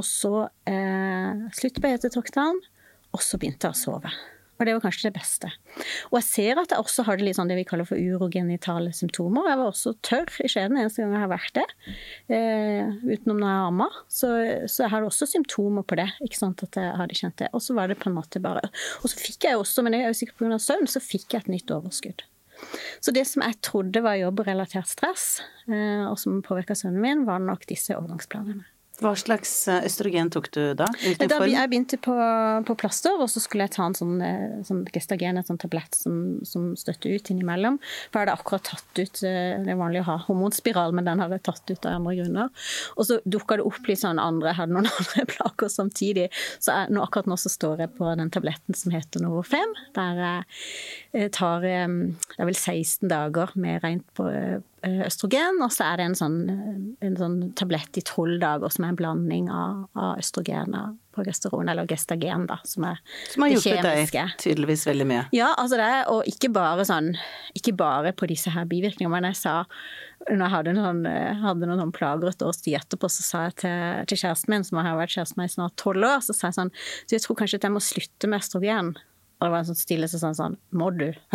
Og 0.00 0.06
så 0.06 0.46
eh, 0.70 1.48
slutt 1.54 1.80
på 1.80 1.90
hetetoktene, 1.90 2.70
og 3.14 3.22
så 3.22 3.38
begynte 3.38 3.70
jeg 3.70 3.76
å 3.76 3.82
sove. 3.84 4.14
Og 4.54 4.66
det 4.68 4.74
var 4.76 4.84
kanskje 4.84 5.08
det 5.08 5.16
beste. 5.16 5.48
Og 6.12 6.18
jeg 6.20 6.26
ser 6.28 6.58
at 6.60 6.70
jeg 6.70 6.78
også 6.78 7.04
har 7.08 7.18
det 7.18 7.26
litt 7.26 7.38
sånn 7.38 7.48
det 7.50 7.56
vi 7.58 7.66
kaller 7.66 7.88
for 7.88 7.98
urogenitale 7.98 8.92
symptomer. 8.94 9.48
Jeg 9.50 9.58
var 9.58 9.70
også 9.70 9.94
tørr 10.06 10.30
i 10.46 10.50
skjeden 10.50 10.78
eneste 10.78 11.02
gang 11.02 11.16
jeg 11.16 11.24
har 11.24 11.32
vært 11.32 11.56
det, 11.58 11.64
eh, 12.36 12.92
utenom 13.02 13.40
når 13.42 13.50
jeg 13.50 13.64
amma. 13.70 13.88
Så, 14.06 14.30
så, 14.68 14.84
jeg 14.84 14.92
hadde 14.94 15.08
også 15.10 15.28
symptomer 15.30 15.86
på 15.86 15.98
det. 15.98 16.06
ikke 16.26 16.38
sant, 16.38 16.62
at 16.66 16.78
jeg 16.78 17.00
hadde 17.00 17.18
kjent 17.18 17.40
det. 17.42 17.50
Og 17.50 17.64
så 17.66 17.74
var 17.78 17.90
det 17.90 17.98
på 18.02 18.10
en 18.10 18.18
måte 18.20 18.42
bare 18.44 18.62
Og 19.02 19.10
så 19.10 19.18
fikk 19.18 19.48
jeg 19.48 19.58
også, 19.58 19.82
men 19.82 19.96
det 19.96 20.04
er 20.04 20.12
jo 20.12 20.20
sikkert 20.22 20.44
pga. 20.44 20.60
søvn, 20.62 20.86
så 20.90 21.02
fikk 21.02 21.34
jeg 21.34 21.44
et 21.44 21.52
nytt 21.56 21.74
overskudd. 21.74 22.24
Så 23.02 23.12
det 23.12 23.26
som 23.26 23.42
jeg 23.42 23.58
trodde 23.66 24.00
var 24.04 24.20
jobbrelatert 24.20 24.88
stress, 24.88 25.42
eh, 25.66 26.06
og 26.06 26.14
som 26.22 26.38
påvirka 26.46 26.78
sønnen 26.78 27.02
min, 27.02 27.26
var 27.26 27.42
nok 27.42 27.66
disse 27.68 27.96
overgangsplanene. 27.96 28.68
Hva 29.02 29.10
slags 29.18 29.52
eh, 29.70 29.82
østrogen 29.88 30.28
tok 30.30 30.52
du 30.54 30.60
da? 30.78 30.86
Hvilken 31.00 31.30
Da 31.30 31.40
jeg 31.50 31.70
begynte 31.70 31.98
på, 31.98 32.14
på 32.68 32.76
plaster, 32.78 33.16
og 33.18 33.26
så 33.32 33.42
skulle 33.42 33.66
jeg 33.66 33.74
ta 33.74 33.88
en 33.88 33.96
sånn, 33.98 34.20
eh, 34.22 34.60
sånn 34.66 34.84
gestagen, 34.94 35.40
en 35.40 35.46
sånn 35.46 35.58
tablett 35.58 35.98
som, 35.98 36.20
som 36.46 36.68
støtter 36.78 37.16
ut 37.16 37.30
innimellom. 37.32 37.80
For 38.12 38.20
jeg 38.20 38.28
hadde 38.28 38.36
akkurat 38.38 38.66
tatt 38.68 39.00
ut 39.00 39.22
eh, 39.26 39.56
Det 39.64 39.72
er 39.74 39.80
vanlig 39.80 40.04
å 40.04 40.08
ha 40.12 40.18
hormonspiral, 40.28 40.94
men 40.94 41.08
den 41.08 41.22
hadde 41.24 41.40
jeg 41.40 41.46
tatt 41.50 41.72
ut 41.72 41.88
av 41.90 41.98
andre 41.98 42.14
grunner. 42.20 42.68
Og 42.94 43.08
så 43.08 43.18
dukka 43.26 43.58
det 43.58 43.66
opp 43.66 43.90
litt 43.90 44.02
sånn 44.04 44.22
andre 44.22 44.52
Jeg 44.52 44.60
hadde 44.60 44.76
noen 44.76 44.90
andre 44.98 45.26
plager 45.32 45.72
samtidig. 45.74 46.28
Så 46.62 46.76
jeg, 46.76 46.92
nå, 46.94 47.02
akkurat 47.02 47.30
nå 47.30 47.38
så 47.40 47.50
står 47.50 47.82
jeg 47.86 47.94
på 47.98 48.12
den 48.20 48.30
tabletten 48.34 48.78
som 48.78 48.94
heter 48.94 49.24
Novofem, 49.24 49.74
der 49.98 50.22
jeg 50.22 50.46
eh, 51.18 51.32
tar 51.34 51.66
eh, 51.66 51.98
Det 52.30 52.38
er 52.38 52.52
vel 52.52 52.60
16 52.60 53.10
dager 53.10 53.58
med 53.58 53.82
rent 53.82 54.06
på 54.14 54.28
eh, 54.30 54.62
østrogen, 55.06 55.60
og 55.64 55.72
så 55.72 55.88
er 55.90 56.00
det 56.00 56.08
en 56.10 56.18
sånn, 56.18 56.36
en 57.04 57.16
sånn 57.18 57.38
tablett 57.58 58.00
i 58.00 58.04
tolv 58.06 58.38
dager 58.42 58.72
som 58.72 58.86
er 58.86 58.92
en 58.92 58.98
blanding 58.98 59.48
av, 59.52 59.86
av 59.98 60.20
østrogen 60.22 60.76
og 60.78 60.98
progesteron, 61.14 61.68
eller 61.70 61.86
gestagen, 61.90 62.48
da, 62.50 62.58
som 62.66 62.88
er 62.88 62.98
Som 63.30 63.44
har 63.44 63.52
det 63.52 63.60
hjulpet 63.60 64.10
deg 64.14 64.34
tydeligvis 64.42 64.86
veldig 64.88 65.06
mye. 65.10 65.22
Ja, 65.36 65.52
altså 65.60 65.78
det 65.78 65.90
og 66.10 66.26
ikke 66.30 66.50
bare 66.54 66.86
sånn 66.88 67.12
Ikke 67.54 67.74
bare 67.78 68.14
på 68.16 68.26
disse 68.30 68.50
her 68.50 68.66
bivirkningene, 68.70 69.12
men 69.14 69.30
jeg 69.30 69.40
sa 69.44 69.60
når 70.24 70.40
jeg 70.40 70.52
hadde 70.54 70.72
noen, 70.78 71.00
hadde 71.42 71.68
noen 71.68 71.90
plager 71.92 72.30
et 72.30 72.42
års 72.46 72.62
tid 72.64 72.78
etterpå, 72.78 73.10
så 73.12 73.24
sa 73.26 73.42
jeg 73.48 73.56
til, 73.60 74.04
til 74.08 74.20
kjæresten 74.22 74.54
min, 74.54 74.64
som 74.64 74.78
har 74.80 74.96
vært 74.96 75.12
kjæresten 75.12 75.42
med 75.42 75.50
i 75.50 75.52
snart 75.52 75.74
tolv 75.80 76.06
år, 76.08 76.22
så 76.24 76.32
sa 76.32 76.48
jeg 76.48 76.56
sånn 76.56 76.72
Så 76.78 77.16
jeg 77.18 77.24
tror 77.26 77.38
kanskje 77.42 77.60
at 77.60 77.66
jeg 77.68 77.74
må 77.74 77.82
slutte 77.84 78.30
med 78.30 78.40
østrogen. 78.40 78.94
Og 79.44 79.50
det 79.50 79.52
var 79.52 79.60
en 79.60 79.68
sånn 79.68 79.76
stillelse 79.76 80.16
sånn 80.22 80.34
sånn 80.38 80.54
Må 80.72 80.88
du? 80.96 81.10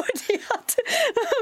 fordi 0.00 0.36
at, 0.54 0.74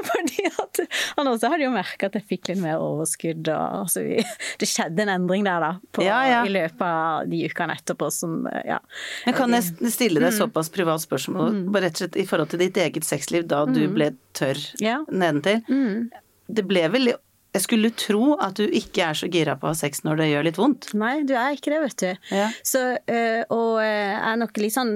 fordi 0.09 0.45
at 0.49 0.79
Han 1.17 1.29
også 1.31 1.49
hadde 1.51 1.65
jo 1.65 1.71
merka 1.73 2.09
at 2.09 2.17
jeg 2.19 2.25
fikk 2.29 2.51
litt 2.51 2.61
mer 2.61 2.81
overskudd, 2.83 3.49
og 3.51 3.83
altså, 3.85 4.03
vi, 4.05 4.19
det 4.61 4.69
skjedde 4.69 5.03
en 5.05 5.11
endring 5.15 5.45
der, 5.47 5.63
da, 5.63 5.71
på, 5.95 6.03
Ja, 6.05 6.19
ja. 6.29 6.41
i 6.47 6.53
løpet 6.53 6.83
av 6.85 7.27
de 7.31 7.41
ukene 7.49 7.75
etterpå 7.79 8.09
som 8.13 8.43
Ja. 8.65 8.79
Men 9.25 9.37
kan 9.37 9.55
jeg 9.57 9.63
stille 9.93 10.19
Mm. 10.19 10.25
deg 10.25 10.33
såpass 10.35 10.69
privat 10.73 11.01
spørsmål, 11.03 11.59
bare 11.71 11.87
rett 11.87 11.95
og 11.99 12.03
slett 12.03 12.17
i 12.19 12.25
forhold 12.27 12.49
til 12.51 12.59
ditt 12.59 12.77
eget 12.81 13.05
sexliv 13.07 13.45
da 13.47 13.63
du 13.69 13.81
ble 13.93 14.11
tørr 14.37 14.59
Mm. 14.59 14.81
Ja. 14.83 14.97
Mm. 15.07 15.19
nedentil? 15.23 16.09
Det 16.49 16.63
ble 16.67 16.87
vel 16.91 17.13
Jeg 17.55 17.65
skulle 17.65 17.89
tro 17.97 18.35
at 18.37 18.59
du 18.59 18.65
ikke 18.65 19.07
er 19.07 19.17
så 19.17 19.29
gira 19.31 19.55
på 19.57 19.65
å 19.65 19.71
ha 19.71 19.77
sex 19.77 20.03
når 20.05 20.21
det 20.21 20.27
gjør 20.29 20.45
litt 20.45 20.59
vondt. 20.59 20.91
Nei, 20.97 21.15
du 21.25 21.33
er 21.33 21.55
ikke 21.55 21.73
det, 21.73 21.79
vet 21.87 22.03
du. 22.03 22.29
Ja. 22.35 22.49
Så, 22.61 22.83
øh, 22.99 23.41
og 23.55 23.79
jeg 23.81 24.19
er 24.19 24.37
nok 24.43 24.61
litt 24.61 24.75
sånn 24.75 24.93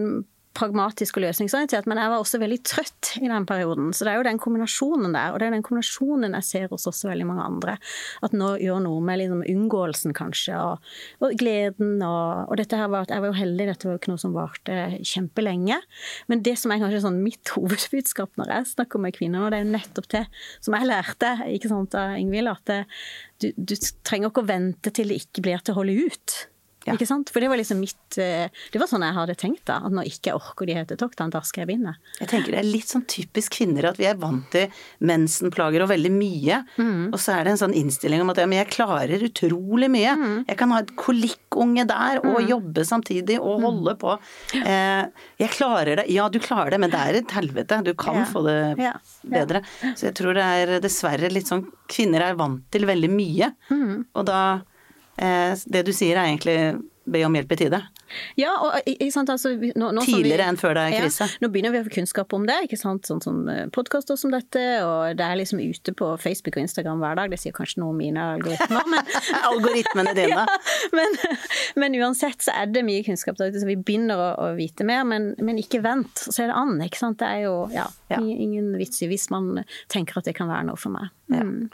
pragmatisk 0.54 1.18
og 1.18 1.24
løsningsorientert, 1.26 1.88
men 1.90 1.98
jeg 1.98 2.12
var 2.12 2.22
også 2.22 2.40
veldig 2.42 2.60
trøtt 2.68 3.10
i 3.20 3.30
den 3.30 3.46
perioden. 3.50 3.90
Så 3.96 4.06
det 4.06 4.14
er 4.14 4.20
jo 4.20 4.26
den 4.28 4.40
kombinasjonen 4.42 5.16
der, 5.16 5.34
og 5.34 5.42
det 5.42 5.48
er 5.48 5.56
den 5.56 5.66
kombinasjonen 5.66 6.38
jeg 6.38 6.48
ser 6.48 6.68
hos 6.72 6.86
også 6.90 7.10
veldig 7.10 7.28
mange 7.30 7.46
andre. 7.48 7.76
At 8.26 8.36
nå 8.38 8.54
gjør 8.62 8.84
noe 8.86 9.02
med 9.06 9.22
liksom 9.22 9.42
unngåelsen, 9.50 10.14
kanskje, 10.18 10.60
og, 10.62 10.94
og 11.26 11.36
gleden 11.42 11.98
og, 12.06 12.52
og 12.54 12.62
dette 12.62 12.78
her 12.80 12.92
var, 12.94 13.08
at 13.08 13.14
Jeg 13.14 13.24
var 13.24 13.34
jo 13.34 13.40
heldig, 13.40 13.68
dette 13.70 13.88
var 13.88 13.98
jo 13.98 14.02
ikke 14.02 14.14
noe 14.14 14.22
som 14.22 14.38
varte 14.38 14.78
kjempelenge. 15.02 15.80
Men 16.30 16.46
det 16.46 16.56
som 16.62 16.74
er 16.74 16.82
kanskje 16.84 17.04
sånn 17.08 17.22
mitt 17.26 17.54
hovedbudskap 17.56 18.38
når 18.40 18.56
jeg 18.58 18.72
snakker 18.76 19.02
med 19.02 19.18
kvinner, 19.18 19.46
og 19.46 19.54
det 19.54 19.60
er 19.60 19.68
jo 19.68 19.74
nettopp 19.74 20.10
det 20.14 20.26
som 20.62 20.78
jeg 20.78 20.90
lærte 20.90 21.36
ikke 21.50 21.74
sant, 21.74 21.98
av 21.98 22.18
Ingvild, 22.22 22.54
at 22.54 22.66
det, 22.70 22.82
du, 23.42 23.52
du 23.58 23.78
trenger 24.06 24.30
ikke 24.30 24.46
å 24.46 24.52
vente 24.54 24.94
til 24.94 25.10
det 25.10 25.24
ikke 25.26 25.46
blir 25.46 25.64
til 25.64 25.74
å 25.74 25.82
holde 25.82 26.02
ut. 26.06 26.42
Ja. 26.86 26.94
Ikke 26.98 27.08
sant? 27.08 27.30
For 27.32 27.40
det 27.40 27.48
var 27.50 27.58
liksom 27.58 27.80
mitt 27.80 28.18
eh, 28.20 28.50
Det 28.72 28.80
var 28.82 28.88
sånn 28.92 29.06
jeg 29.06 29.14
hadde 29.16 29.36
tenkt 29.40 29.64
da. 29.66 29.78
At 29.86 29.92
når 29.96 30.08
ikke 30.10 30.32
jeg 30.32 30.36
orker 30.36 30.66
de 30.68 30.74
hetetoktene, 30.76 31.32
da 31.32 31.40
skal 31.42 31.62
jeg 31.64 31.70
begynne. 31.72 31.96
Jeg 32.20 32.28
tenker 32.28 32.52
det 32.52 32.60
er 32.60 32.68
litt 32.68 32.88
sånn 32.92 33.06
typisk 33.08 33.54
kvinner 33.56 33.86
at 33.90 33.98
vi 33.98 34.06
er 34.10 34.16
vant 34.20 34.50
til 34.52 34.68
mensenplager 35.00 35.84
og 35.86 35.90
veldig 35.94 36.12
mye. 36.14 36.60
Mm. 36.78 37.14
Og 37.14 37.20
så 37.22 37.36
er 37.38 37.44
det 37.48 37.54
en 37.54 37.62
sånn 37.64 37.76
innstilling 37.78 38.22
om 38.24 38.32
at 38.34 38.42
ja, 38.42 38.48
men 38.50 38.60
jeg 38.62 38.72
klarer 38.76 39.24
utrolig 39.28 39.90
mye. 39.94 40.16
Mm. 40.20 40.36
Jeg 40.50 40.58
kan 40.60 40.74
ha 40.76 40.82
et 40.84 40.92
kolikkunge 41.00 41.86
der 41.90 42.22
og 42.24 42.42
jobbe 42.50 42.86
samtidig 42.88 43.40
og 43.40 43.60
Mm. 43.60 43.64
holde 43.68 43.96
på. 44.02 44.18
Eh, 44.60 45.06
jeg 45.40 45.50
klarer 45.56 45.96
det. 46.02 46.08
Ja, 46.12 46.28
du 46.30 46.40
klarer 46.40 46.72
det, 46.72 46.80
men 46.80 46.90
det 46.90 47.00
er 47.00 47.16
et 47.22 47.32
helvete. 47.32 47.84
Du 47.84 47.94
kan 47.94 48.16
Ja. 48.16 48.26
få 48.26 48.44
det 48.44 48.78
Ja. 48.80 48.94
bedre. 49.26 49.62
Så 49.96 50.08
jeg 50.12 50.16
tror 50.16 50.34
det 50.34 50.44
er 50.44 50.80
dessverre 50.80 51.32
litt 51.32 51.46
sånn 51.48 51.66
Kvinner 51.88 52.22
er 52.22 52.34
vant 52.36 52.64
til 52.72 52.86
veldig 52.88 53.10
mye. 53.10 53.54
Mm. 53.70 54.06
Og 54.16 54.26
da 54.26 54.62
Det 55.18 55.86
du 55.86 55.92
sier 55.94 56.18
er 56.18 56.32
egentlig 56.32 56.58
be 57.06 57.20
om 57.28 57.34
hjelp 57.36 57.52
i 57.52 57.56
tide. 57.60 57.80
Ja, 58.40 58.52
og 58.64 58.86
ikke 58.88 59.10
sant, 59.12 59.28
altså, 59.34 59.50
nå, 59.58 59.88
nå 59.92 60.04
Tidligere 60.06 60.46
vi- 60.46 60.50
enn 60.54 60.58
før 60.62 60.76
det 60.78 60.84
er 60.86 61.02
krise. 61.02 61.26
Ja, 61.28 61.42
nå 61.42 61.50
begynner 61.52 61.74
vi 61.74 61.80
å 61.82 61.86
få 61.88 61.92
kunnskap 61.96 62.32
om 62.38 62.46
det, 62.48 62.56
ikke 62.64 62.78
sant, 62.80 63.04
sånn 63.10 63.20
som 63.26 63.42
podkaster 63.76 64.16
som 64.22 64.32
dette, 64.32 64.62
og 64.86 65.18
det 65.18 65.26
er 65.26 65.36
liksom 65.36 65.60
ute 65.60 65.92
på 65.98 66.12
Facebook 66.22 66.56
og 66.56 66.64
Instagram 66.64 67.02
hver 67.04 67.18
dag. 67.20 67.34
Det 67.34 67.40
sier 67.42 67.52
kanskje 67.58 67.82
noe 67.82 67.90
om 67.92 67.98
mine 68.00 68.22
algoritmer, 68.38 68.88
men 68.94 69.12
Algoritmene 69.50 70.14
dine. 70.16 70.30
ja, 70.46 70.46
men, 70.94 71.18
men 71.76 72.00
uansett 72.00 72.46
så 72.46 72.54
er 72.62 72.72
det 72.72 72.86
mye 72.88 73.04
kunnskap 73.04 73.36
der 73.42 73.52
ute, 73.52 73.60
så 73.66 73.68
vi 73.68 73.76
begynner 73.82 74.16
å, 74.24 74.30
å 74.46 74.56
vite 74.56 74.86
mer, 74.88 75.04
men, 75.10 75.34
men 75.44 75.60
ikke 75.60 75.82
vent, 75.84 76.24
så 76.30 76.46
er 76.46 76.54
det 76.54 76.60
an, 76.62 76.78
ikke 76.88 77.02
sant. 77.04 77.20
Det 77.20 77.28
er 77.34 77.44
jo 77.50 77.58
ja, 77.74 77.90
Ja. 78.14 78.22
ingen 78.24 78.78
vits 78.80 79.02
i 79.04 79.10
hvis 79.12 79.28
man 79.34 79.66
tenker 79.92 80.22
at 80.22 80.30
det 80.30 80.38
kan 80.38 80.48
være 80.48 80.70
noe 80.70 80.80
for 80.80 80.94
meg. 80.96 81.10
Mm. 81.34 81.68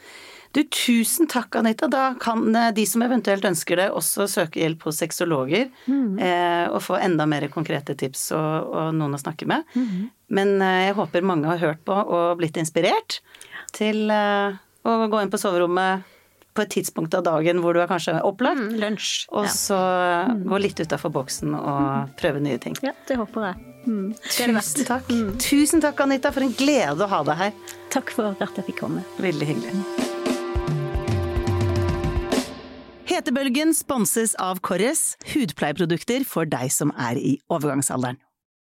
Du, 0.51 0.63
tusen 0.73 1.27
takk, 1.29 1.55
Anita. 1.59 1.87
Da 1.87 2.15
kan 2.19 2.47
eh, 2.57 2.71
de 2.73 2.85
som 2.89 3.03
eventuelt 3.05 3.45
ønsker 3.45 3.77
det, 3.77 3.89
også 3.93 4.25
søke 4.31 4.63
hjelp 4.63 4.87
hos 4.87 4.97
sexologer. 5.03 5.67
Eh, 5.85 6.65
og 6.73 6.79
få 6.81 6.97
enda 6.97 7.27
mer 7.29 7.45
konkrete 7.53 7.93
tips 7.99 8.31
og, 8.37 8.71
og 8.73 8.95
noen 8.97 9.13
å 9.13 9.21
snakke 9.21 9.45
med. 9.49 9.67
Men 10.33 10.55
eh, 10.61 10.87
jeg 10.89 10.97
håper 10.97 11.25
mange 11.25 11.49
har 11.51 11.61
hørt 11.61 11.83
på 11.85 11.93
og 12.01 12.39
blitt 12.41 12.57
inspirert 12.57 13.19
til 13.77 14.09
eh, 14.09 14.57
å 14.89 14.95
gå 15.11 15.21
inn 15.21 15.29
på 15.33 15.37
soverommet 15.41 16.07
på 16.57 16.63
et 16.65 16.71
tidspunkt 16.73 17.13
av 17.13 17.21
dagen 17.23 17.61
hvor 17.61 17.77
du 17.77 17.83
er 17.83 17.87
kanskje 17.87 18.17
opplagt. 18.25 18.57
Mm, 18.59 18.73
lunsj. 18.81 19.27
Og 19.29 19.45
Ja. 19.45 19.53
så 19.53 19.77
eh, 19.77 20.33
gå 20.49 20.59
litt 20.65 20.81
utafor 20.81 21.13
boksen 21.13 21.53
og 21.55 22.15
prøve 22.19 22.41
nye 22.41 22.57
ting. 22.57 22.73
ja, 22.81 22.95
det 23.07 23.21
håper 23.21 23.51
jeg. 23.51 23.65
Mm. 23.85 24.05
Det 24.17 24.49
det 24.49 24.57
Tusen 24.57 24.89
takk. 24.89 25.13
Tusen 25.45 25.85
takk, 25.85 26.01
Anita. 26.09 26.33
For 26.35 26.41
en 26.43 26.57
glede 26.57 27.05
å 27.05 27.13
ha 27.13 27.21
deg 27.29 27.37
her. 27.45 27.53
Takk 27.93 28.11
for 28.17 28.33
at 28.33 28.41
jeg 28.57 28.71
fikk 28.73 28.81
komme. 28.81 29.05
Veldig 29.21 29.53
hyggelig. 29.53 30.08
Hetebølgen 33.09 33.71
sponses 33.73 34.35
av 34.37 34.59
Korres, 34.61 35.15
hudpleieprodukter 35.31 36.21
for 36.29 36.45
deg 36.45 36.69
som 36.69 36.91
er 36.93 37.17
i 37.17 37.31
overgangsalderen. 37.49 38.19